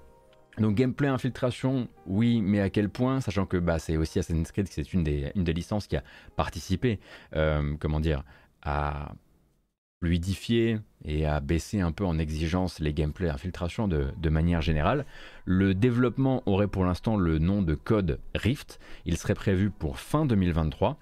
[0.57, 4.69] Donc gameplay infiltration, oui, mais à quel point, sachant que bah, c'est aussi Assassin's Creed,
[4.71, 6.03] c'est une des, une des licences qui a
[6.35, 6.99] participé,
[7.79, 8.25] comment dire,
[8.63, 9.13] à
[10.03, 15.07] fluidifier et à baisser un peu en exigence les gameplay infiltration de, de manière générale.
[15.45, 18.81] Le développement aurait pour l'instant le nom de code Rift.
[19.07, 20.99] Il serait prévu pour fin 2023.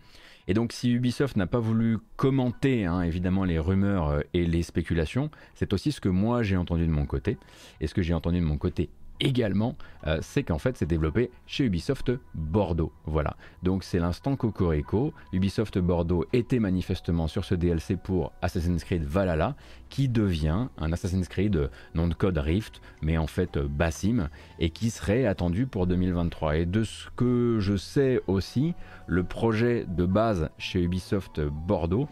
[0.48, 4.62] Et donc si Ubisoft n'a pas voulu commenter hein, évidemment les rumeurs euh, et les
[4.62, 7.38] spéculations, c'est aussi ce que moi j'ai entendu de mon côté.
[7.80, 8.90] Et ce que j'ai entendu de mon côté
[9.20, 9.76] également,
[10.06, 12.92] euh, c'est qu'en fait c'est développé chez Ubisoft Bordeaux.
[13.04, 13.36] Voilà.
[13.62, 15.12] Donc c'est l'instant Cocorico.
[15.32, 19.56] Ubisoft Bordeaux était manifestement sur ce DLC pour Assassin's Creed Valhalla,
[19.88, 24.28] qui devient un Assassin's Creed euh, nom de code Rift, mais en fait euh, Bassim,
[24.58, 26.56] et qui serait attendu pour 2023.
[26.56, 28.74] Et de ce que je sais aussi,
[29.06, 32.08] le projet de base chez Ubisoft Bordeaux,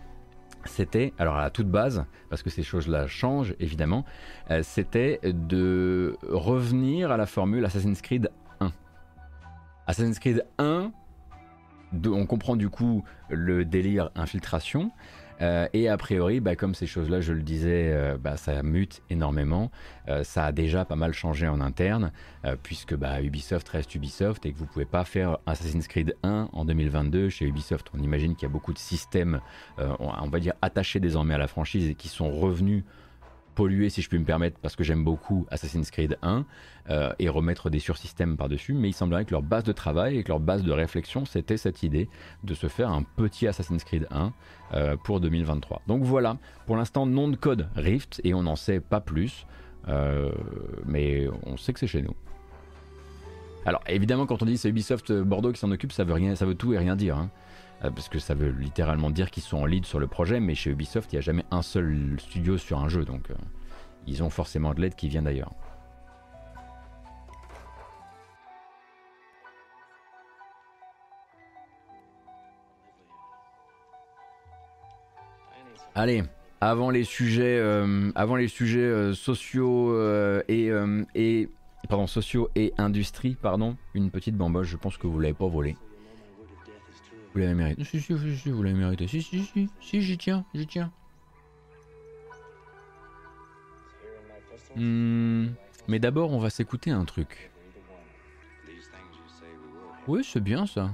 [0.65, 4.05] c'était, alors à la toute base, parce que ces choses-là changent évidemment,
[4.51, 8.31] euh, c'était de revenir à la formule Assassin's Creed
[8.61, 8.73] 1.
[9.87, 10.93] Assassin's Creed 1,
[12.07, 14.91] on comprend du coup le délire infiltration,
[15.41, 19.03] euh, et a priori, bah, comme ces choses-là, je le disais, euh, bah, ça mute
[19.11, 19.71] énormément.
[20.09, 22.13] Euh, ça a déjà pas mal changé en interne,
[22.63, 26.65] puisque bah, Ubisoft reste Ubisoft et que vous pouvez pas faire Assassin's Creed 1 en
[26.65, 27.89] 2022 chez Ubisoft.
[27.95, 29.41] On imagine qu'il y a beaucoup de systèmes,
[29.77, 32.85] on va dire, attachés désormais à la franchise et qui sont revenus
[33.59, 36.47] polluer, si je puis me permettre, parce que j'aime beaucoup Assassin's Creed 1,
[36.91, 40.23] euh, et remettre des sursystèmes par-dessus, mais il semblerait que leur base de travail et
[40.23, 42.09] que leur base de réflexion, c'était cette idée
[42.45, 44.33] de se faire un petit Assassin's Creed 1
[44.75, 45.83] euh, pour 2023.
[45.89, 46.37] Donc voilà,
[46.67, 49.45] pour l'instant, nom de code Rift, et on n'en sait pas plus,
[49.89, 50.31] euh,
[50.87, 52.15] mais on sait que c'est chez nous.
[53.67, 56.47] Alors évidemment, quand on dit c'est Ubisoft Bordeaux qui s'en occupe, ça veut, rien, ça
[56.47, 57.19] veut tout et rien dire.
[57.19, 57.29] Hein.
[57.85, 60.55] Euh, parce que ça veut littéralement dire qu'ils sont en lead sur le projet, mais
[60.55, 63.35] chez Ubisoft, il n'y a jamais un seul studio sur un jeu, donc euh,
[64.07, 65.53] ils ont forcément de l'aide qui vient d'ailleurs.
[75.95, 76.23] Allez,
[76.61, 79.97] avant les sujets, euh, avant les sujets sociaux
[80.49, 80.71] et,
[81.15, 81.49] et
[81.89, 84.69] pardon, sociaux et industrie, pardon, une petite bamboche.
[84.69, 85.77] Je pense que vous l'avez pas volée.
[87.33, 87.85] Vous l'avez mérité.
[87.85, 89.07] Si, si, si, si, vous l'avez mérité.
[89.07, 90.91] Si, si, si, si, j'y tiens, j'y tiens.
[94.77, 95.49] Hmm,
[95.89, 97.51] mais d'abord, on va s'écouter un truc.
[100.07, 100.91] Oui, c'est bien ça.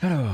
[0.00, 0.30] Alors,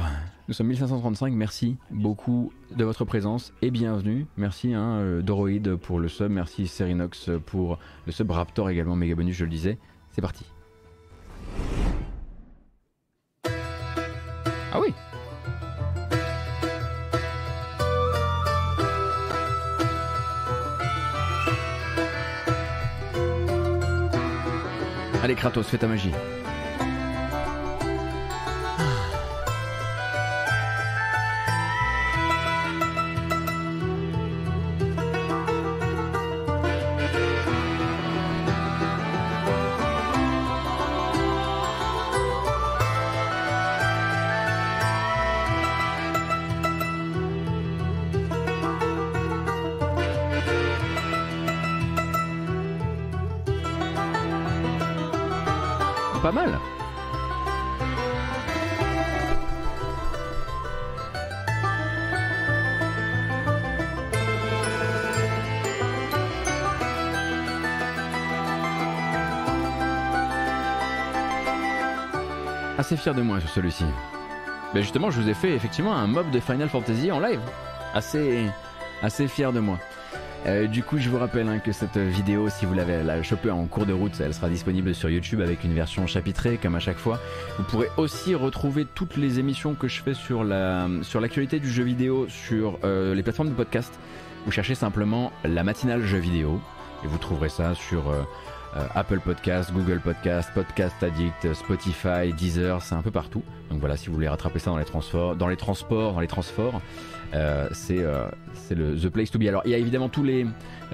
[0.47, 4.27] nous sommes 1535, merci beaucoup de votre présence et bienvenue.
[4.37, 9.15] Merci hein, euh, Doroid pour le sub, merci Serinox pour le sub Raptor également, méga
[9.15, 9.79] bonus, je le disais.
[10.13, 10.45] C'est parti.
[14.75, 14.93] Ah oui
[25.23, 26.11] Allez Kratos, fais ta magie.
[72.85, 73.85] Assez fier de moi sur celui-ci.
[74.75, 77.41] Mais justement, je vous ai fait effectivement un mob de Final Fantasy en live.
[77.95, 78.47] Assez,
[79.03, 79.79] assez fier de moi.
[80.47, 83.51] Euh, du coup, je vous rappelle hein, que cette vidéo, si vous l'avez la chopée
[83.51, 86.81] en cours de route, elle sera disponible sur YouTube avec une version chapitrée, comme à
[86.81, 87.19] chaque fois.
[87.57, 91.71] Vous pourrez aussi retrouver toutes les émissions que je fais sur la sur l'actualité du
[91.71, 93.99] jeu vidéo sur euh, les plateformes de podcast.
[94.45, 96.61] Vous cherchez simplement la matinale jeu vidéo
[97.05, 98.23] et vous trouverez ça sur euh,
[98.77, 103.43] euh, Apple Podcast, Google Podcast, Podcast Addict, Spotify, Deezer, c'est un peu partout.
[103.71, 106.27] Donc voilà, si vous voulez rattraper ça dans les transports, dans les transports, dans les
[106.27, 106.83] transports,
[107.35, 109.45] euh, euh, c'est le the place to be.
[109.45, 110.47] Alors il y a évidemment tous les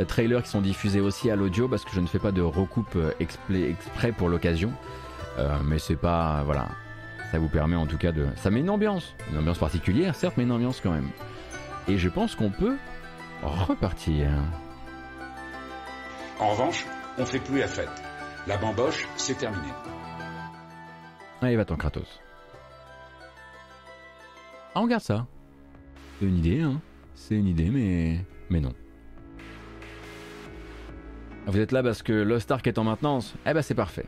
[0.09, 2.97] trailers qui sont diffusés aussi à l'audio parce que je ne fais pas de recoupe
[3.21, 4.73] exprès pour l'occasion,
[5.65, 6.69] mais c'est pas voilà,
[7.31, 10.35] ça vous permet en tout cas de, ça met une ambiance, une ambiance particulière certes,
[10.37, 11.11] mais une ambiance quand même.
[11.89, 12.77] Et je pense qu'on peut
[13.43, 14.31] repartir.
[16.39, 16.87] En revanche,
[17.19, 17.91] on fait plus la fête.
[18.47, 19.69] La bamboche, c'est terminé.
[21.43, 22.21] Allez, va-t'en, Kratos.
[24.75, 25.27] Ah, on garde ça.
[26.21, 26.83] C'est une idée, hein.
[27.15, 28.21] C'est une idée, mais.
[28.51, 28.75] Mais non.
[31.47, 34.05] Vous êtes là parce que Lost est en maintenance Eh ben, c'est parfait.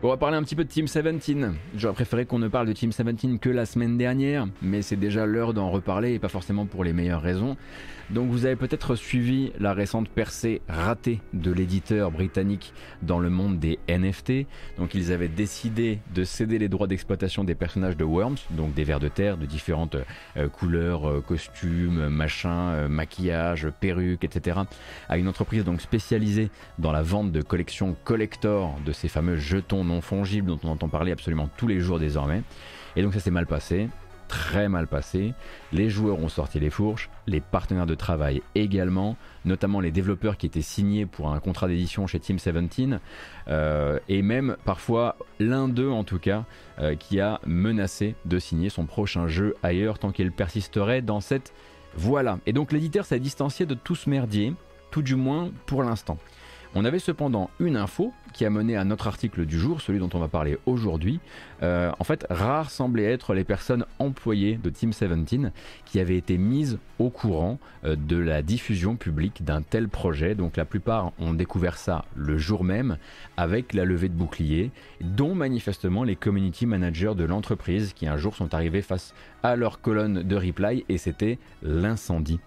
[0.00, 1.36] On va parler un petit peu de Team 17.
[1.74, 5.26] J'aurais préféré qu'on ne parle de Team 17 que la semaine dernière, mais c'est déjà
[5.26, 7.56] l'heure d'en reparler et pas forcément pour les meilleures raisons.
[8.10, 12.72] Donc vous avez peut-être suivi la récente percée ratée de l'éditeur britannique
[13.02, 14.46] dans le monde des NFT.
[14.78, 18.84] Donc ils avaient décidé de céder les droits d'exploitation des personnages de Worms, donc des
[18.84, 19.96] vers de terre de différentes
[20.38, 24.60] euh, couleurs, euh, costumes, machins, euh, maquillage, perruques, etc.
[25.08, 26.48] à une entreprise donc spécialisée
[26.78, 30.88] dans la vente de collections collector de ces fameux jetons non fongibles dont on entend
[30.88, 32.42] parler absolument tous les jours désormais.
[32.96, 33.88] Et donc ça s'est mal passé
[34.28, 35.34] très mal passé.
[35.72, 40.46] Les joueurs ont sorti les fourches, les partenaires de travail également, notamment les développeurs qui
[40.46, 43.00] étaient signés pour un contrat d'édition chez Team 17,
[43.48, 46.44] euh, et même parfois l'un d'eux en tout cas,
[46.78, 51.52] euh, qui a menacé de signer son prochain jeu ailleurs tant qu'il persisterait dans cette
[51.96, 52.38] voilà.
[52.46, 54.54] Et donc l'éditeur s'est distancié de tout ce merdier,
[54.90, 56.18] tout du moins pour l'instant.
[56.74, 60.10] On avait cependant une info qui a mené à notre article du jour, celui dont
[60.12, 61.18] on va parler aujourd'hui.
[61.62, 65.50] Euh, en fait, rares semblaient être les personnes employées de Team 17
[65.86, 70.34] qui avaient été mises au courant euh, de la diffusion publique d'un tel projet.
[70.34, 72.98] Donc la plupart ont découvert ça le jour même
[73.36, 74.70] avec la levée de boucliers,
[75.00, 79.80] dont manifestement les community managers de l'entreprise qui un jour sont arrivés face à leur
[79.80, 82.40] colonne de reply et c'était l'incendie.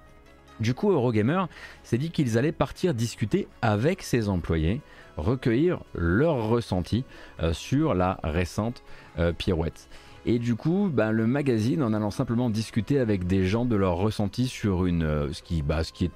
[0.62, 1.46] Du coup, Eurogamer
[1.82, 4.80] s'est dit qu'ils allaient partir discuter avec ses employés,
[5.18, 7.04] recueillir leurs ressentis
[7.42, 8.84] euh, sur la récente
[9.18, 9.90] euh, pirouette.
[10.28, 13.96] Et du coup, ben, le magazine, en allant simplement discuter avec des gens de leurs
[13.96, 16.12] ressentis sur une, euh, ce, qui, bah, ce qui est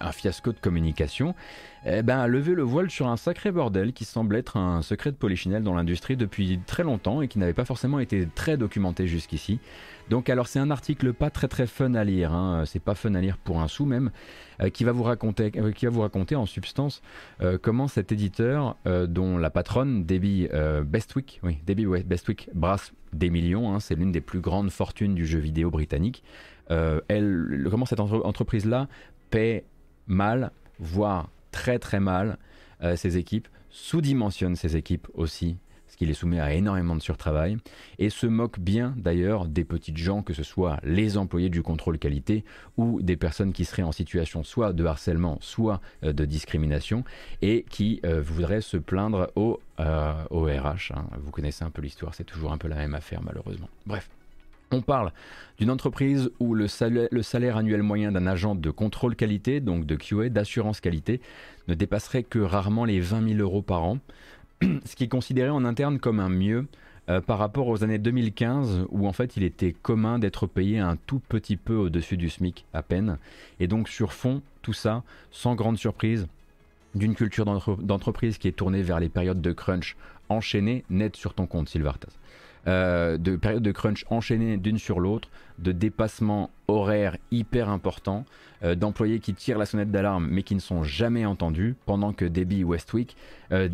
[0.00, 1.34] un fiasco de communication,
[1.86, 5.12] eh ben, a levé le voile sur un sacré bordel qui semble être un secret
[5.12, 9.06] de polichinelle dans l'industrie depuis très longtemps et qui n'avait pas forcément été très documenté
[9.06, 9.60] jusqu'ici.
[10.12, 12.64] Donc alors c'est un article pas très très fun à lire, hein.
[12.66, 14.10] c'est pas fun à lire pour un sou même,
[14.60, 17.00] euh, qui, va vous raconter, euh, qui va vous raconter en substance
[17.40, 18.76] euh, comment cet éditeur
[19.08, 20.48] dont la patronne Debbie
[20.84, 23.80] Bestwick, oui Debbie Bestwick brasse des millions, hein.
[23.80, 26.22] c'est l'une des plus grandes fortunes du jeu vidéo britannique.
[26.68, 28.88] elle, comment cette entreprise-là
[29.30, 29.64] paie
[30.06, 32.36] mal, voire très très mal
[32.96, 35.56] ses équipes, sous-dimensionne ses équipes aussi
[36.00, 37.58] il est soumis à énormément de surtravail,
[37.98, 41.98] et se moque bien d'ailleurs des petites gens, que ce soit les employés du contrôle
[41.98, 42.44] qualité
[42.76, 47.04] ou des personnes qui seraient en situation soit de harcèlement, soit euh, de discrimination,
[47.40, 50.92] et qui euh, voudraient se plaindre au, euh, au RH.
[50.94, 51.06] Hein.
[51.20, 53.68] Vous connaissez un peu l'histoire, c'est toujours un peu la même affaire malheureusement.
[53.86, 54.10] Bref.
[54.74, 55.12] On parle
[55.58, 59.84] d'une entreprise où le salaire, le salaire, annuel moyen d'un agent de contrôle qualité, donc
[59.84, 61.20] de QA, d'assurance qualité,
[61.68, 63.98] ne dépasserait que rarement les 20 000 euros par an.
[64.84, 66.66] ce qui est considéré en interne comme un mieux
[67.08, 70.96] euh, par rapport aux années 2015 où en fait il était commun d'être payé un
[70.96, 73.18] tout petit peu au-dessus du SMIC à peine.
[73.60, 76.26] Et donc sur fond, tout ça, sans grande surprise,
[76.94, 77.44] d'une culture
[77.78, 79.96] d'entreprise qui est tournée vers les périodes de crunch
[80.28, 82.12] enchaînées, net sur ton compte Silvartas.
[82.68, 85.28] Euh, de périodes de crunch enchaînées d'une sur l'autre,
[85.58, 88.24] de dépassements horaires hyper importants,
[88.62, 92.24] euh, d'employés qui tirent la sonnette d'alarme mais qui ne sont jamais entendus, pendant que
[92.24, 93.16] Debbie Westwick,
[93.50, 93.68] euh,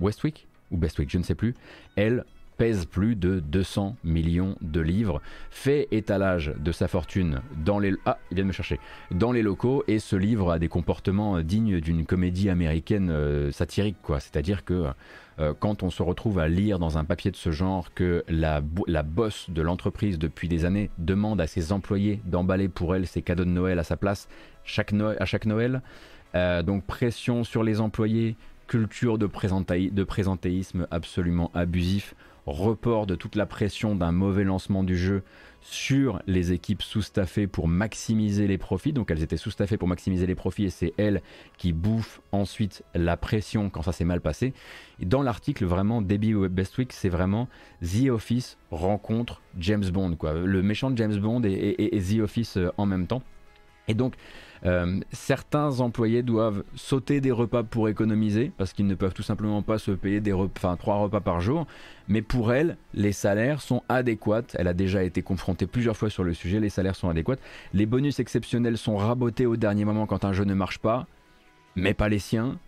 [0.00, 1.54] Westwick ou Bestwick, je ne sais plus,
[1.96, 2.24] elle
[2.62, 5.20] pèse plus de 200 millions de livres,
[5.50, 8.78] fait étalage de sa fortune dans les ah, il vient de me chercher,
[9.10, 14.20] dans les locaux et ce livre a des comportements dignes d'une comédie américaine satirique quoi,
[14.20, 14.84] c'est-à-dire que
[15.40, 18.62] euh, quand on se retrouve à lire dans un papier de ce genre que la,
[18.86, 23.22] la bosse de l'entreprise depuis des années demande à ses employés d'emballer pour elle ses
[23.22, 24.28] cadeaux de Noël à sa place
[24.62, 25.82] chaque à chaque Noël,
[26.36, 28.36] euh, donc pression sur les employés,
[28.68, 32.14] culture de présentéisme absolument abusif,
[32.46, 35.22] report de toute la pression d'un mauvais lancement du jeu
[35.60, 38.92] sur les équipes sous-staffées pour maximiser les profits.
[38.92, 41.22] Donc elles étaient sous-staffées pour maximiser les profits et c'est elles
[41.56, 44.52] qui bouffent ensuite la pression quand ça s'est mal passé.
[45.00, 47.48] Dans l'article, vraiment, Debbie Bestwick, c'est vraiment
[47.80, 50.32] The Office rencontre James Bond, quoi.
[50.34, 53.22] Le méchant de James Bond et, The Office euh, en même temps.
[53.92, 54.14] Et donc,
[54.64, 59.60] euh, certains employés doivent sauter des repas pour économiser parce qu'ils ne peuvent tout simplement
[59.60, 61.66] pas se payer des repas, trois repas par jour.
[62.08, 64.44] Mais pour elle, les salaires sont adéquats.
[64.54, 66.58] Elle a déjà été confrontée plusieurs fois sur le sujet.
[66.58, 67.36] Les salaires sont adéquats.
[67.74, 71.06] Les bonus exceptionnels sont rabotés au dernier moment quand un jeu ne marche pas,
[71.76, 72.58] mais pas les siens.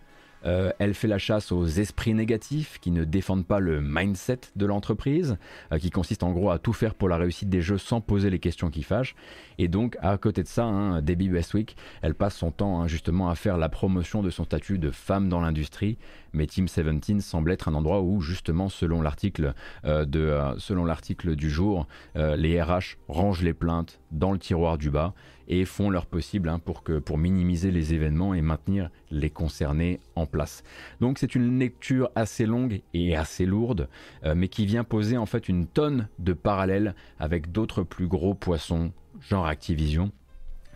[0.45, 4.65] Euh, elle fait la chasse aux esprits négatifs qui ne défendent pas le mindset de
[4.65, 5.37] l'entreprise,
[5.71, 8.29] euh, qui consiste en gros à tout faire pour la réussite des jeux sans poser
[8.29, 9.15] les questions qui fâchent.
[9.57, 13.29] Et donc, à côté de ça, hein, Debbie Westwick, elle passe son temps hein, justement
[13.29, 15.97] à faire la promotion de son statut de femme dans l'industrie.
[16.33, 19.53] Mais Team 17 semble être un endroit où, justement, selon l'article
[19.85, 24.89] euh, de, selon l'article du jour, les RH rangent les plaintes dans le tiroir du
[24.89, 25.13] bas
[25.47, 29.99] et font leur possible hein, pour, que, pour minimiser les événements et maintenir les concernés
[30.15, 30.63] en place.
[31.01, 33.89] Donc c'est une lecture assez longue et assez lourde,
[34.23, 38.33] euh, mais qui vient poser en fait une tonne de parallèles avec d'autres plus gros
[38.33, 38.91] poissons,
[39.21, 40.11] genre Activision,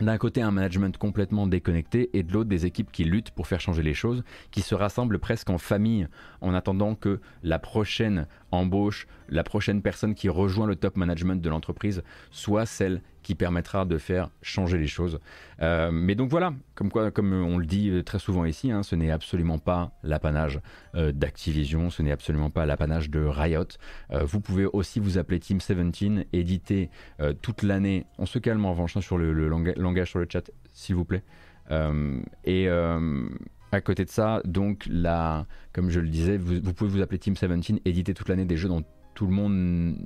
[0.00, 3.60] d'un côté un management complètement déconnecté et de l'autre des équipes qui luttent pour faire
[3.60, 6.08] changer les choses, qui se rassemblent presque en famille
[6.40, 11.48] en attendant que la prochaine embauche, la prochaine personne qui rejoint le top management de
[11.48, 15.20] l'entreprise soit celle qui permettra de faire changer les choses.
[15.62, 18.96] Euh, mais donc voilà, comme quoi, comme on le dit très souvent ici, hein, ce
[18.96, 20.58] n'est absolument pas l'apanage
[20.96, 23.68] euh, d'Activision, ce n'est absolument pas l'apanage de Riot.
[24.10, 26.90] Euh, vous pouvez aussi vous appeler Team 17, éditer
[27.40, 28.04] toute l'année.
[28.18, 29.32] On se calme en revanche sur le,
[29.76, 31.22] langage sur le chat, s'il vous plaît.
[32.44, 37.00] et à côté de ça, donc là, comme je le disais, vous, vous pouvez vous
[37.00, 38.82] appeler Team 17, éditer toute l'année des jeux dont
[39.14, 39.96] tout le monde,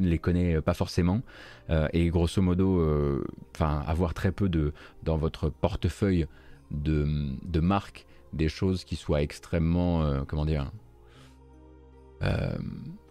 [0.00, 1.22] ne les connaît pas forcément,
[1.70, 3.24] euh, et grosso modo, euh,
[3.60, 4.72] avoir très peu de
[5.02, 6.26] dans votre portefeuille
[6.70, 7.06] de,
[7.44, 10.22] de marques des choses qui soient extrêmement, euh,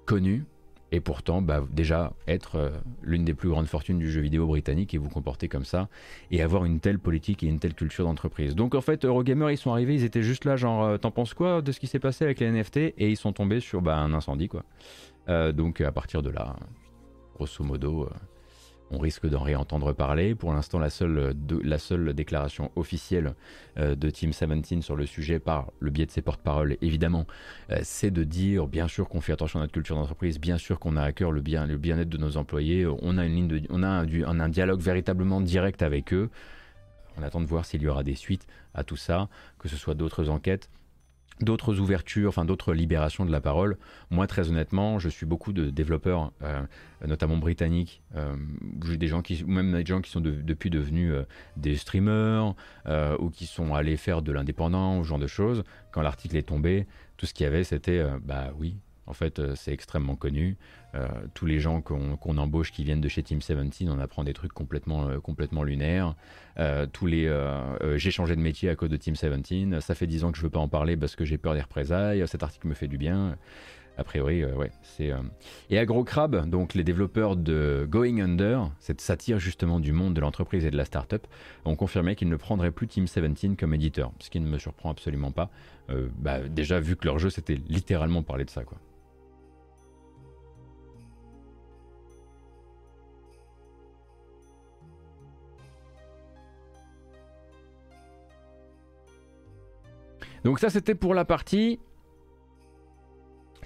[0.06, 0.46] connues
[0.92, 2.70] et pourtant bah, déjà être euh,
[3.02, 5.90] l'une des plus grandes fortunes du jeu vidéo britannique et vous comporter comme ça
[6.32, 8.56] et avoir une telle politique et une telle culture d'entreprise.
[8.56, 11.34] Donc en fait Eurogamer ils sont arrivés, ils étaient juste là genre euh, t'en penses
[11.34, 13.98] quoi de ce qui s'est passé avec les NFT et ils sont tombés sur bah,
[13.98, 14.64] un incendie quoi.
[15.28, 16.56] Euh, donc à partir de là,
[17.36, 18.08] grosso modo,
[18.92, 20.36] on risque d'en réentendre parler.
[20.36, 23.36] Pour l'instant, la seule, la seule déclaration officielle
[23.78, 27.26] euh, de Team 17 sur le sujet, par le biais de ses porte-paroles, évidemment,
[27.72, 30.80] euh, c'est de dire bien sûr qu'on fait attention à notre culture d'entreprise, bien sûr
[30.80, 33.68] qu'on a à cœur le bien, le bien-être de nos employés, on a une ligne
[33.70, 36.30] on a un dialogue véritablement direct avec eux.
[37.18, 39.30] On attend de voir s'il y aura des suites à tout ça,
[39.60, 40.70] que ce soit d'autres enquêtes
[41.42, 43.78] d'autres ouvertures, enfin d'autres libérations de la parole.
[44.10, 46.62] Moi, très honnêtement, je suis beaucoup de développeurs, euh,
[47.06, 48.36] notamment britanniques, euh,
[48.98, 51.24] des gens qui, ou même des gens qui sont depuis devenus euh,
[51.58, 52.56] des streamers
[53.20, 55.64] ou qui sont allés faire de l'indépendant, ce genre de choses.
[55.92, 56.88] Quand l'article est tombé,
[57.18, 60.58] tout ce qu'il y avait, c'était, bah oui, en fait, c'est extrêmement connu.
[60.96, 64.34] Euh, tous les gens qu'on embauche qui viennent de chez Team 17, on apprend des
[64.34, 66.16] trucs complètement, euh, complètement lunaires.
[66.58, 67.26] Euh, tous les,
[67.96, 69.82] j'ai changé de métier à cause de Team 17.
[69.82, 71.62] Ça fait 10 ans que je veux pas en parler parce que j'ai peur des
[71.62, 72.26] représailles.
[72.28, 73.38] Cet article me fait du bien.
[73.98, 75.12] A priori, ouais, c'est.
[75.70, 80.66] Et AgroCrab, donc les développeurs de Going Under, cette satire justement du monde de l'entreprise
[80.66, 81.26] et de la start-up,
[81.64, 84.92] ont confirmé qu'ils ne prendraient plus Team 17 comme éditeur, ce qui ne me surprend
[84.92, 85.50] absolument pas.
[86.18, 88.78] Bah, déjà vu que leur jeu c'était littéralement parler de ça, quoi.
[100.46, 101.80] Donc ça c'était pour la partie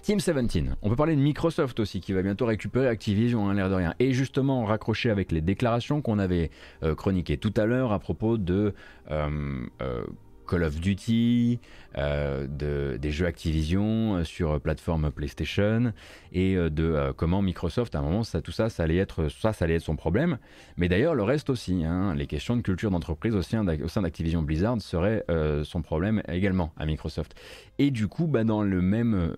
[0.01, 0.77] Team 17.
[0.81, 3.93] On peut parler de Microsoft aussi qui va bientôt récupérer Activision, hein, l'air de rien.
[3.99, 6.51] Et justement raccrocher avec les déclarations qu'on avait
[6.83, 8.73] euh, chroniquées tout à l'heure à propos de
[9.11, 10.05] euh, euh,
[10.49, 11.59] Call of Duty,
[11.97, 15.93] euh, de, des jeux Activision euh, sur plateforme PlayStation
[16.33, 19.53] et euh, de comment Microsoft à un moment ça tout ça ça allait être ça
[19.53, 20.39] ça allait être son problème.
[20.77, 24.81] Mais d'ailleurs le reste aussi hein, les questions de culture d'entreprise au sein d'Activision Blizzard
[24.81, 25.23] seraient
[25.63, 27.35] son problème également à Microsoft.
[27.77, 29.35] Et du coup bah, dans le même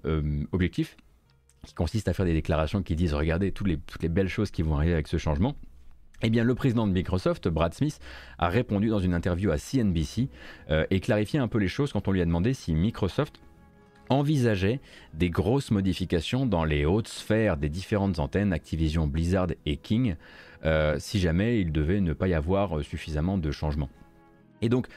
[0.52, 0.96] objectif
[1.66, 4.52] qui consiste à faire des déclarations qui disent regardez toutes les, toutes les belles choses
[4.52, 5.56] qui vont arriver avec ce changement
[6.24, 8.00] eh bien, le président de Microsoft, Brad Smith,
[8.38, 10.30] a répondu dans une interview à CNBC
[10.70, 13.42] euh, et clarifié un peu les choses quand on lui a demandé si Microsoft
[14.10, 14.82] envisageait
[15.14, 20.16] des grosses modifications dans les hautes sphères des différentes antennes Activision, Blizzard et King,
[20.66, 23.90] euh, si jamais il devait ne pas y avoir euh, suffisamment de changements.
[24.62, 24.88] Et donc,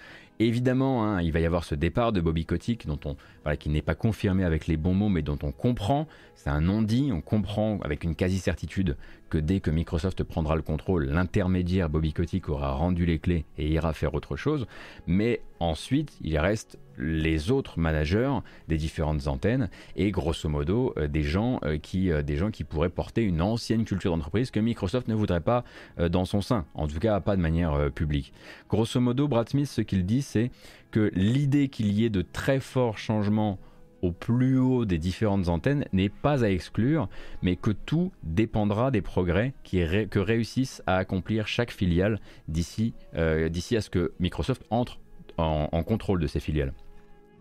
[0.41, 3.17] Évidemment, hein, il va y avoir ce départ de Bobby Kotick, dont on,
[3.55, 7.11] qui n'est pas confirmé avec les bons mots, mais dont on comprend, c'est un non-dit,
[7.13, 8.97] on comprend avec une quasi-certitude
[9.31, 13.69] que dès que Microsoft prendra le contrôle, l'intermédiaire Bobby Kotick aura rendu les clés et
[13.69, 14.67] ira faire autre chose.
[15.07, 18.39] Mais ensuite, il reste les autres managers
[18.69, 22.65] des différentes antennes et grosso modo euh, des gens euh, qui euh, des gens qui
[22.65, 25.65] pourraient porter une ancienne culture d'entreprise que Microsoft ne voudrait pas
[26.11, 28.33] dans son sein en tout cas pas de manière publique
[28.69, 30.51] grosso modo Brad Smith ce qu'il dit c'est
[30.91, 33.59] que l'idée qu'il y ait de très forts changements
[34.05, 37.09] au plus haut des différentes antennes n'est pas à exclure,
[37.43, 42.95] mais que tout dépendra des progrès que réussissent à accomplir chaque filiale d'ici
[43.49, 44.99] d'ici à ce que Microsoft entre
[45.39, 46.73] en, contrôle de ses filiales.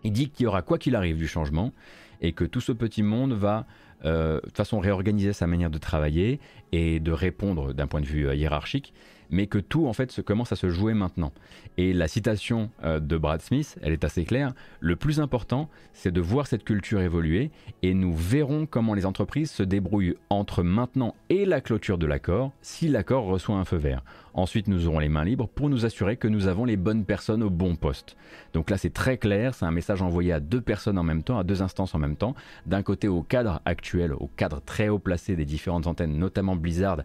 [0.03, 1.73] Il dit qu'il y aura quoi qu'il arrive du changement
[2.21, 3.65] et que tout ce petit monde va
[4.05, 6.39] euh, de façon réorganiser sa manière de travailler
[6.71, 8.93] et de répondre d'un point de vue hiérarchique,
[9.33, 11.33] mais que tout en fait se commence à se jouer maintenant.
[11.77, 14.53] Et la citation euh, de Brad Smith, elle est assez claire.
[14.79, 17.49] Le plus important, c'est de voir cette culture évoluer
[17.81, 22.51] et nous verrons comment les entreprises se débrouillent entre maintenant et la clôture de l'accord,
[22.61, 24.03] si l'accord reçoit un feu vert.
[24.35, 27.43] Ensuite, nous aurons les mains libres pour nous assurer que nous avons les bonnes personnes
[27.43, 28.17] au bon poste.
[28.53, 31.37] Donc là, c'est très clair, c'est un message envoyé à deux personnes en même temps,
[31.37, 32.35] à deux instances en même temps.
[32.65, 37.01] D'un côté, au cadre actuel, au cadre très haut placé des différentes antennes, notamment Blizzard,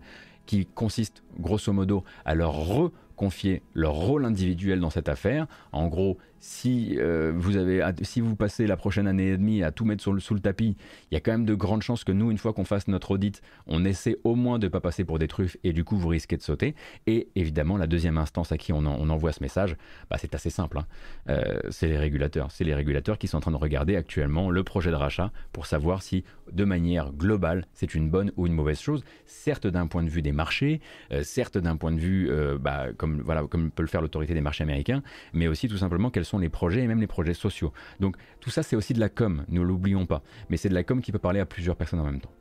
[0.49, 5.47] qui consiste grosso modo à leur reconfier leur rôle individuel dans cette affaire.
[5.73, 9.73] En gros, si, euh, vous avez, si vous passez la prochaine année et demie à
[9.73, 10.77] tout mettre sous le, tapis,
[11.11, 13.13] il y a quand même de grandes chances que nous, une fois qu'on fasse notre
[13.13, 15.97] audit, on essaie au moins de ne pas passer pour des truffes et du coup
[15.97, 16.75] vous risquez de sauter.
[17.07, 19.77] Et évidemment, la deuxième instance à qui on, on envoie ce message,
[20.11, 20.79] bah, c'est assez simple.
[20.79, 20.87] Hein.
[21.29, 22.51] Euh, c'est les régulateurs.
[22.51, 25.67] C'est les régulateurs qui sont en train de regarder actuellement le projet de rachat pour
[25.67, 29.05] savoir si, de manière globale, c'est une bonne ou une mauvaise chose.
[29.27, 30.81] Certes, d'un point de vue des marchés,
[31.13, 34.41] euh, certes, d'un point de vue, bah, comme, voilà, comme peut le faire l'autorité des
[34.41, 35.03] marchés américains,
[35.33, 37.73] mais aussi tout simplement quelles sont les projets et même les projets sociaux.
[38.01, 40.23] Donc tout ça c'est aussi de la com, ne l'oublions pas.
[40.51, 42.33] Mais c'est de la com qui peut parler à plusieurs personnes en même temps.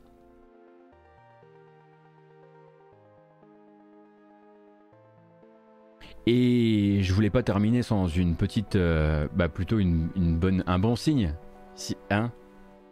[6.30, 10.94] Et je voulais pas terminer sans une petite, euh, bah plutôt une, bonne, un bon
[10.94, 11.32] signe,
[11.74, 12.32] si, hein,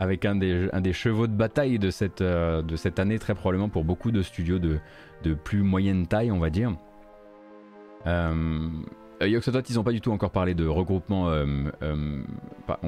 [0.00, 3.34] avec un des, un des chevaux de bataille de cette, euh, de cette année très
[3.34, 4.78] probablement pour beaucoup de studios de,
[5.22, 6.78] de plus moyenne taille, on va dire.
[8.06, 8.70] Euh,
[9.22, 11.46] euh, Yoxotot, ils n'ont pas du tout encore parlé de regroupement, euh,
[11.82, 12.22] euh,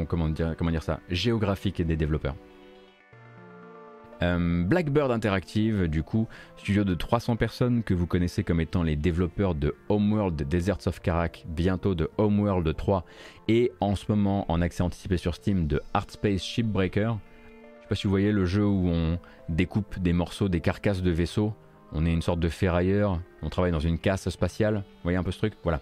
[0.06, 2.34] comment, dire, ça, géographique des développeurs.
[4.20, 6.26] Blackbird Interactive, du coup,
[6.56, 11.00] studio de 300 personnes que vous connaissez comme étant les développeurs de Homeworld Deserts of
[11.00, 13.04] Karak, bientôt de Homeworld 3,
[13.46, 17.16] et en ce moment en accès anticipé sur Steam de Artspace Shipbreaker.
[17.76, 21.02] Je sais pas si vous voyez le jeu où on découpe des morceaux, des carcasses
[21.02, 21.54] de vaisseaux
[21.92, 25.22] on est une sorte de ferrailleur, on travaille dans une casse spatiale, vous voyez un
[25.22, 25.54] peu ce truc?
[25.62, 25.80] Voilà.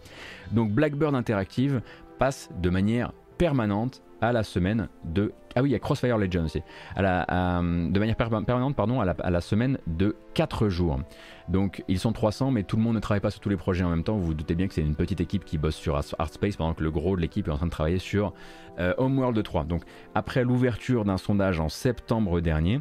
[0.53, 1.81] Donc Blackbird Interactive
[2.19, 5.33] passe de manière permanente à la semaine de...
[5.55, 6.63] Ah oui, il y a Crossfire Legends aussi.
[6.97, 11.01] À de manière permanente pardon, à la, à semaine de 4 jours.
[11.49, 13.85] Donc ils sont 300, mais tout le monde ne travaille pas sur tous les projets
[13.85, 14.17] en même temps.
[14.17, 16.83] Vous vous doutez bien que c'est une petite équipe qui bosse sur Artspace pendant que
[16.83, 18.33] le gros de l'équipe est en train de travailler sur
[18.79, 19.65] euh, Homeworld 3.
[19.65, 19.83] Donc
[20.15, 22.81] après l'ouverture d'un sondage en septembre dernier,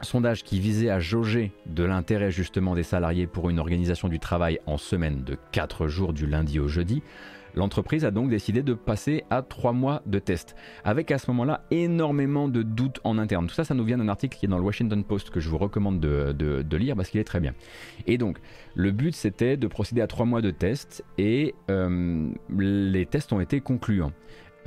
[0.00, 4.60] sondage qui visait à jauger de l'intérêt justement des salariés pour une organisation du travail
[4.66, 7.02] en semaine de 4 jours du lundi au jeudi,
[7.54, 10.54] l'entreprise a donc décidé de passer à 3 mois de test,
[10.84, 13.46] avec à ce moment-là énormément de doutes en interne.
[13.46, 15.48] Tout ça, ça nous vient d'un article qui est dans le Washington Post que je
[15.48, 17.54] vous recommande de, lire parce qu'il est très bien.
[18.06, 18.38] Et donc,
[18.74, 23.40] le but c'était de procéder à 3 mois de test et euh, les tests ont
[23.40, 24.12] été concluants.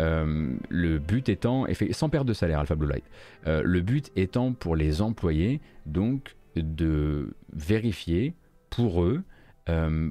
[0.02, 3.03] Euh, le but étant, sans perte de salaire, Alpha Blue Light,
[3.48, 8.34] euh, le but étant pour les employés donc de vérifier
[8.69, 9.22] pour eux
[9.69, 10.10] euh,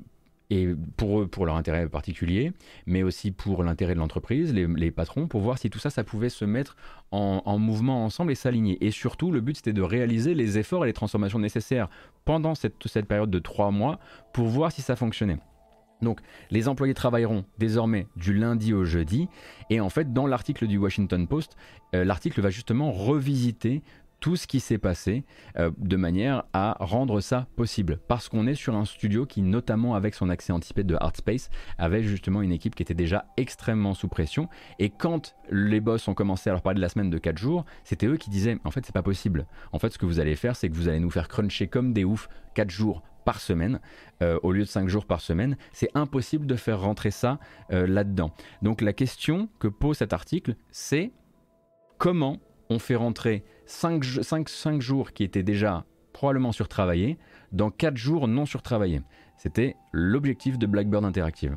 [0.50, 2.52] et pour eux, pour leur intérêt particulier,
[2.86, 6.28] mais aussi pour l'intérêt de l'entreprise, les, patrons, pour voir si tout ça, ça pouvait
[6.28, 6.76] se mettre
[7.12, 8.84] en, mouvement ensemble et s'aligner.
[8.84, 11.88] Et surtout, le but, c'était de réaliser les efforts et les transformations nécessaires
[12.24, 14.00] pendant cette, cette période de trois mois
[14.32, 15.38] pour voir si ça fonctionnait.
[16.02, 16.20] Donc
[16.50, 19.28] les employés travailleront désormais du lundi au jeudi
[19.68, 21.56] et en fait dans l'article du Washington Post,
[21.94, 23.82] euh, l'article va justement revisiter
[24.20, 25.24] tout ce qui s'est passé
[25.58, 27.98] euh, de manière à rendre ça possible.
[28.06, 32.02] Parce qu'on est sur un studio qui, notamment avec son accès anticipé de Artspace, avait
[32.02, 34.48] justement une équipe qui était déjà extrêmement sous pression.
[34.78, 37.64] Et quand les boss ont commencé à leur parler de la semaine de 4 jours,
[37.82, 39.46] c'était eux qui disaient en fait c'est pas possible.
[39.72, 41.92] En fait ce que vous allez faire c'est que vous allez nous faire cruncher comme
[41.92, 43.80] des oufs 4 jours par semaine
[44.22, 45.56] euh, au lieu de 5 jours par semaine.
[45.72, 47.38] C'est impossible de faire rentrer ça
[47.72, 48.32] euh, là-dedans.
[48.62, 51.12] Donc la question que pose cet article, c'est
[51.98, 52.38] comment
[52.70, 57.18] on fait rentrer 5, 5, jours qui étaient déjà probablement surtravaillés
[57.52, 59.02] dans 4 jours non surtravaillés.
[59.36, 61.56] C'était l'objectif de Blackbird Interactive.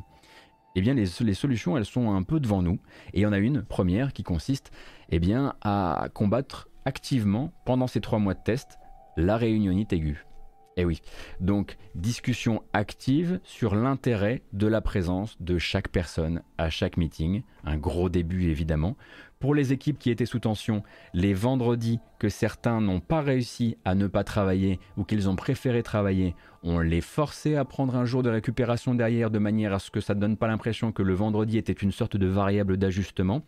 [0.75, 2.79] Eh bien, les, solutions, elles sont un peu devant nous.
[3.13, 4.71] Et il y en a une première qui consiste
[5.09, 8.79] eh bien, à combattre activement, pendant ces 3 mois de test,
[9.15, 10.25] la réunionite aiguë.
[10.75, 11.01] Eh oui,
[11.39, 17.77] donc discussion active sur l'intérêt de la présence de chaque personne à chaque meeting, un
[17.77, 18.97] gros début évidemment.
[19.39, 20.81] Pour les équipes qui étaient sous tension,
[21.13, 25.83] les vendredis que certains n'ont pas réussi à ne pas travailler ou qu'ils ont préféré
[25.83, 26.33] travailler,
[26.63, 29.99] on les forçait à prendre un jour de récupération derrière de manière à ce que
[29.99, 33.43] ça ne donne pas l'impression que le vendredi était une sorte de variable d'ajustement.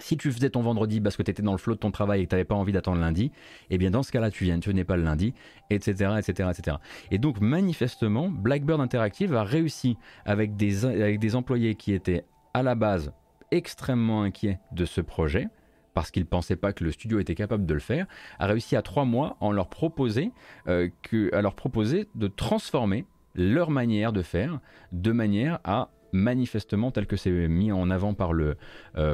[0.00, 2.20] Si tu faisais ton vendredi parce que tu étais dans le flot de ton travail
[2.20, 3.30] et que tu n'avais pas envie d'attendre lundi,
[3.70, 5.34] eh bien dans ce cas-là, tu viens, tu venais pas le lundi,
[5.70, 6.76] etc., etc., etc.
[7.10, 12.24] Et donc manifestement, Blackbird Interactive a réussi avec des, employés qui étaient
[12.54, 13.12] à la base
[13.50, 15.48] extrêmement inquiets de ce projet,
[15.94, 18.06] parce qu'il ne pensait pas que le studio était capable de le faire,
[18.38, 20.32] a réussi à trois mois en leur proposer,
[20.66, 24.60] que, à leur proposer de transformer leur manière de faire
[24.92, 28.56] de manière à manifestement tel que c'est mis en avant par le,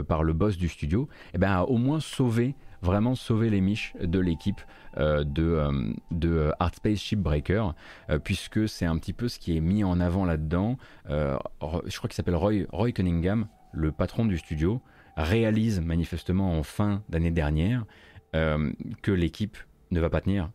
[0.09, 3.95] par le boss du studio, eh ben, à au moins sauver vraiment sauver les miches
[4.01, 4.61] de l'équipe
[4.99, 7.75] euh, de, euh, de Art Space Shipbreaker,
[8.11, 10.79] euh, puisque c'est un petit peu ce qui est mis en avant là-dedans.
[11.09, 14.81] je crois qu'il s'appelle Roy, Roy Cunningham, le patron du studio,
[15.17, 17.85] réalise manifestement en fin d'année dernière
[18.33, 19.57] que l'équipe
[19.91, 20.51] ne va pas tenir,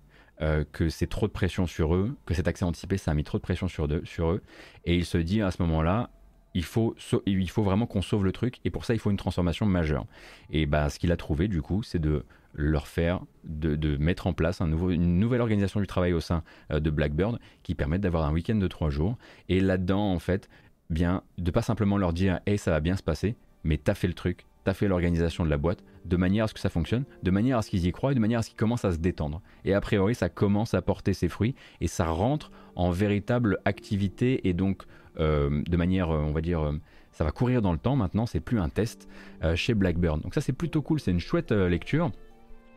[0.71, 3.39] que c'est trop de pression sur eux, que cet accès anticipé, ça a mis trop
[3.39, 4.43] de pression sur, sur eux.
[4.85, 6.11] Et il se dit à ce moment-là,
[6.53, 6.95] il faut,
[7.25, 10.05] il faut vraiment qu'on sauve le truc et pour ça il faut une transformation majeure.
[10.49, 14.33] Et bah, ce qu'il a trouvé du coup, c'est de leur faire, de, mettre en
[14.33, 18.01] place un nouveau, une nouvelle organisation du travail au sein euh, de Blackbird qui permette
[18.01, 19.17] d'avoir un week-end de trois jours.
[19.49, 20.49] Et là-dedans, en fait,
[20.89, 24.07] bien, de pas simplement leur dire, hey, ça va bien se passer, mais t'as fait
[24.07, 27.05] le truc, t'as fait l'organisation de la boîte, de manière à ce que ça fonctionne,
[27.23, 28.91] de manière à ce qu'ils y croient et de manière à ce qu'ils commencent à
[28.91, 29.41] se détendre.
[29.65, 34.47] Et a priori, ça commence à porter ses fruits et ça rentre en véritable activité
[34.47, 34.83] et donc
[35.17, 36.79] de manière, euh, on va dire, euh,
[37.11, 39.07] ça va courir dans le temps maintenant, c'est plus un test
[39.55, 40.21] chez Blackburn.
[40.21, 42.11] Donc ça c'est plutôt cool, c'est une chouette lecture.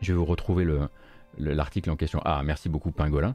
[0.01, 0.89] Je vais vous retrouver le,
[1.37, 2.19] l'article en question.
[2.25, 3.33] Ah, merci beaucoup Pingolin.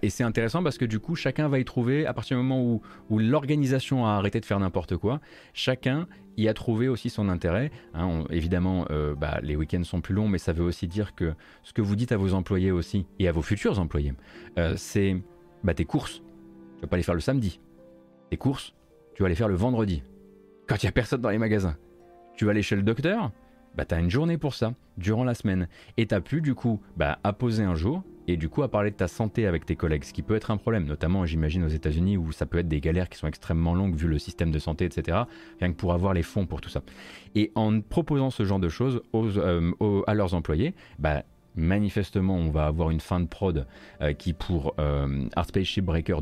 [0.00, 2.62] et c'est intéressant parce que du coup, chacun va y trouver, à partir du moment
[2.64, 2.80] où,
[3.10, 5.20] où l'organisation a arrêté de faire n'importe quoi,
[5.52, 6.06] chacun
[6.38, 7.70] y a trouvé aussi son intérêt.
[7.92, 8.24] Hein.
[8.30, 8.86] évidemment,
[9.18, 11.94] bah, les week-ends sont plus longs, mais ça veut aussi dire que ce que vous
[11.94, 14.14] dites à vos employés aussi, et à vos futurs employés,
[14.76, 15.22] c'est
[15.62, 16.22] bah, tes courses.
[16.76, 17.60] Tu vas pas les faire le samedi,
[18.32, 18.72] tes courses,
[19.14, 20.02] tu vas les faire le vendredi.
[20.66, 21.76] Quand il n'y a personne dans les magasins.
[22.34, 23.30] Tu vas aller chez le docteur,
[23.74, 25.68] bah as une journée pour ça, durant la semaine.
[25.98, 28.96] Et t'as pu du coup bah, apposer un jour et du coup à parler de
[28.96, 32.16] ta santé avec tes collègues, ce qui peut être un problème, notamment j'imagine aux États-Unis
[32.16, 34.86] où ça peut être des galères qui sont extrêmement longues vu le système de santé,
[34.86, 35.24] etc.
[35.60, 36.80] Rien que pour avoir les fonds pour tout ça.
[37.34, 42.66] Et en proposant ce genre de choses euh, à leurs employés, bah, manifestement, on va
[42.66, 43.66] avoir une fin de prod
[44.00, 45.28] euh, qui, pour euh,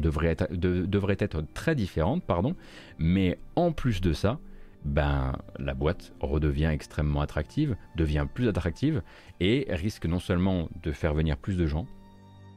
[0.01, 2.55] devrait être, devrait être très différente, pardon.
[2.99, 4.39] Mais en plus de ça,
[4.85, 9.03] ben, la boîte redevient extrêmement attractive, devient plus attractive
[9.41, 11.87] et risque non seulement de faire venir plus de gens,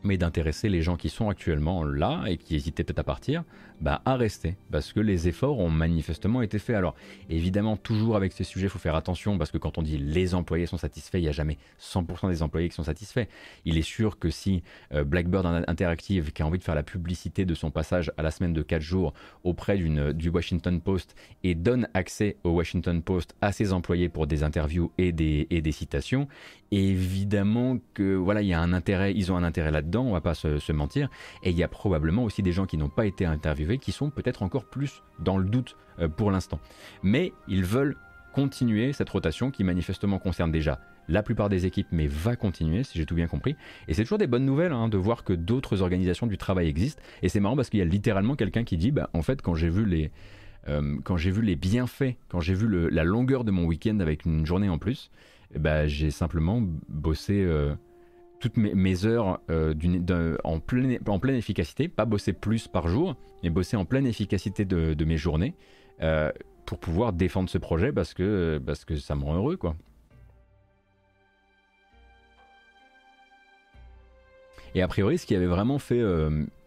[0.03, 3.43] mais d'intéresser les gens qui sont actuellement là et qui hésitaient peut-être à partir,
[3.83, 6.77] bah, à rester, parce que les efforts ont manifestement été faits.
[6.77, 6.95] Alors
[7.29, 10.35] évidemment, toujours avec ces sujets, il faut faire attention, parce que quand on dit les
[10.35, 13.25] employés sont satisfaits, il n'y a jamais 100% des employés qui sont satisfaits.
[13.65, 17.43] Il est sûr que si euh, Blackbird Interactive, qui a envie de faire la publicité
[17.43, 21.89] de son passage à la semaine de 4 jours auprès du Washington Post, et donne
[21.93, 26.29] accès au Washington Post à ses employés pour des interviews et des, et des citations,
[26.73, 30.21] évidemment que voilà, il y a un intérêt, ils ont un intérêt là-dedans, on va
[30.21, 31.09] pas se, mentir,
[31.43, 34.09] et il y a probablement aussi des gens qui n'ont pas été interviewés qui sont
[34.09, 36.59] peut-être encore plus dans le doute euh, pour l'instant.
[37.01, 37.95] Mais ils veulent
[38.33, 42.97] continuer cette rotation qui manifestement concerne déjà la plupart des équipes, mais va continuer, si
[42.97, 43.55] j'ai tout bien compris.
[43.87, 47.01] Et c'est toujours des bonnes nouvelles hein, de voir que d'autres organisations du travail existent.
[47.21, 49.53] Et c'est marrant parce qu'il y a littéralement quelqu'un qui dit, bah, en fait, quand
[49.53, 50.11] j'ai vu les,
[50.69, 54.25] euh, quand j'ai vu les bienfaits, quand j'ai vu la longueur de mon week-end avec
[54.25, 55.11] une journée en plus,
[55.57, 57.75] bah, j'ai simplement bossé euh,
[58.43, 59.73] toutes mes, heures euh,
[60.43, 60.99] en, pleine,
[61.37, 65.55] efficacité, pas bosser plus par jour, mais bosser en pleine efficacité de, mes journées
[66.01, 66.29] euh,
[66.65, 69.55] pour pouvoir défendre ce projet parce que, parce que ça me rend heureux.
[69.55, 69.77] quoi.
[74.75, 76.03] Et a priori, ce qui avait vraiment fait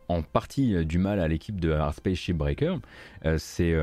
[0.08, 2.80] en partie du mal à l'équipe de Space Shipbreaker,
[3.36, 3.76] c'est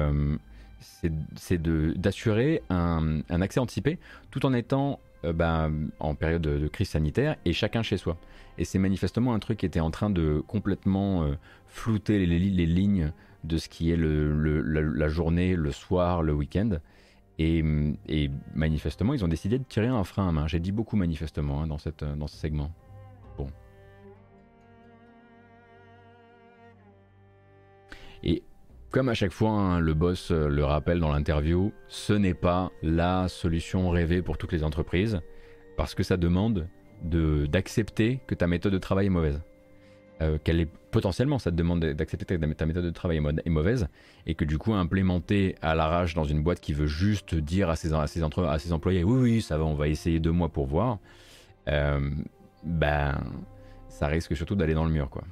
[1.35, 3.99] c'est d'assurer un, accès anticipé
[4.31, 8.17] tout en étant euh, ben, en période de, crise sanitaire et chacun chez soi.
[8.57, 11.35] Et c'est manifestement un truc qui était en train de complètement euh,
[11.67, 13.11] flouter les, lignes
[13.43, 16.77] de ce qui est la, journée, le soir, le week-end.
[17.39, 17.63] Et,
[18.53, 20.47] manifestement, ils ont décidé de tirer un frein à main.
[20.47, 22.71] J'ai dit beaucoup manifestement hein, dans, cette, dans ce segment.
[23.37, 23.49] Bon.
[28.23, 28.43] Et
[28.93, 32.71] comme à chaque fois, hein, le boss euh, le rappelle dans l'interview, ce n'est pas
[32.83, 35.19] la solution rêvée pour toutes les entreprises,
[35.75, 36.67] parce que ça demande
[37.01, 39.41] d'accepter que ta méthode de travail est mauvaise.
[40.21, 43.87] Euh, qu'elle est potentiellement, ça te demande d'accepter que ta méthode de travail est mauvaise,
[44.27, 47.75] et que du coup, implémenter à l'arrache dans une boîte qui veut juste dire à
[47.75, 50.99] ses, employés, oui, oui, ça va, on va essayer deux mois pour voir,
[51.67, 52.11] euh,
[52.63, 53.19] ben,
[53.89, 55.23] ça risque surtout d'aller dans le mur, quoi.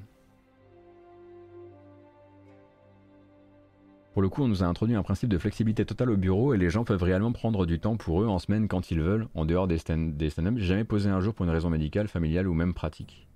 [4.13, 6.57] Pour le coup, on nous a introduit un principe de flexibilité totale au bureau et
[6.57, 9.45] les gens peuvent réellement prendre du temps pour eux en semaine quand ils veulent, en
[9.45, 10.57] dehors des stand-up.
[10.57, 13.29] Jamais posé un jour pour une raison médicale, familiale ou même pratique.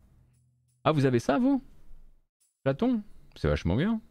[0.83, 1.63] Ah, vous avez ça, vous?
[2.63, 3.01] Platon?
[3.35, 4.01] C'est vachement bien.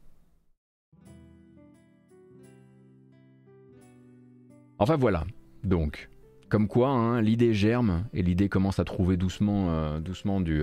[4.78, 5.24] Enfin voilà.
[5.64, 6.08] Donc,
[6.54, 10.62] comme quoi, hein, l'idée germe et l'idée commence à trouver doucement, doucement du,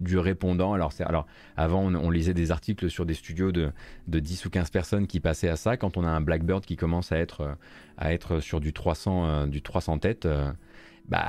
[0.00, 0.72] du répondant.
[0.72, 1.26] Alors, alors
[1.58, 3.70] avant, on, lisait des articles sur des studios de,
[4.08, 5.76] de, 10 ou 15 personnes qui passaient à ça.
[5.76, 7.54] Quand on a un Blackbird qui commence à être,
[7.98, 10.26] à être sur du 300, du 300 têtes,
[11.10, 11.26] bah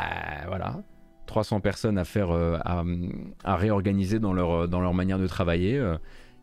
[0.47, 0.81] voilà,
[1.25, 5.83] 300 personnes à faire, à, réorganiser dans leur, dans leur manière de travailler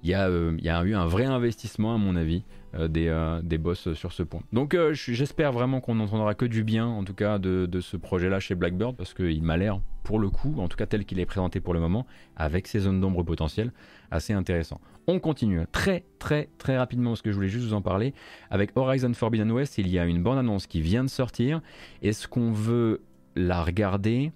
[0.04, 3.08] il y, a, euh, y, a eu un vrai investissement, à mon avis, euh, des,
[3.08, 4.42] euh, des, boss sur ce point.
[4.52, 8.40] Donc j'espère vraiment qu'on n'entendra que du bien, en tout cas, de, de ce projet-là
[8.40, 11.26] chez Blackbird, parce qu'il m'a l'air, pour le coup, en tout cas tel qu'il est
[11.26, 12.06] présenté pour le moment,
[12.36, 13.72] avec ses zones d'ombre potentielles,
[14.10, 14.80] assez intéressant.
[15.06, 18.14] On continue très très très rapidement parce que je voulais juste vous en parler.
[18.50, 21.60] Avec Horizon Forbidden West, il y a une bande-annonce qui vient de sortir.
[22.02, 23.02] Est-ce qu'on veut
[23.36, 24.32] la regarder?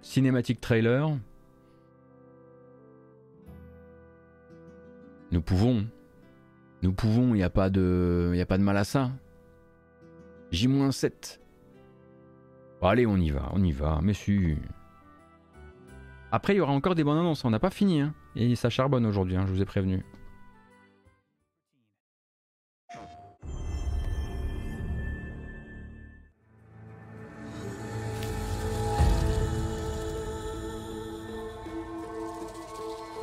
[0.00, 1.16] Cinématique trailer?
[5.30, 5.86] Nous pouvons.
[6.82, 9.12] Nous pouvons, il n'y a, pas de, a pas de mal à ça.
[10.50, 11.38] J-7.
[12.82, 14.56] allez, on y va, on y va, mais si.
[16.32, 18.00] Après, il y aura encore des bonnes annonces, on n'a pas fini.
[18.00, 18.14] Hein.
[18.34, 20.02] Et ça charbonne aujourd'hui, hein, je vous ai prévenu.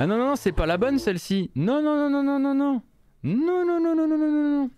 [0.01, 1.51] Ah non, non, non, c'est pas la bonne celle-ci.
[1.55, 2.81] Non, non, non, non, non, non, non.
[3.21, 4.69] Non, non, non, non, non, non, non, non.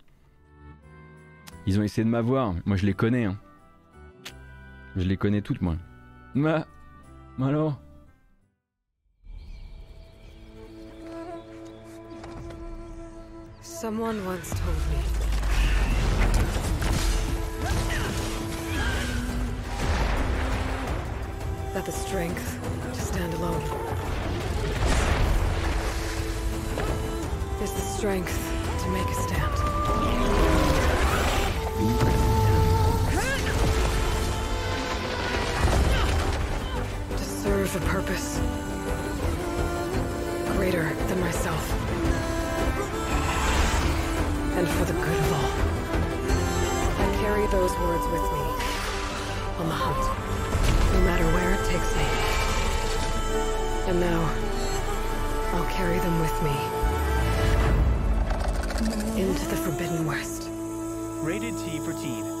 [1.64, 2.54] Ils ont essayé de m'avoir.
[2.64, 3.24] Moi, je les connais.
[3.24, 3.38] Hein.
[4.96, 5.76] Je les connais toutes, moi.
[6.34, 6.66] Ma...
[7.40, 7.80] Alors
[13.62, 14.98] Someone once told me.
[21.74, 22.58] That the strength
[22.92, 24.11] to stand alone
[28.02, 28.36] strength
[28.82, 29.56] to make a stand.
[37.16, 38.40] To serve a purpose
[40.56, 41.62] greater than myself.
[44.58, 45.52] And for the good of all.
[46.98, 48.44] I carry those words with me
[49.60, 50.02] on the hunt,
[50.92, 52.06] no matter where it takes me.
[53.88, 54.28] And now,
[55.52, 57.11] I'll carry them with me
[59.16, 60.48] into the Forbidden West.
[61.22, 62.31] Rated T for Teen.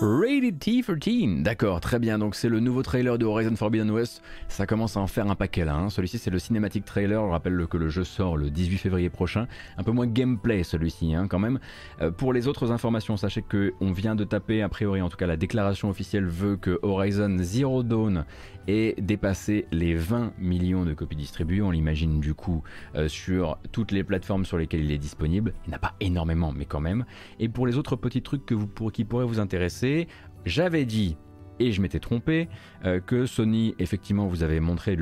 [0.00, 2.20] Rated T for Teen, d'accord, très bien.
[2.20, 4.22] Donc c'est le nouveau trailer de Horizon Forbidden West.
[4.46, 5.74] Ça commence à en faire un paquet là.
[5.74, 5.90] Hein.
[5.90, 7.20] Celui-ci c'est le cinématique trailer.
[7.20, 9.48] Je rappelle que le jeu sort le 18 février prochain.
[9.76, 11.58] Un peu moins gameplay celui-ci hein, quand même.
[12.00, 15.16] Euh, pour les autres informations, sachez que on vient de taper a priori, en tout
[15.16, 18.24] cas la déclaration officielle veut que Horizon Zero Dawn
[18.68, 21.62] et dépasser les 20 millions de copies distribuées.
[21.62, 22.62] On l'imagine du coup
[22.94, 25.54] euh, sur toutes les plateformes sur lesquelles il est disponible.
[25.66, 27.04] Il n'y en a pas énormément, mais quand même.
[27.40, 28.42] Et pour les autres petits trucs
[28.92, 29.87] qui pourraient vous intéresser,
[30.44, 31.16] j'avais dit
[31.60, 32.48] et je m'étais trompé,
[32.84, 34.96] euh, que Sony, effectivement, vous avait montré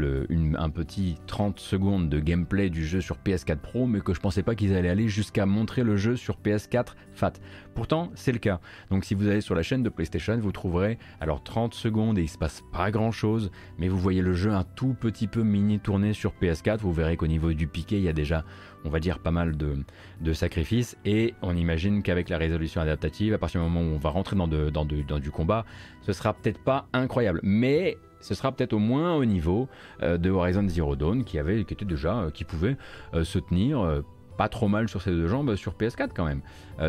[0.57, 4.43] un petit 30 secondes de gameplay du jeu sur PS4 Pro, mais que je pensais
[4.43, 7.35] pas qu'ils allaient aller jusqu'à montrer le jeu sur PS4 FAT.
[7.75, 8.61] Pourtant, c'est le cas.
[8.91, 12.23] Donc si vous allez sur la chaîne de PlayStation, vous trouverez alors 30 secondes et
[12.23, 15.43] il se passe pas grand chose, mais vous voyez le jeu un tout petit peu
[15.43, 16.79] mini tourné sur PS4.
[16.79, 18.45] Vous verrez qu'au niveau du piqué, il y a déjà
[18.87, 20.97] on va dire, pas mal de, sacrifices.
[21.05, 24.37] Et on imagine qu'avec la résolution adaptative, à partir du moment où on va rentrer
[24.37, 25.65] dans, du combat,
[26.03, 27.41] ce sera peut-être pas incroyable.
[27.43, 29.69] Mais ce sera peut-être au moins au niveau
[30.03, 32.77] euh, de Horizon Zero Dawn, qui, avait, qui déjà, euh, qui pouvait
[33.15, 34.03] euh, se tenir
[34.37, 36.43] pas trop mal sur ses deux jambes sur PS4 quand même.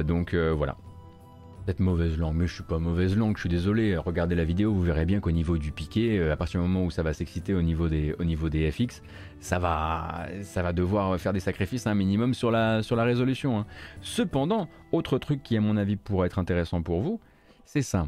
[0.04, 0.76] donc voilà
[1.74, 3.98] peut mauvaise langue, mais je suis pas mauvaise langue, je suis désolé.
[3.98, 6.86] Regardez la vidéo, vous verrez bien qu'au niveau du piqué, euh, à partir du moment
[6.86, 9.02] où ça va s'exciter au niveau des, au niveau FX,
[9.40, 13.60] ça va, devoir faire des sacrifices un minimum sur la, résolution.
[13.60, 13.66] Hein.
[14.02, 17.20] Cependant, autre truc qui à mon avis pourrait être intéressant pour vous,
[17.66, 18.08] c'est ça.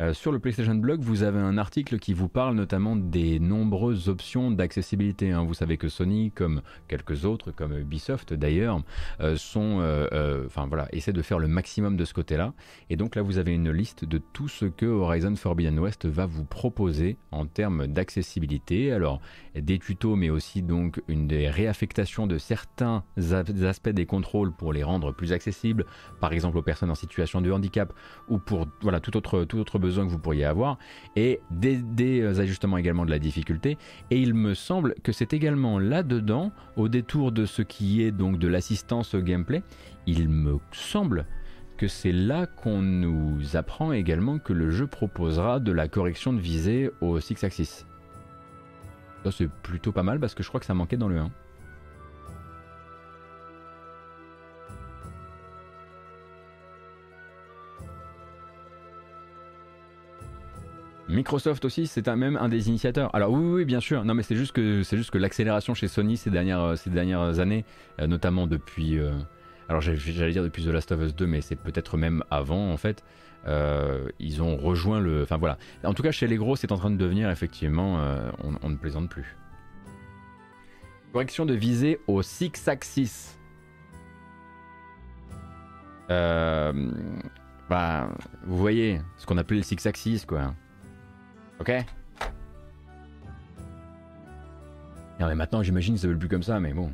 [0.00, 4.08] Euh, sur le PlayStation Blog, vous avez un article qui vous parle notamment des nombreuses
[4.08, 5.32] options d'accessibilité.
[5.32, 5.42] Hein.
[5.44, 8.80] Vous savez que Sony, comme quelques autres, comme Ubisoft d'ailleurs,
[9.20, 12.54] euh, sont, euh, enfin voilà, essaient de faire le maximum de ce côté-là.
[12.90, 16.26] Et donc là, vous avez une liste de tout ce que Horizon Forbidden West va
[16.26, 18.92] vous proposer en termes d'accessibilité.
[18.92, 19.20] Alors
[19.60, 23.04] des tutos, mais aussi donc une des réaffectations de certains
[23.64, 25.84] aspects des contrôles pour les rendre plus accessibles,
[26.20, 27.92] par exemple aux personnes en situation de handicap
[28.28, 30.78] ou pour voilà tout autre tout autre besoin que vous pourriez avoir,
[31.16, 33.78] et des, ajustements également de la difficulté.
[34.10, 38.38] Et il me semble que c'est également là-dedans, au détour de ce qui est donc
[38.38, 39.62] de l'assistance au gameplay,
[40.06, 41.26] il me semble
[41.76, 46.40] que c'est là qu'on nous apprend également que le jeu proposera de la correction de
[46.40, 47.87] visée au 6 axis.
[49.30, 51.30] C'est plutôt pas mal parce que je crois que ça manquait dans le 1.
[61.08, 63.14] Microsoft aussi, c'est un, même un des initiateurs.
[63.14, 64.04] Alors oui, oui, bien sûr.
[64.04, 67.40] Non, mais c'est juste que c'est juste que l'accélération chez Sony ces dernières ces dernières
[67.40, 67.64] années,
[68.00, 69.12] euh, notamment depuis, euh,
[69.68, 72.76] alors j'allais dire depuis The Last of Us 2, mais c'est peut-être même avant en
[72.76, 73.04] fait.
[73.46, 75.58] Euh, ils ont rejoint le, enfin voilà.
[75.84, 78.00] En tout cas, chez les gros, c'est en train de devenir effectivement,
[78.42, 79.36] on, on, ne plaisante plus.
[81.12, 83.38] Correction de visée au six axis.
[86.10, 86.90] Euh,
[87.68, 88.08] bah,
[88.44, 90.54] vous voyez, ce qu'on appelle le six axis, quoi.
[91.60, 91.72] Ok?
[95.20, 96.92] Non mais maintenant j'imagine ça veulent plus comme ça, mais bon.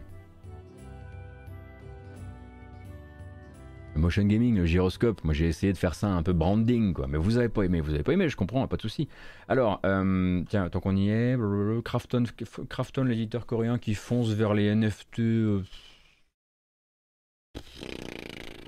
[3.97, 7.16] Motion gaming, le gyroscope, moi j'ai essayé de faire ça un peu branding quoi, mais
[7.16, 9.09] vous avez pas aimé, vous avez pas aimé, je comprends, pas de souci.
[9.49, 11.39] Alors, euh, tiens, tant qu'on y est,
[11.85, 15.21] Crafton, l'éditeur coréen qui fonce vers les NFT.
[15.21, 15.62] Euh,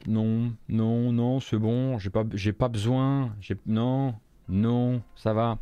[0.07, 2.11] non, non, non, c'est bon, j'ai
[2.53, 3.33] pas, besoin,
[3.67, 4.15] non,
[4.49, 5.59] non, ça va.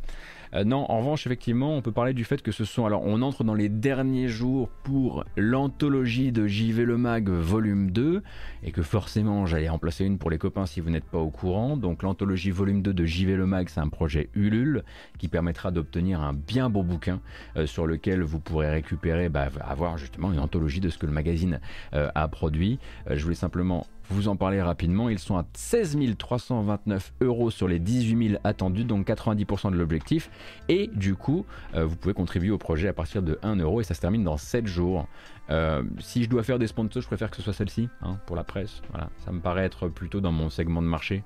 [0.55, 2.85] Euh, non, en revanche, effectivement, on peut parler du fait que ce sont.
[2.85, 8.23] Alors, on entre dans les derniers jours pour l'anthologie de JV Le Mag volume 2,
[8.63, 11.29] et que forcément, j'allais en placer une pour les copains si vous n'êtes pas au
[11.29, 11.75] courant.
[11.77, 14.83] Donc, l'anthologie volume 2 de JV Le Mag, c'est un projet Ulule
[15.17, 17.19] qui permettra d'obtenir un bien beau bouquin
[17.57, 21.11] euh, sur lequel vous pourrez récupérer, bah, avoir justement une anthologie de ce que le
[21.11, 21.59] magazine
[21.93, 22.79] euh, a produit.
[23.09, 25.09] je voulais simplement vous en parler rapidement.
[25.09, 30.29] Ils sont à 16 329 euros sur les 18 000 attendus, donc 90% de l'objectif.
[30.69, 31.45] Et du coup,
[31.75, 34.23] euh, vous pouvez contribuer au projet à partir de 1 euro et ça se termine
[34.23, 35.07] dans 7 jours.
[35.49, 38.35] Euh, si je dois faire des sponsors, je préfère que ce soit celle-ci hein, pour
[38.35, 38.81] la presse.
[38.91, 41.23] Voilà, ça me paraît être plutôt dans mon segment de marché.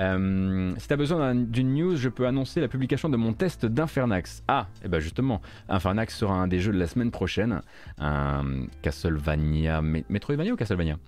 [0.00, 3.66] Euh, si tu as besoin d'une news, je peux annoncer la publication de mon test
[3.66, 4.42] d'Infernax.
[4.48, 7.60] Ah, et eh ben justement, Infernax sera un des jeux de la semaine prochaine.
[7.98, 9.82] Un Castlevania.
[9.82, 10.98] Metroidvania ou Castlevania?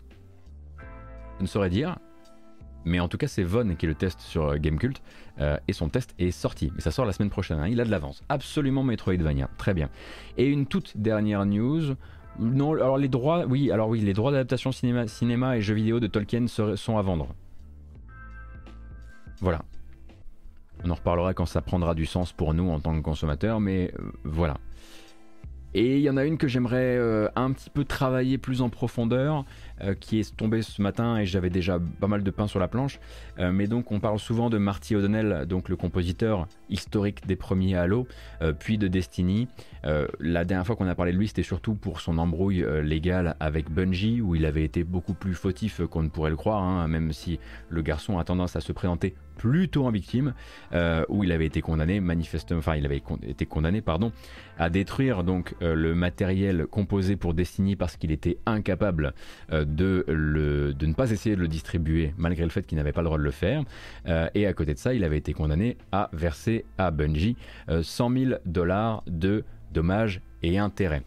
[1.38, 1.96] Je ne saurais dire.
[2.84, 5.02] Mais en tout cas, c'est Von qui le teste sur euh, Gamecult
[5.40, 6.70] euh, et son test est sorti.
[6.74, 7.58] Mais ça sort la semaine prochaine.
[7.58, 7.68] Hein.
[7.68, 8.22] il a de l'avance.
[8.28, 9.48] Absolument Metroidvania.
[9.56, 9.88] Très bien.
[10.36, 11.94] Et une toute dernière news.
[12.38, 16.00] Non, alors les droits, oui, alors oui, les droits d'adaptation cinéma, cinéma et jeux vidéo
[16.00, 17.28] de Tolkien sont à vendre.
[19.40, 19.62] Voilà.
[20.82, 23.92] On en reparlera quand ça prendra du sens pour nous en tant que consommateurs, mais
[23.98, 24.56] euh, voilà.
[25.74, 27.00] Et il y en a une que j'aimerais
[27.34, 29.44] un petit peu travailler plus en profondeur.
[29.82, 32.68] Euh, qui est tombé ce matin et j'avais déjà pas mal de pain sur la
[32.68, 33.00] planche.
[33.40, 37.74] Euh, mais donc on parle souvent de Marty O'Donnell, donc le compositeur historique des premiers
[37.74, 38.06] Halo,
[38.40, 39.48] euh, puis de Destiny.
[40.20, 43.70] la dernière fois qu'on a parlé de lui, c'était surtout pour son embrouille légale avec
[43.70, 47.12] Bungie, où il avait été beaucoup plus fautif qu'on ne pourrait le croire, hein, même
[47.12, 47.38] si
[47.68, 50.32] le garçon a tendance à se présenter plutôt en victime,
[51.08, 54.12] où il avait été condamné manifestement, enfin il avait été condamné pardon,
[54.58, 59.12] à détruire donc le matériel composé pour Destiny parce qu'il était incapable
[59.64, 63.18] de, ne pas essayer de le distribuer malgré le fait qu'il n'avait pas le droit
[63.18, 63.62] de le faire.
[64.06, 67.36] Euh, et à côté de ça, il avait été condamné à verser à Bungie
[67.68, 71.02] 100 euh, 000 dollars de dommages et intérêts.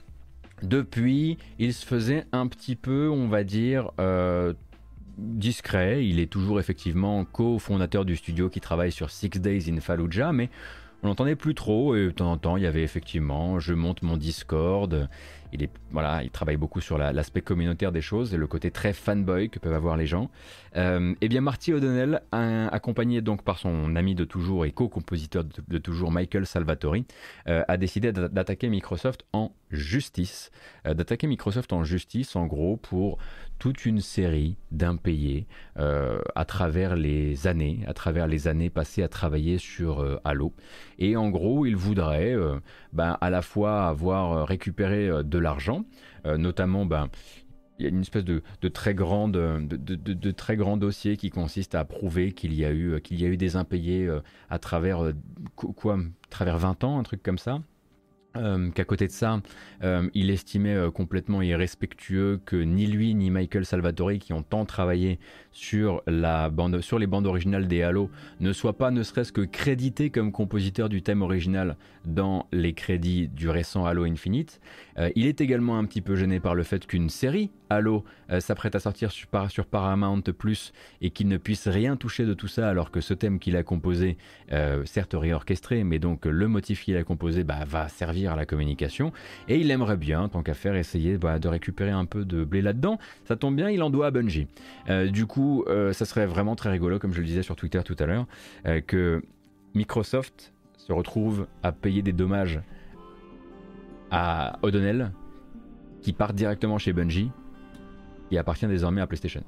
[0.64, 4.54] Depuis, il se faisait un petit peu, on va dire, euh,
[5.18, 6.06] discret.
[6.06, 10.50] Il est toujours effectivement co-fondateur du studio qui travaille sur Six Days in Fallujah, mais
[11.04, 11.96] on n'entendait plus trop.
[11.96, 15.08] Et de temps en temps, il y avait effectivement, je monte mon Discord
[15.54, 18.94] il, est, voilà, il travaille beaucoup sur l'aspect communautaire des choses et le côté très
[18.94, 20.30] fanboy que peuvent avoir les gens.
[20.76, 25.78] Euh, et bien Marty O'Donnell, accompagné donc par son ami de toujours et co-compositeur de,
[25.78, 27.06] toujours Michael Salvatori,
[27.48, 30.52] euh, a décidé d'attaquer Microsoft en justice.
[30.86, 33.18] Euh, d'attaquer Microsoft en justice en gros pour
[33.60, 35.48] toute une série d'impayés
[35.78, 40.54] euh, à travers les années, à travers les années passées à travailler sur euh, Halo.
[41.00, 42.60] Et en gros, il voudrait euh,
[42.94, 45.86] ben, à la fois avoir récupéré de l'argent,
[46.26, 47.10] notamment ben,
[47.80, 51.86] il y a une espèce de, très grande, de, très grand dossier qui consiste à
[51.86, 54.10] prouver qu'il y a eu, qu'il y a eu des impayés
[54.50, 55.12] à travers
[55.56, 57.62] quoi, à travers 20 ans, un truc comme ça.
[58.38, 59.42] Euh, qu'à côté de ça,
[59.84, 64.66] euh, il estimait euh, complètement irrespectueux que ni lui ni Michael Salvatori, qui ont tant
[64.66, 65.20] travaillé
[65.52, 68.10] sur, la bande, sur les bandes originales des Halo,
[68.40, 73.28] ne soient pas ne serait-ce que crédités comme compositeurs du thème original dans les crédits
[73.28, 74.62] du récent Halo Infinite.
[75.16, 78.06] il est également un petit peu gêné par le fait qu'une série Halo
[78.40, 82.48] s'apprête à sortir sur, sur Paramount Plus et qu'il ne puisse rien toucher de tout
[82.48, 84.18] ça alors que ce thème qu'il a composé,
[84.86, 89.12] certes réorchestré, mais donc le motif qu'il a composé bah, va servir à la communication.
[89.48, 92.62] Et il aimerait bien, tant qu'à faire, essayer bah, de récupérer un peu de blé
[92.62, 93.00] là-dedans.
[93.26, 94.48] Ça tombe bien, il en doit à Bungie.
[94.90, 97.82] Euh, du coup, euh, ça serait vraiment très rigolo, comme je le disais sur Twitter
[97.84, 98.26] tout à l'heure,
[98.66, 99.24] euh, que
[99.74, 102.62] Microsoft se retrouve à payer des dommages
[104.12, 105.12] à O'Donnell,
[106.02, 107.32] qui part directement chez Bungie,
[108.30, 109.44] qui appartient désormais à PlayStation.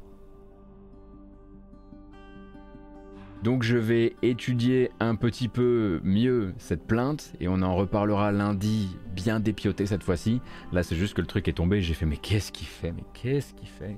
[3.44, 8.98] Donc je vais étudier un petit peu mieux cette plainte et on en reparlera lundi
[9.16, 10.42] bien dépioté cette fois-ci.
[10.74, 13.04] Là c'est juste que le truc est tombé, j'ai fait mais qu'est-ce qu'il fait Mais
[13.14, 13.96] qu'est-ce qu'il fait?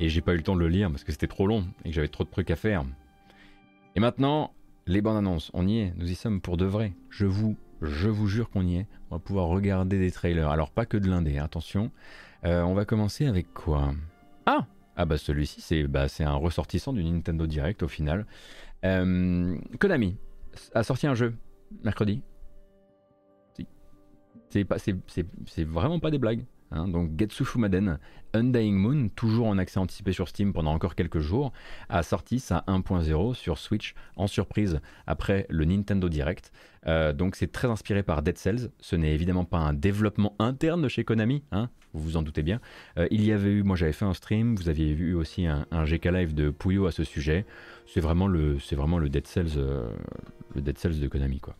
[0.00, 1.88] Et j'ai pas eu le temps de le lire parce que c'était trop long et
[1.88, 2.84] que j'avais trop de trucs à faire.
[3.96, 4.52] Et maintenant,
[4.86, 6.92] les bandes annonces, on y est, nous y sommes pour de vrai.
[7.08, 8.86] Je vous, je vous jure qu'on y est.
[9.10, 10.50] On va pouvoir regarder des trailers.
[10.50, 11.90] Alors pas que de l'indé, attention.
[12.44, 13.94] Euh, on va commencer avec quoi?
[14.46, 14.66] Ah
[14.96, 18.26] Ah bah celui-ci, c'est bah, un ressortissant du Nintendo Direct au final.
[18.84, 20.16] Euh, Konami
[20.74, 21.34] a sorti un jeu
[21.82, 22.22] mercredi.
[24.50, 26.44] C'est vraiment pas des blagues.
[26.70, 27.98] Hein, donc Getsu Fumaden,
[28.32, 31.52] Undying Moon, toujours en accès anticipé sur Steam pendant encore quelques jours,
[31.88, 36.52] a sorti sa 1.0 sur Switch en surprise après le Nintendo Direct.
[36.86, 38.70] Euh, donc c'est très inspiré par Dead Cells.
[38.80, 42.42] Ce n'est évidemment pas un développement interne de chez Konami, hein, vous vous en doutez
[42.42, 42.60] bien.
[42.98, 45.66] Euh, il y avait eu, moi j'avais fait un stream, vous aviez vu aussi un,
[45.84, 47.46] GK Live de Puyo à ce sujet.
[47.86, 49.90] C'est vraiment le, c'est vraiment le Dead Cells, euh,
[50.54, 51.56] le Dead Cells de Konami quoi.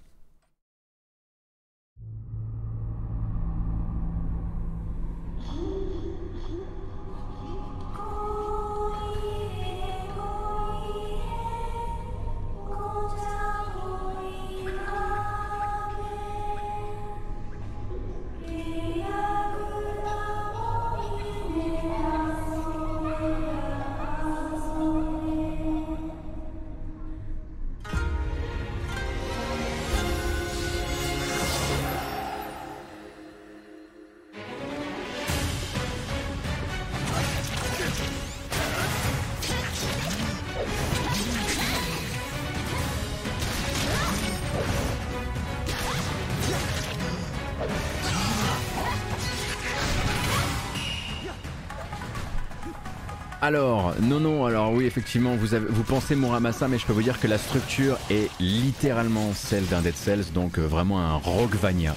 [54.00, 57.20] Non, non, alors oui, effectivement, vous, avez, vous pensez Muramasa, mais je peux vous dire
[57.20, 61.94] que la structure est littéralement celle d'un Dead Cells, donc euh, vraiment un Rockvania.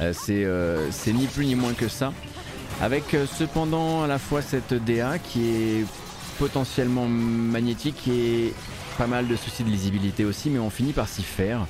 [0.00, 2.12] Euh, euh, c'est ni plus ni moins que ça.
[2.80, 5.84] Avec cependant à la fois cette DA qui est
[6.38, 8.52] potentiellement magnétique et
[8.98, 11.66] pas mal de soucis de lisibilité aussi, mais on finit par s'y faire.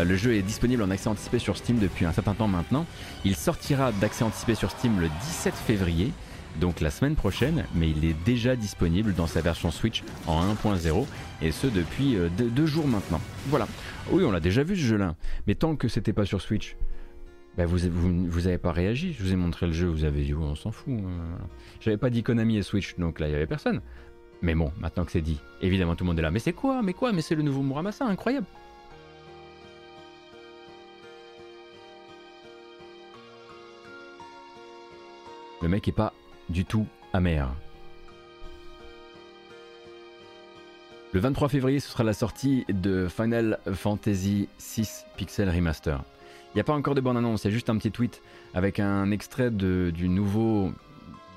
[0.00, 2.86] Le jeu est disponible en accès anticipé sur Steam depuis un certain temps maintenant.
[3.24, 6.12] Il sortira d'accès anticipé sur Steam le 17 février
[6.60, 11.06] donc la semaine prochaine, mais il est déjà disponible dans sa version Switch en 1.0
[11.42, 13.20] et ce depuis euh, deux, jours maintenant.
[13.46, 13.68] Voilà.
[14.10, 15.14] Oui, on l'a déjà vu ce jeu-là,
[15.46, 16.76] mais tant que c'était pas sur Switch,
[17.56, 19.12] bah vous, avez pas réagi.
[19.12, 20.92] Je vous ai montré le jeu, vous avez dit, on s'en fout.
[20.92, 21.38] Hein.
[21.80, 23.80] J'avais pas dit Konami et Switch, donc là il y avait personne.
[24.42, 26.30] Mais bon, maintenant que c'est dit, évidemment tout le monde est là.
[26.30, 26.82] Mais c'est quoi?
[26.82, 27.12] Mais quoi?
[27.12, 28.46] Mais c'est le nouveau Muramasa, incroyable.
[35.60, 36.12] Le mec est pas
[36.48, 37.48] du tout amer.
[41.12, 46.02] Le 23 février, ce sera la sortie de Final Fantasy VI Pixel Remaster.
[46.52, 48.22] Il n'y a pas encore de bande-annonce, il y a juste un petit tweet
[48.52, 50.70] avec un extrait du, nouveau,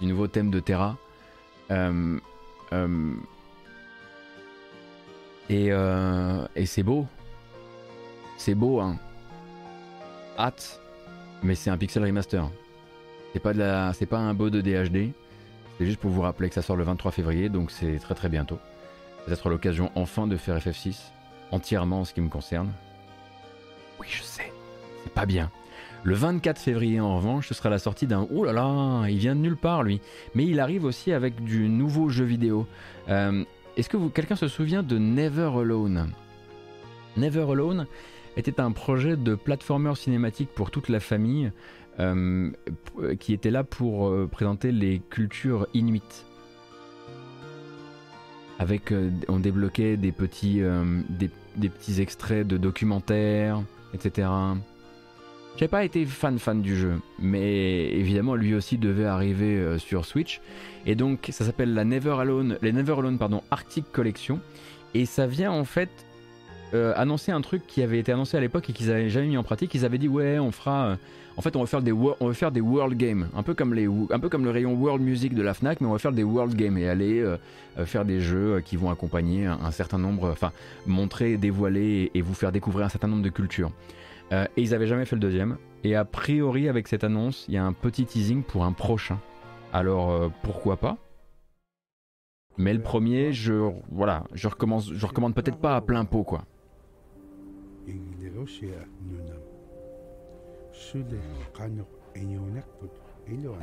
[0.02, 0.98] du nouveau thème de Terra.
[1.70, 2.20] Euh,
[2.74, 3.14] euh,
[5.50, 7.08] et, euh, et c'est beau.
[8.38, 8.98] C'est beau, hein.
[10.38, 10.82] Hâte.
[11.44, 12.50] Mais c'est un pixel remaster.
[13.34, 15.12] C'est pas, de la, c'est pas un beau de DHD.
[15.78, 18.30] C'est juste pour vous rappeler que ça sort le 23 février, donc c'est très très
[18.30, 18.60] bientôt.
[19.26, 20.98] Peut-être l'occasion enfin de faire FF6,
[21.52, 22.72] entièrement en ce qui me concerne.
[24.00, 24.52] Oui, je sais,
[25.04, 25.50] c'est pas bien.
[26.04, 28.28] Le 24 février, en revanche, ce sera la sortie d'un.
[28.34, 30.02] Oh là là, il vient de nulle part lui.
[30.34, 32.66] Mais il arrive aussi avec du nouveau jeu vidéo.
[33.10, 33.44] Euh,
[33.78, 36.12] est-ce que vous, quelqu'un se souvient de Never Alone?
[37.18, 37.86] Never Alone
[38.36, 41.52] était un projet de platformer cinématique pour toute la famille
[43.20, 46.26] qui était là pour euh, présenter les cultures inuites.
[48.60, 50.62] Avec, euh, on débloquait des petits,
[51.10, 53.62] des, petits extraits de documentaires,
[53.94, 54.30] etc.
[55.58, 60.40] J'ai pas été fan fan du jeu, mais évidemment lui aussi devait arriver sur Switch.
[60.86, 64.40] Et donc ça s'appelle la Never Alone, les Never Alone pardon, Arctic Collection.
[64.94, 65.90] Et ça vient en fait
[66.74, 69.44] annoncer un truc qui avait été annoncé à l'époque et qu'ils avaient jamais mis en
[69.44, 69.74] pratique.
[69.74, 70.98] Ils avaient dit ouais on fera
[71.38, 73.74] en fait, on va faire des, on va faire des world games, un peu, comme
[73.74, 76.90] le rayon world music de la Fnac, mais on va faire des world games et
[76.90, 77.38] aller euh,
[77.78, 80.52] euh, faire des jeux euh, qui vont accompagner un, certain nombre, enfin,
[80.86, 83.72] montrer, dévoiler et, vous faire découvrir un certain nombre de cultures.
[84.32, 85.58] et ils avaient jamais fait le deuxième.
[85.84, 89.20] Et a priori, avec cette annonce, il y a un petit teasing pour un prochain.
[89.74, 90.98] Alors, pourquoi pas?
[92.58, 96.46] Mais le premier, je voilà, je recommence, je recommande peut-être pas à plein pot quoi.
[100.72, 102.92] sudah kanok inyunak put
[103.28, 103.60] iluan.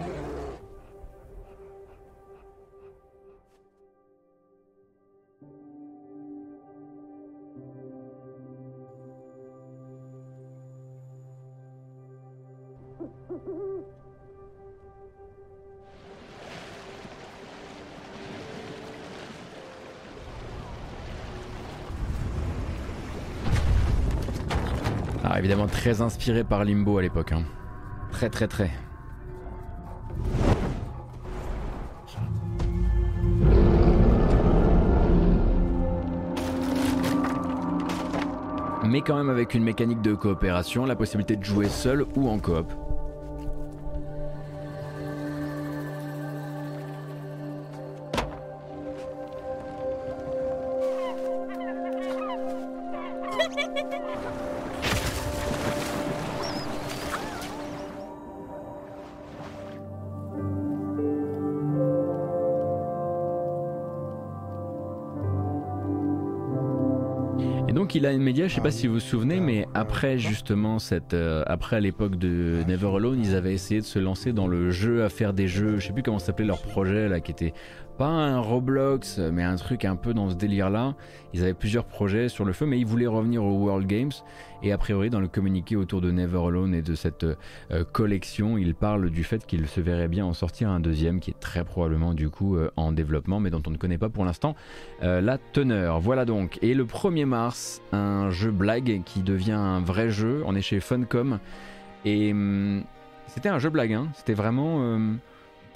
[25.38, 27.32] Évidemment très inspiré par Limbo à l'époque.
[27.32, 27.42] Hein.
[28.10, 28.70] Très très très.
[38.84, 42.38] Mais quand même avec une mécanique de coopération, la possibilité de jouer seul ou en
[42.38, 42.72] coop.
[68.08, 71.12] Il a une média, je sais pas si vous vous souvenez, mais après justement cette,
[71.12, 75.04] euh, après l'époque de Never Alone, ils avaient essayé de se lancer dans le jeu
[75.04, 77.52] à faire des jeux, je sais plus comment s'appelait leur projet là, qui était
[77.98, 80.94] pas un Roblox, mais un truc un peu dans ce délire-là.
[81.34, 84.12] Ils avaient plusieurs projets sur le feu, mais ils voulaient revenir au World Games.
[84.62, 88.56] Et a priori, dans le communiqué autour de Never Alone et de cette euh, collection,
[88.56, 91.64] ils parlent du fait qu'ils se verraient bien en sortir un deuxième, qui est très
[91.64, 94.54] probablement du coup euh, en développement, mais dont on ne connaît pas pour l'instant
[95.02, 95.98] euh, la teneur.
[95.98, 96.58] Voilà donc.
[96.62, 100.42] Et le 1er mars, un jeu blague qui devient un vrai jeu.
[100.46, 101.40] On est chez Funcom.
[102.04, 102.84] Et hum,
[103.26, 104.06] c'était un jeu blague, hein.
[104.14, 105.18] c'était vraiment hum,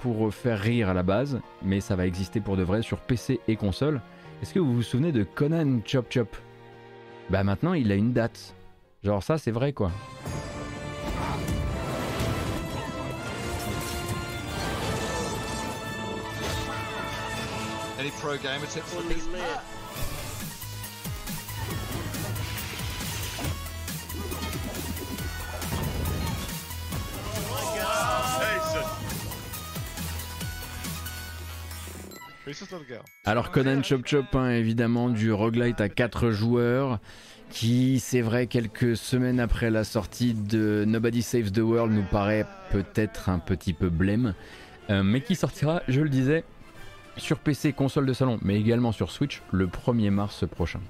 [0.03, 3.39] pour faire rire à la base, mais ça va exister pour de vrai sur PC
[3.47, 4.01] et console.
[4.41, 6.35] Est-ce que vous vous souvenez de Conan Chop Chop?
[7.29, 8.53] Bah maintenant il a une date.
[9.01, 9.91] Genre ça c'est vrai quoi.
[17.97, 18.93] Any pro gamer tips
[33.25, 36.99] Alors Conan Chop Chop, hein, évidemment, du roguelite à 4 joueurs,
[37.49, 42.45] qui, c'est vrai, quelques semaines après la sortie de Nobody Saves the World, nous paraît
[42.71, 44.33] peut-être un petit peu blême,
[44.89, 46.43] euh, mais qui sortira, je le disais,
[47.15, 50.81] sur PC, console de salon, mais également sur Switch le 1er mars prochain.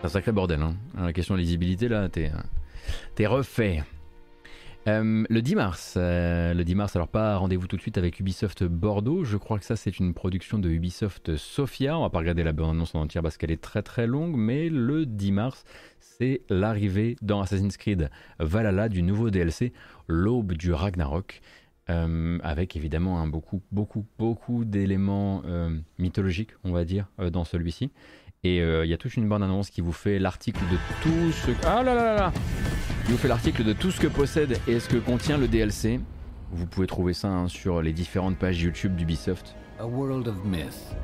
[0.00, 0.74] C'est un sacré bordel, hein.
[0.96, 3.84] La question de lisibilité, là, t'es refait.
[4.88, 8.20] Euh, le 10 mars, euh, le 10 mars, alors pas rendez-vous tout de suite avec
[8.20, 9.22] Ubisoft Bordeaux.
[9.22, 11.98] Je crois que ça c'est une production de Ubisoft Sofia.
[11.98, 14.70] On va pas regarder la bande-annonce en entière parce qu'elle est très très longue, mais
[14.70, 15.64] le 10 mars,
[16.00, 18.08] c'est l'arrivée dans Assassin's Creed
[18.38, 19.74] Valhalla du nouveau DLC,
[20.06, 21.42] l'aube du Ragnarok.
[21.90, 25.42] Euh, avec évidemment beaucoup, beaucoup, beaucoup d'éléments
[25.98, 27.90] mythologiques, on va dire, dans celui-ci.
[28.44, 31.50] Et il y a toute une bande-annonce qui vous fait l'article de tout ce...
[31.66, 32.32] Ah là là là
[33.08, 35.98] il vous fait l'article de tout ce que possède et ce que contient le DLC.
[36.52, 39.56] Vous pouvez trouver ça hein, sur les différentes pages YouTube d'Ubisoft.
[39.80, 40.94] A world of myth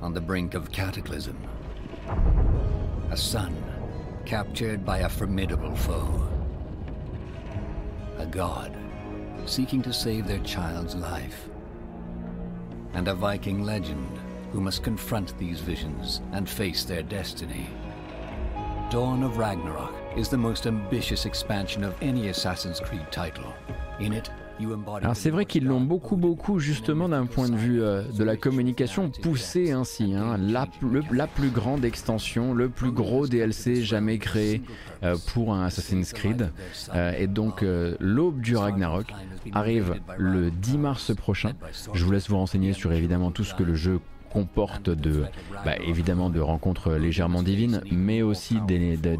[0.00, 1.36] on the brink of cataclysm.
[3.10, 3.52] A son
[4.24, 6.26] captured by a formidable foe.
[8.18, 8.72] A god
[9.44, 11.50] seeking to save their child's life.
[12.94, 14.18] And a Viking legend
[14.52, 17.66] who must confront these visions and face their destiny.
[18.90, 23.54] Dawn of Ragnarok is the most ambitious expansion of any Assassin's Creed title.
[24.00, 24.30] In it,
[25.02, 28.36] alors c'est vrai qu'ils l'ont beaucoup beaucoup justement d'un point de vue euh, de la
[28.36, 30.68] communication poussé ainsi, hein, la,
[31.10, 34.62] la, plus grande extension, le plus gros DLC jamais créé
[35.02, 36.50] euh, pour un Assassin's Creed.
[36.94, 37.64] Euh, et donc
[38.00, 39.12] l'aube du Ragnarok
[39.52, 41.52] arrive le 10 mars prochain.
[41.94, 44.00] Je vous laisse vous renseigner sur évidemment tout ce que le jeu
[44.32, 45.24] comporte de,
[45.64, 48.56] bah, évidemment de rencontres légèrement divines, mais aussi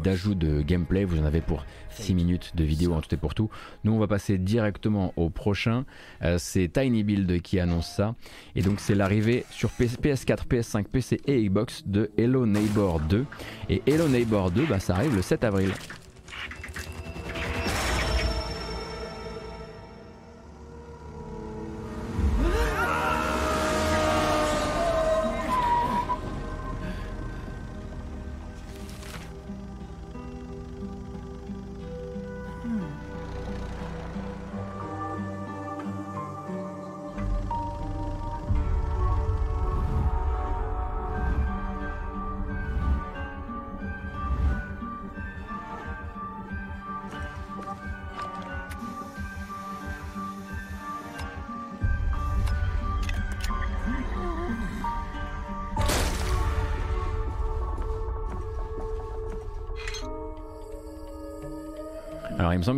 [0.03, 1.03] d'ajouts de gameplay.
[1.03, 3.49] Vous en avez pour 6 minutes de vidéo en tout et pour tout.
[3.83, 5.85] Nous, on va passer directement au prochain.
[6.23, 8.15] Euh, c'est Tiny Build qui annonce ça.
[8.55, 13.25] Et donc, c'est l'arrivée sur PS4, PS5, PC et Xbox de Hello Neighbor 2.
[13.69, 15.71] Et Hello Neighbor 2, bah, ça arrive le 7 avril.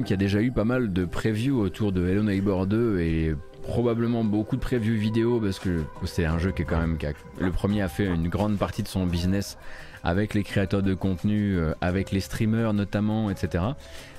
[0.04, 2.24] Il me semble qu'il y a déjà eu pas mal de previews autour de Hello
[2.24, 6.66] Neighbor 2 et probablement beaucoup de previews vidéo parce que c'est un jeu qui est
[6.66, 6.98] quand même.
[7.40, 9.58] le premier a fait une grande partie de son business
[10.04, 13.64] avec les créateurs de contenu, euh, avec les streamers notamment, etc.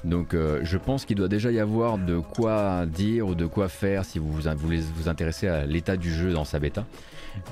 [0.05, 3.69] Donc euh, je pense qu'il doit déjà y avoir de quoi dire ou de quoi
[3.69, 6.87] faire si vous voulez vous intéresser à l'état du jeu dans sa bêta.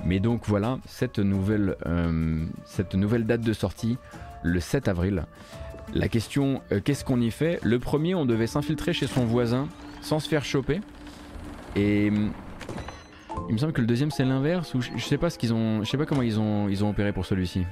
[0.07, 3.99] Mais donc voilà, cette nouvelle, euh, cette nouvelle date de sortie,
[4.43, 5.27] le 7 avril.
[5.95, 7.59] La question, qu'est-ce qu'on y fait?
[7.63, 9.69] Le premier, on devait s'infiltrer chez son voisin
[10.01, 10.81] sans se faire choper.
[11.77, 12.11] Et
[13.49, 15.83] il me semble que le deuxième c'est l'inverse ou je, sais pas ce qu'ils ont,
[15.85, 17.65] je sais pas comment ils ont, ils ont opéré pour celui-ci.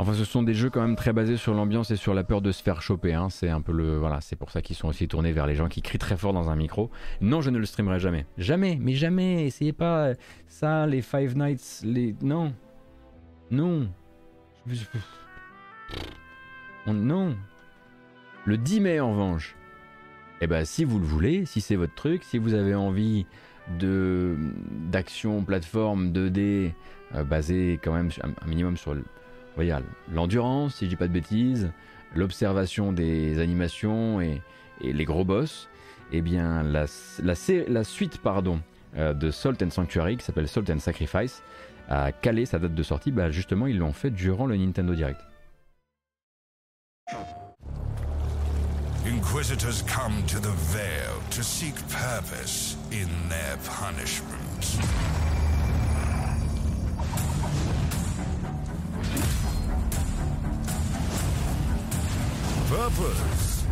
[0.00, 2.40] Enfin, ce sont des jeux quand même très basés sur l'ambiance et sur la peur
[2.40, 3.14] de se faire choper.
[3.14, 3.30] Hein.
[3.30, 5.68] C'est un peu le voilà, c'est pour ça qu'ils sont aussi tournés vers les gens
[5.68, 6.90] qui crient très fort dans un micro.
[7.20, 9.46] Non, je ne le streamerai jamais, jamais, mais jamais.
[9.46, 10.12] Essayez pas
[10.46, 12.52] ça, les Five Nights, les non,
[13.50, 13.88] non,
[16.86, 17.36] non.
[18.44, 19.56] Le 10 mai en revanche.
[20.40, 23.26] Eh ben, si vous le voulez, si c'est votre truc, si vous avez envie
[23.78, 24.36] de
[24.90, 26.72] d'action plateforme 2D
[27.14, 29.04] euh, quand même un minimum sur le
[30.12, 31.70] l'endurance, si je dis pas de bêtises,
[32.14, 34.40] l'observation des animations et,
[34.80, 35.68] les gros boss,
[36.12, 38.60] eh bien la, suite pardon,
[38.96, 41.42] euh, de Salt and Sanctuary, qui s'appelle Salt and Sacrifice,
[41.88, 45.20] a calé sa date de sortie, bah justement ils l'ont fait durant le Nintendo Direct.
[49.06, 50.52] Inquisitors come to the
[51.30, 55.37] to seek purpose in their punishment.
[62.68, 63.64] Purpose?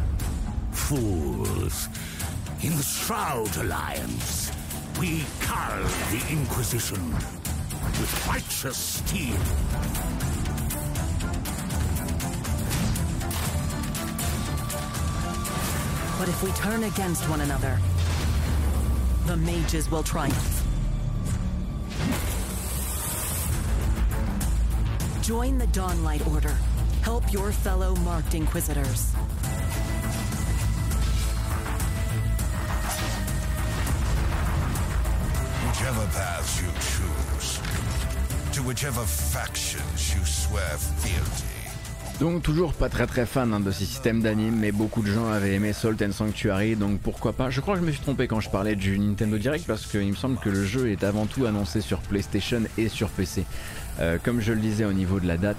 [0.70, 1.88] Fools.
[2.62, 4.50] In the Shroud Alliance,
[4.98, 9.36] we carve the Inquisition with righteous steel.
[16.18, 17.78] But if we turn against one another,
[19.26, 20.62] the mages will triumph.
[25.20, 26.56] Join the Dawnlight Order
[27.06, 29.14] Help your fellow marked Inquisitors.
[35.68, 37.60] Whichever path you choose,
[38.54, 41.44] to whichever factions you swear fealty.
[42.18, 45.30] Donc toujours pas très très fan hein, de ces systèmes d'anime, mais beaucoup de gens
[45.30, 47.50] avaient aimé Salt and Sanctuary, donc pourquoi pas.
[47.50, 50.08] Je crois que je me suis trompé quand je parlais du Nintendo Direct parce qu'il
[50.08, 53.44] me semble que le jeu est avant tout annoncé sur PlayStation et sur PC.
[54.00, 55.58] Euh, comme je le disais au niveau de la date,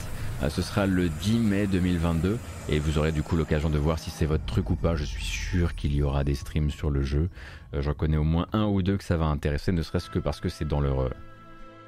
[0.50, 2.38] ce sera le 10 mai 2022
[2.70, 4.96] et vous aurez du coup l'occasion de voir si c'est votre truc ou pas.
[4.96, 7.30] Je suis sûr qu'il y aura des streams sur le jeu.
[7.74, 10.20] Euh, j'en connais au moins un ou deux que ça va intéresser, ne serait-ce que
[10.20, 11.10] parce que c'est dans leur, euh,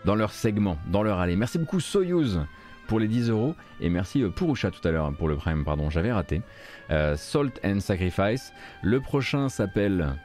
[0.04, 1.36] dans leur segment, dans leur allée.
[1.36, 2.42] Merci beaucoup Soyuz
[2.88, 6.12] pour les 10 euros et merci Purusha tout à l'heure pour le prime, pardon, j'avais
[6.12, 6.42] raté.
[6.90, 8.52] Salt and Sacrifice.
[8.82, 10.16] Le prochain s'appelle.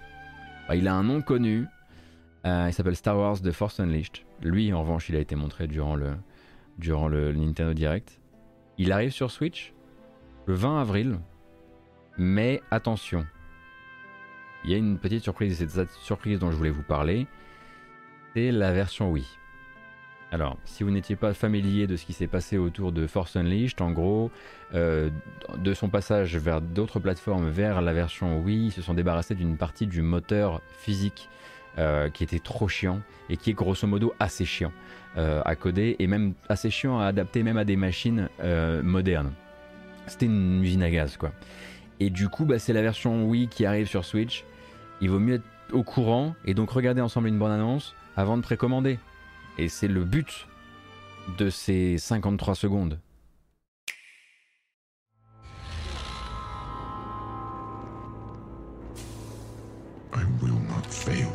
[0.66, 1.66] Bah, il a un nom connu.
[2.46, 4.24] il s'appelle Star Wars The Force Unleashed.
[4.40, 6.14] Lui, en revanche, il a été montré durant le,
[6.78, 8.20] durant le Nintendo Direct.
[8.78, 9.74] Il arrive sur Switch
[10.46, 11.18] le 20 avril,
[12.18, 13.24] mais attention,
[14.64, 17.26] il y a une petite surprise, c'est cette surprise dont je voulais vous parler,
[18.34, 19.26] c'est la version Wii.
[20.32, 23.80] Alors, si vous n'étiez pas familier de ce qui s'est passé autour de Force Unleashed,
[23.80, 24.32] en gros,
[24.74, 25.10] euh,
[25.56, 29.56] de son passage vers d'autres plateformes vers la version Wii, ils se sont débarrassés d'une
[29.56, 31.28] partie du moteur physique
[31.78, 34.72] euh, qui était trop chiant et qui est grosso modo assez chiant.
[35.16, 39.32] Euh, à coder et même assez chiant à adapter même à des machines euh, modernes.
[40.08, 41.30] C'était une usine à gaz quoi.
[42.00, 44.44] Et du coup, bah, c'est la version Wii qui arrive sur Switch.
[45.00, 48.42] Il vaut mieux être au courant et donc regarder ensemble une bonne annonce avant de
[48.42, 48.98] précommander.
[49.56, 50.48] Et c'est le but
[51.38, 52.98] de ces 53 secondes.
[60.12, 61.30] I will not fail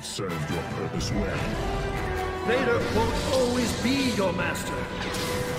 [0.00, 1.36] have served your purpose well.
[2.46, 5.49] Vader won't always be your master.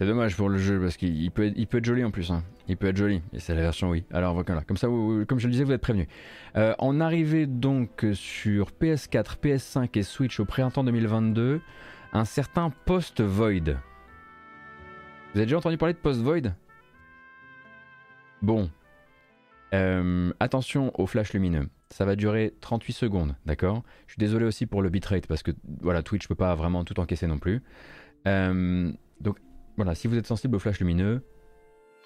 [0.00, 2.30] C'est dommage pour le jeu parce qu'il peut, être joli en plus.
[2.30, 2.42] Hein.
[2.68, 4.04] Il peut être joli, et c'est la version oui.
[4.10, 6.06] Alors voilà, comme ça, comme je le disais, vous êtes prévenus.
[6.56, 11.60] Euh, on arrivait donc sur PS4, PS5 et Switch au printemps 2022.
[12.14, 13.76] un certain Post Void.
[15.34, 16.54] Vous avez déjà entendu parler de Post Void?
[18.40, 18.70] Bon.
[19.74, 21.68] Euh, attention au flash lumineux.
[21.90, 23.82] Ça va durer 38 secondes, d'accord?
[24.06, 25.50] Je suis désolé aussi pour le bitrate parce que
[25.82, 27.62] voilà, Twitch peut pas vraiment tout encaisser non plus.
[28.26, 28.90] Euh,
[29.20, 29.36] donc
[29.80, 31.24] voilà, si vous êtes sensible au flash lumineux,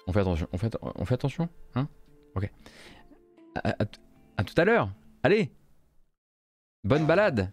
[0.07, 0.47] on fait attention.
[0.53, 1.89] On fait, on fait attention Hein?
[2.35, 2.49] Ok.
[3.55, 4.89] à tout à l'heure
[5.23, 5.51] Allez
[6.85, 7.51] Bonne balade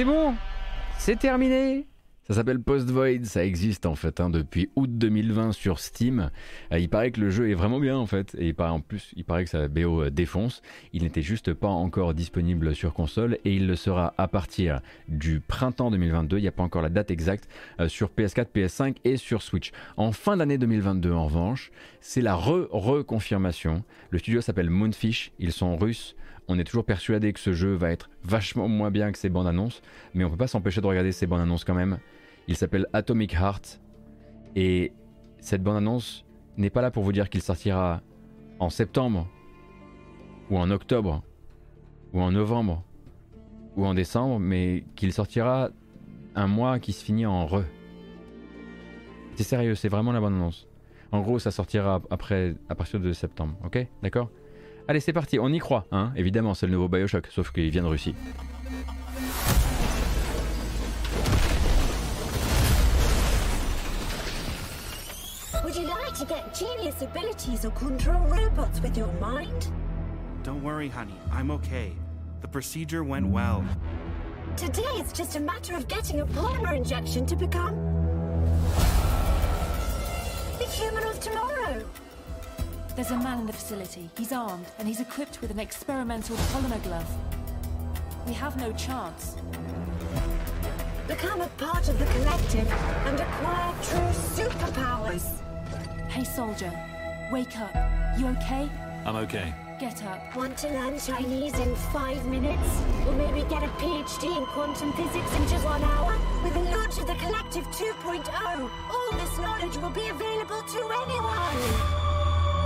[0.00, 0.34] C'est bon
[0.96, 1.86] C'est terminé
[2.26, 6.30] ça s'appelle Post Void, ça existe en fait hein, depuis août 2020 sur Steam.
[6.72, 8.80] Euh, il paraît que le jeu est vraiment bien en fait, et il paraît en
[8.80, 10.62] plus, il paraît que sa BO euh, défonce.
[10.92, 15.40] Il n'était juste pas encore disponible sur console et il le sera à partir du
[15.40, 16.38] printemps 2022.
[16.38, 17.48] Il n'y a pas encore la date exacte
[17.80, 19.72] euh, sur PS4, PS5 et sur Switch.
[19.96, 23.82] En fin d'année 2022 en revanche, c'est la re-reconfirmation.
[24.10, 26.14] Le studio s'appelle Moonfish, ils sont russes.
[26.52, 29.46] On est toujours persuadé que ce jeu va être vachement moins bien que ses bandes
[29.46, 29.82] annonces,
[30.14, 31.98] mais on peut pas s'empêcher de regarder ses bandes annonces quand même.
[32.48, 33.80] Il s'appelle Atomic Heart
[34.56, 34.92] et
[35.38, 36.24] cette bande annonce
[36.56, 38.02] n'est pas là pour vous dire qu'il sortira
[38.58, 39.28] en septembre
[40.50, 41.22] ou en octobre
[42.12, 42.82] ou en novembre
[43.76, 45.70] ou en décembre, mais qu'il sortira
[46.34, 47.62] un mois qui se finit en re.
[49.36, 50.66] C'est sérieux, c'est vraiment la bande annonce.
[51.12, 53.86] En gros, ça sortira après, à partir de septembre, ok?
[54.02, 54.30] D'accord?
[54.90, 57.82] Allez, c'est parti, on y croit, hein Évidemment, c'est le nouveau Bioshock, sauf qu'il vient
[57.82, 58.16] de Russie.
[65.62, 69.70] Would you like to get genius abilities or control robots with your mind?
[70.42, 71.14] Don't worry, honey.
[71.32, 71.92] I'm okay.
[72.42, 73.62] The procedure went well.
[74.56, 77.76] Today it's just a matter of getting a polymer injection to become
[80.58, 81.84] the human of tomorrow.
[82.96, 84.10] There's a man in the facility.
[84.18, 87.08] He's armed, and he's equipped with an experimental polymer glove.
[88.26, 89.36] We have no chance.
[91.06, 92.70] Become a part of the collective
[93.06, 95.40] and acquire true superpowers.
[96.08, 96.72] Hey, soldier.
[97.32, 97.74] Wake up.
[98.18, 98.68] You okay?
[99.06, 99.54] I'm okay.
[99.78, 100.36] Get up.
[100.36, 102.82] Want to learn Chinese in five minutes?
[103.06, 106.18] Or maybe get a PhD in quantum physics in just one hour?
[106.42, 112.09] With the launch of the Collective 2.0, all this knowledge will be available to anyone!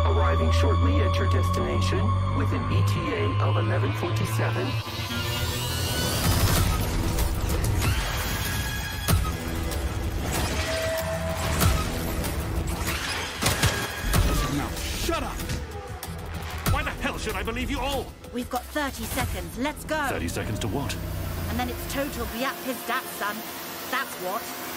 [0.07, 1.99] Arriving shortly at your destination
[2.37, 4.67] with an ETA of 1147.
[14.59, 15.33] Now, shut up!
[16.71, 18.07] Why the hell should I believe you all?
[18.35, 19.59] We've got 30 seconds.
[19.59, 19.97] Let's go.
[20.11, 20.95] 30 seconds to what?
[21.49, 23.37] And then it's total Biap his dad, son.
[23.91, 24.74] That's what.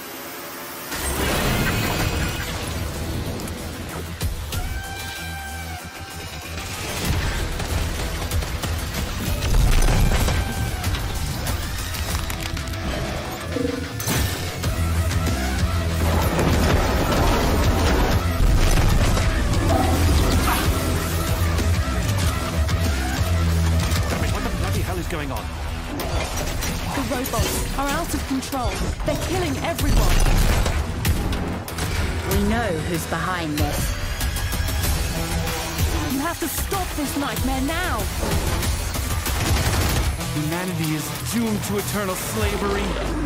[41.68, 43.17] To eternal slavery.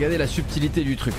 [0.00, 1.14] Regardez la subtilité du truc.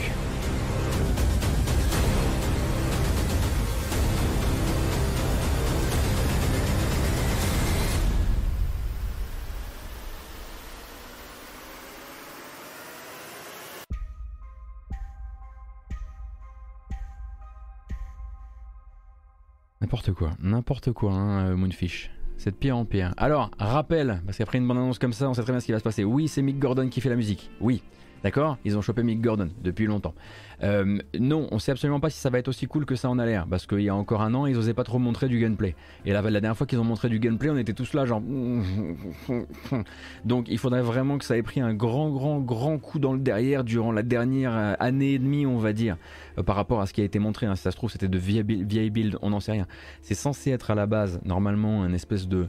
[19.79, 22.09] N'importe quoi, n'importe quoi, hein, euh, Moonfish.
[22.37, 23.13] C'est de pire en pire.
[23.17, 25.71] Alors, rappel, parce qu'après une bande annonce comme ça, on sait très bien ce qui
[25.71, 26.03] va se passer.
[26.03, 27.51] Oui, c'est Mick Gordon qui fait la musique.
[27.59, 27.83] Oui,
[28.23, 28.57] D'accord?
[28.65, 30.13] Ils ont chopé Mick Gordon depuis longtemps.
[30.63, 33.19] Euh, non, on sait absolument pas si ça va être aussi cool que ça en
[33.19, 35.39] a l'air, parce qu'il y a encore un an, ils osaient pas trop montrer du
[35.39, 35.75] gameplay.
[36.05, 38.21] Et la, dernière fois qu'ils ont montré du gameplay, on était tous là, genre.
[40.25, 43.19] Donc il faudrait vraiment que ça ait pris un grand, grand, grand coup dans le
[43.19, 45.97] derrière durant la dernière euh, année et demie, on va dire,
[46.37, 47.47] euh, par rapport à ce qui a été montré.
[47.47, 47.55] Hein.
[47.55, 49.67] Si ça se trouve, c'était de vieilles builds, on n'en sait rien.
[50.01, 52.47] C'est censé être à la base, normalement, un espèce de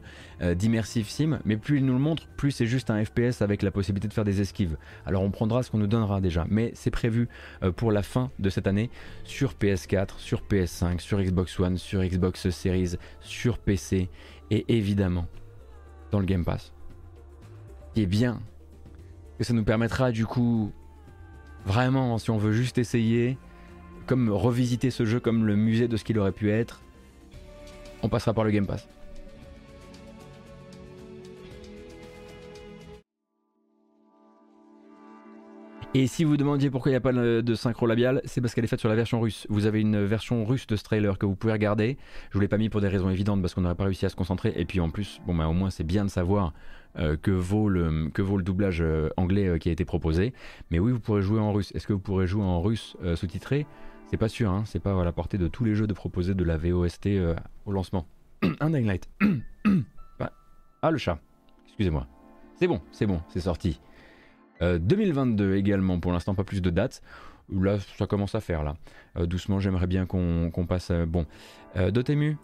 [0.57, 3.71] d'immersive sim, mais plus il nous le montre, plus c'est juste un FPS avec la
[3.71, 4.77] possibilité de faire des esquives.
[5.07, 7.29] Alors on prendra ce qu'on nous donnera déjà, mais c'est prévu
[7.77, 8.91] pour la fin de cette année
[9.25, 14.09] sur PS4, sur PS5, sur Xbox One, sur Xbox Series, sur PC
[14.51, 15.27] et évidemment
[16.11, 16.73] dans le Game Pass.
[17.97, 18.41] Est bien,
[19.39, 20.73] que ça nous permettra du coup,
[21.67, 23.39] vraiment, si on veut juste essayer,
[24.07, 26.83] comme revisiter ce jeu comme le musée de ce qu'il aurait pu être,
[28.03, 28.89] on passera par le Game Pass.
[35.95, 38.65] Et si vous demandiez pourquoi il n'y a pas de synchro labial, c'est parce qu'elle
[38.65, 39.47] est faite sur la version russe.
[39.51, 41.99] Vous avez une version russe de ce trailer que vous pouvez regarder.
[42.31, 44.09] Je vous l'ai pas mis pour des raisons évidentes parce qu'on n'aurait pas réussi à
[44.09, 44.55] se concentrer.
[44.57, 46.55] Et puis en plus, bon bah, au moins c'est bien de savoir
[46.99, 50.33] euh, que, vaut le, que vaut le doublage euh, anglais euh, qui a été proposé.
[50.71, 51.73] Mais oui, vous pourrez jouer en russe.
[51.75, 53.67] Est-ce que vous pourrez jouer en russe sous-titré?
[54.11, 54.63] C'est pas sûr, hein.
[54.65, 57.07] c'est pas à la portée de tous les jeux de proposer de la VOST
[57.67, 58.07] au lancement.
[58.61, 58.99] Un Dying
[60.83, 61.19] ah le chat,
[61.67, 62.07] excusez-moi.
[62.57, 63.79] C'est bon, c'est bon, c'est sorti.
[64.63, 67.03] 2022 euh, également, pour l'instant pas plus de dates.
[67.53, 68.77] Là, ça commence à faire là.
[69.17, 70.91] Euh, doucement, j'aimerais bien qu'on passe.
[70.91, 71.27] Euh, bon,
[71.77, 72.37] Dotemu,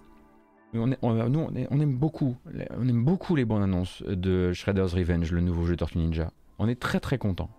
[0.75, 2.37] on, on, nous, on, aime beaucoup,
[2.77, 6.31] on aime beaucoup les bonnes annonces de Shredder's Revenge, le nouveau jeu Tortue Ninja.
[6.59, 7.51] On est très très content.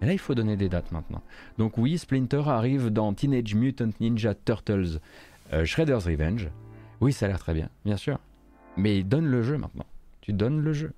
[0.00, 1.22] Mais là, il faut donner des dates maintenant.
[1.58, 4.98] Donc oui, Splinter arrive dans Teenage Mutant Ninja Turtles
[5.64, 6.48] Shredder's Revenge.
[7.00, 8.18] Oui, ça a l'air très bien, bien sûr.
[8.76, 9.86] Mais donne le jeu maintenant.
[10.20, 10.92] Tu donnes le jeu.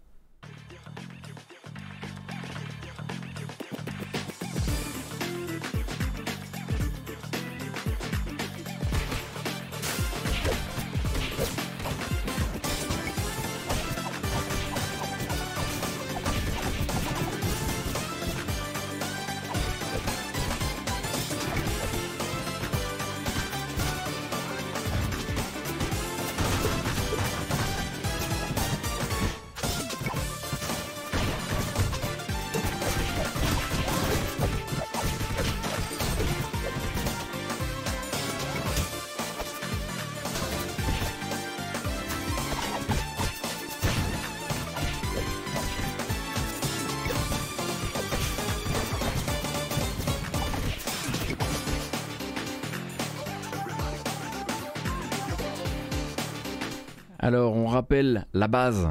[58.54, 58.88] Base.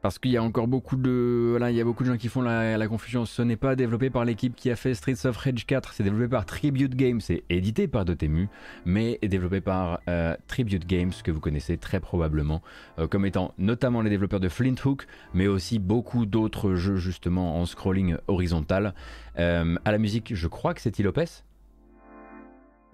[0.00, 2.28] Parce qu'il y a encore beaucoup de, voilà, il y a beaucoup de gens qui
[2.28, 3.26] font la, confusion.
[3.26, 6.28] Ce n'est pas développé par l'équipe qui a fait Streets of Rage 4, c'est développé
[6.28, 8.48] par Tribute Games, c'est édité par Dotemu,
[8.86, 12.62] mais développé par euh, Tribute Games, que vous connaissez très probablement
[12.98, 17.60] euh, comme étant notamment les développeurs de Flint Hook, mais aussi beaucoup d'autres jeux justement
[17.60, 18.94] en scrolling horizontal.
[19.38, 21.44] Euh, à la musique, je crois que c'est Lopez.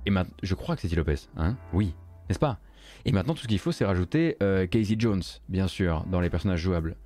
[0.06, 0.12] Et
[0.42, 1.56] je crois que c'est Lopez, hein?
[1.72, 1.94] Oui,
[2.28, 2.58] n'est-ce pas?
[3.04, 6.30] Et maintenant, tout ce qu'il faut, c'est rajouter euh, Casey Jones, bien sûr, dans les
[6.30, 6.96] personnages jouables.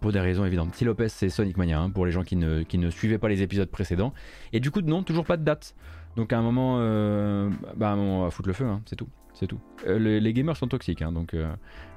[0.00, 0.72] Pour des raisons évidentes.
[0.72, 0.84] T.
[0.84, 4.14] Lopez, c'est Sonic Mania, hein, pour les gens qui ne, suivaient pas les épisodes précédents.
[4.52, 5.74] Et du coup, non, toujours pas de date.
[6.14, 9.08] Donc à un moment, euh, bah, on va foutre le feu, hein, c'est tout.
[9.34, 9.60] C'est tout.
[9.86, 11.34] Euh, les, gamers sont toxiques, hein, donc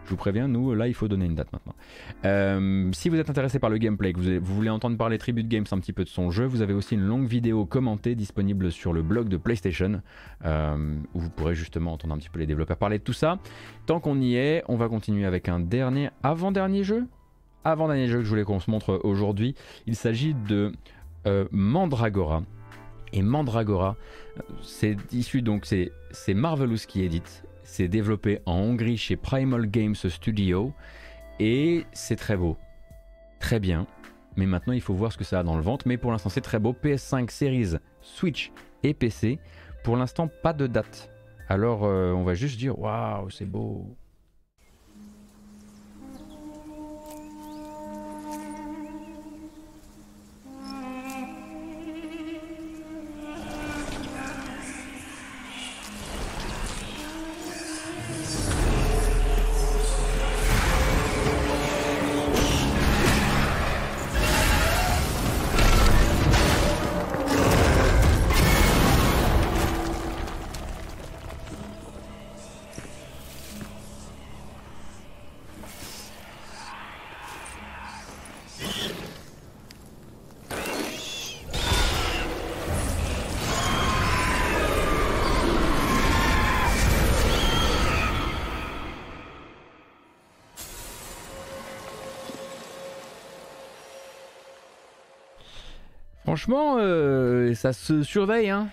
[0.05, 1.75] je vous préviens, nous, là, il faut donner une date maintenant.
[2.25, 5.65] Euh, si vous êtes intéressé par le gameplay, que vous, voulez entendre parler Tribute Games
[5.71, 8.93] un petit peu de son jeu, vous avez aussi une longue vidéo commentée disponible sur
[8.93, 10.01] le blog de PlayStation,
[10.45, 13.39] euh, où vous pourrez justement entendre un petit peu les développeurs parler de tout ça.
[13.85, 17.05] Tant qu'on y est, on va continuer avec un dernier, avant-dernier jeu
[17.63, 19.55] Avant-dernier jeu que je voulais qu'on se montre aujourd'hui.
[19.85, 20.71] Il s'agit de
[21.27, 22.43] euh, Mandragora.
[23.13, 23.97] Et Mandragora,
[24.61, 30.73] c'est issu donc, c'est Marvelous qui édite c'est développé en Hongrie chez Primal Games Studio
[31.39, 32.57] et c'est très beau.
[33.39, 33.87] Très bien.
[34.35, 35.87] Mais maintenant, il faut voir ce que ça a dans le ventre.
[35.87, 36.73] Mais pour l'instant, c'est très beau.
[36.73, 38.51] PS5 Series, Switch
[38.83, 39.39] et PC.
[39.85, 41.09] Pour l'instant, pas de date.
[41.47, 43.95] Alors, euh, on va juste dire waouh, c'est beau.
[96.41, 98.67] Franchement, euh, ça se surveille, hein.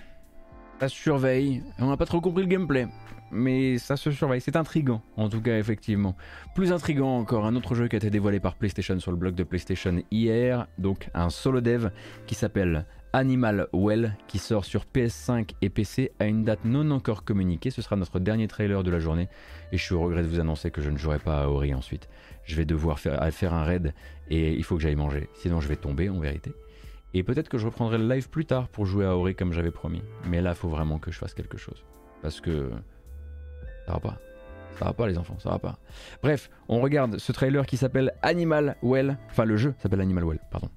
[0.81, 1.63] Ça se surveille.
[1.79, 2.87] On n'a pas trop compris le gameplay.
[3.31, 4.41] Mais ça se surveille.
[4.41, 6.17] C'est intrigant, en tout cas, effectivement.
[6.55, 9.35] Plus intrigant encore, un autre jeu qui a été dévoilé par PlayStation sur le blog
[9.35, 10.67] de PlayStation hier.
[10.79, 11.91] Donc, un solo dev
[12.27, 17.23] qui s'appelle Animal Well, qui sort sur PS5 et PC à une date non encore
[17.23, 17.71] communiquée.
[17.71, 19.29] Ce sera notre dernier trailer de la journée.
[19.73, 21.75] Et je suis au regret de vous annoncer que je ne jouerai pas à Ori
[21.75, 22.09] ensuite.
[22.45, 23.93] Je vais devoir faire un raid
[24.31, 25.29] et il faut que j'aille manger.
[25.35, 26.55] Sinon, je vais tomber en vérité.
[27.15, 29.71] Et peut-être que je reprendrai le live plus tard pour jouer à Ori comme j'avais
[29.71, 30.03] promis.
[30.27, 31.85] Mais là, faut vraiment que je fasse quelque chose.
[32.23, 32.71] Parce que
[33.87, 34.19] ça va pas.
[34.79, 35.79] Ça va pas les enfants, ça va pas.
[36.23, 39.19] Bref, on regarde ce trailer qui s'appelle Animal Well.
[39.31, 40.69] Enfin, le jeu s'appelle Animal Well, pardon.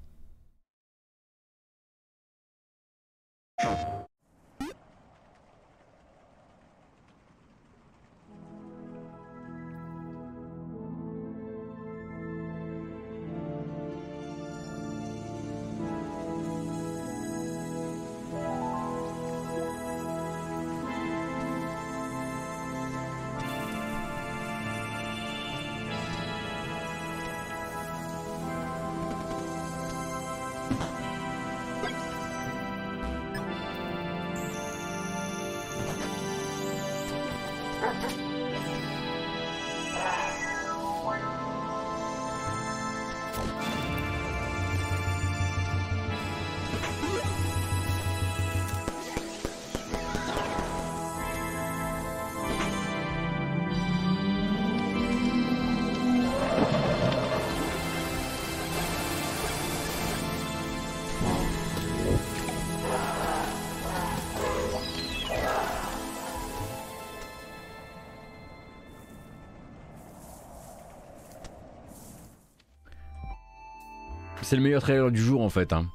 [74.52, 75.72] C'est le meilleur trailer du jour en fait.
[75.72, 75.86] Hein.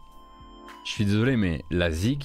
[0.84, 2.24] Je suis désolé, mais la zig,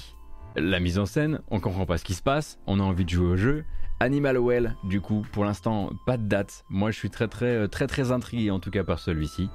[0.56, 3.10] la mise en scène, on comprend pas ce qui se passe, on a envie de
[3.10, 3.64] jouer au jeu.
[4.00, 6.64] Animal Well, du coup, pour l'instant, pas de date.
[6.70, 9.50] Moi, je suis très très euh, très très intrigué en tout cas par celui-ci.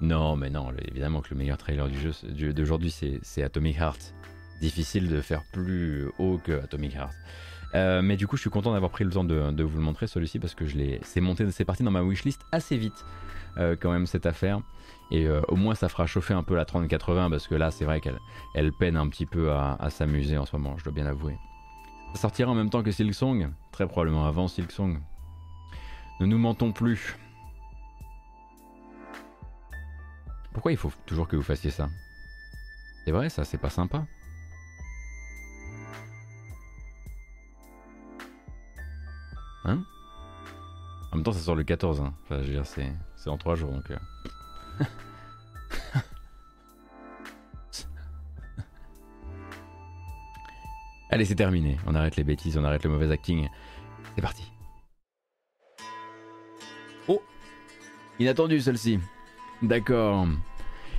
[0.00, 2.92] Non, mais non, évidemment que le meilleur trailer du jeu d'aujourd'hui,
[3.22, 4.12] c'est Atomic Heart.
[4.60, 7.14] Difficile de faire plus haut que Atomic Heart.
[7.76, 10.08] Euh, mais du coup, je suis content d'avoir pris le temps de, vous le montrer
[10.08, 13.04] celui-ci parce que je l'ai, c'est monté, c'est parti dans ma wishlist assez vite
[13.58, 14.60] euh, quand même cette affaire.
[15.10, 17.84] Et euh, au moins ça fera chauffer un peu la 3080 parce que là c'est
[17.84, 18.18] vrai qu'elle
[18.54, 21.36] elle peine un petit peu à, s'amuser en ce moment, je dois bien l'avouer.
[22.14, 25.00] Ça sortira en même temps que Silksong, très probablement avant Silksong.
[26.20, 27.16] Ne nous mentons plus.
[30.52, 31.88] Pourquoi il faut toujours que vous fassiez ça?
[33.04, 34.06] C'est vrai ça, c'est pas sympa.
[39.64, 39.84] Hein?
[41.12, 42.14] En même temps ça sort le 14, hein.
[42.24, 42.92] enfin je veux dire c'est,
[43.28, 43.90] en 3 jours donc...
[43.90, 43.96] Euh.
[51.10, 51.76] Allez, c'est terminé.
[51.86, 53.48] On arrête les bêtises, on arrête le mauvais acting.
[54.14, 54.50] C'est parti.
[57.08, 57.22] Oh
[58.18, 58.98] Inattendu celle-ci.
[59.62, 60.26] D'accord.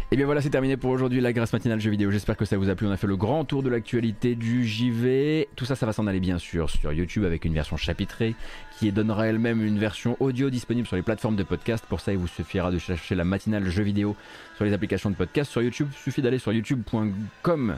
[0.10, 2.12] Et bien voilà, c'est terminé pour aujourd'hui la grâce matinale jeu vidéo.
[2.12, 2.88] J'espère que ça vous a plu.
[2.88, 5.50] On a fait le grand tour de l'actualité du JV.
[5.58, 8.34] Tout ça, ça va s'en aller bien sûr sur YouTube avec une version chapitrée
[8.78, 11.84] qui donnera elle-même une version audio disponible sur les plateformes de podcast.
[11.90, 14.16] Pour ça, il vous suffira de chercher la matinale jeu vidéo
[14.56, 15.50] sur les applications de podcast.
[15.50, 17.76] Sur YouTube, il suffit d'aller sur youtube.com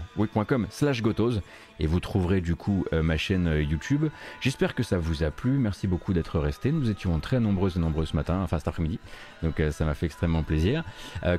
[0.70, 1.40] slash gotos
[1.80, 4.08] et vous trouverez du coup euh, ma chaîne euh, YouTube.
[4.42, 5.52] J'espère que ça vous a plu.
[5.52, 6.74] Merci beaucoup d'être resté.
[6.74, 9.00] Nous étions très nombreuses et nombreux ce matin, enfin cet après-midi.
[9.42, 10.84] Donc euh, ça m'a fait extrêmement plaisir.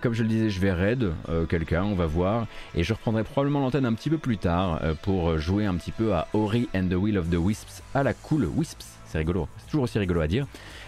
[0.01, 1.13] comme je le disais, je vais raid
[1.49, 2.47] quelqu'un, on va voir.
[2.75, 6.15] Et je reprendrai probablement l'antenne un petit peu plus tard pour jouer un petit peu
[6.15, 9.00] à Ori and the Will of the Wisps à la cool Wisps.
[9.11, 10.47] C'est rigolo, c'est toujours aussi rigolo à dire.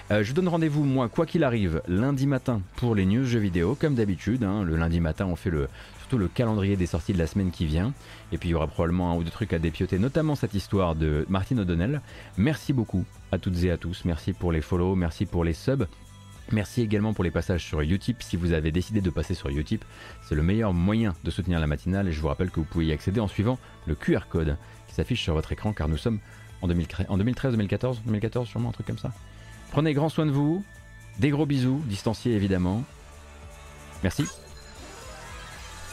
[0.08, 3.74] je vous donne rendez-vous, moi, quoi qu'il arrive, lundi matin pour les news jeux vidéo,
[3.74, 4.44] comme d'habitude.
[4.44, 4.62] Hein.
[4.62, 5.66] le lundi matin, on fait le,
[5.98, 7.92] surtout le calendrier des sorties de la semaine qui vient.
[8.30, 10.94] Et puis il y aura probablement un ou deux trucs à dépioter, notamment cette histoire
[10.94, 12.00] de Martine O'Donnell.
[12.36, 14.04] Merci beaucoup à toutes et à tous.
[14.04, 15.88] Merci pour les follow, merci pour les subs.
[16.52, 18.22] Merci également pour les passages sur Utip.
[18.22, 19.84] Si vous avez décidé de passer sur Utip,
[20.22, 22.86] c'est le meilleur moyen de soutenir la matinale et je vous rappelle que vous pouvez
[22.86, 26.20] y accéder en suivant le QR code qui s'affiche sur votre écran car nous sommes
[26.62, 29.12] en, 2013, 2014, 2014 sûrement, un truc comme ça.
[29.70, 30.64] Prenez grand soin de vous,
[31.18, 32.84] des gros bisous, distanciés évidemment.
[34.02, 34.26] Merci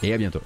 [0.02, 0.40] et à bientôt.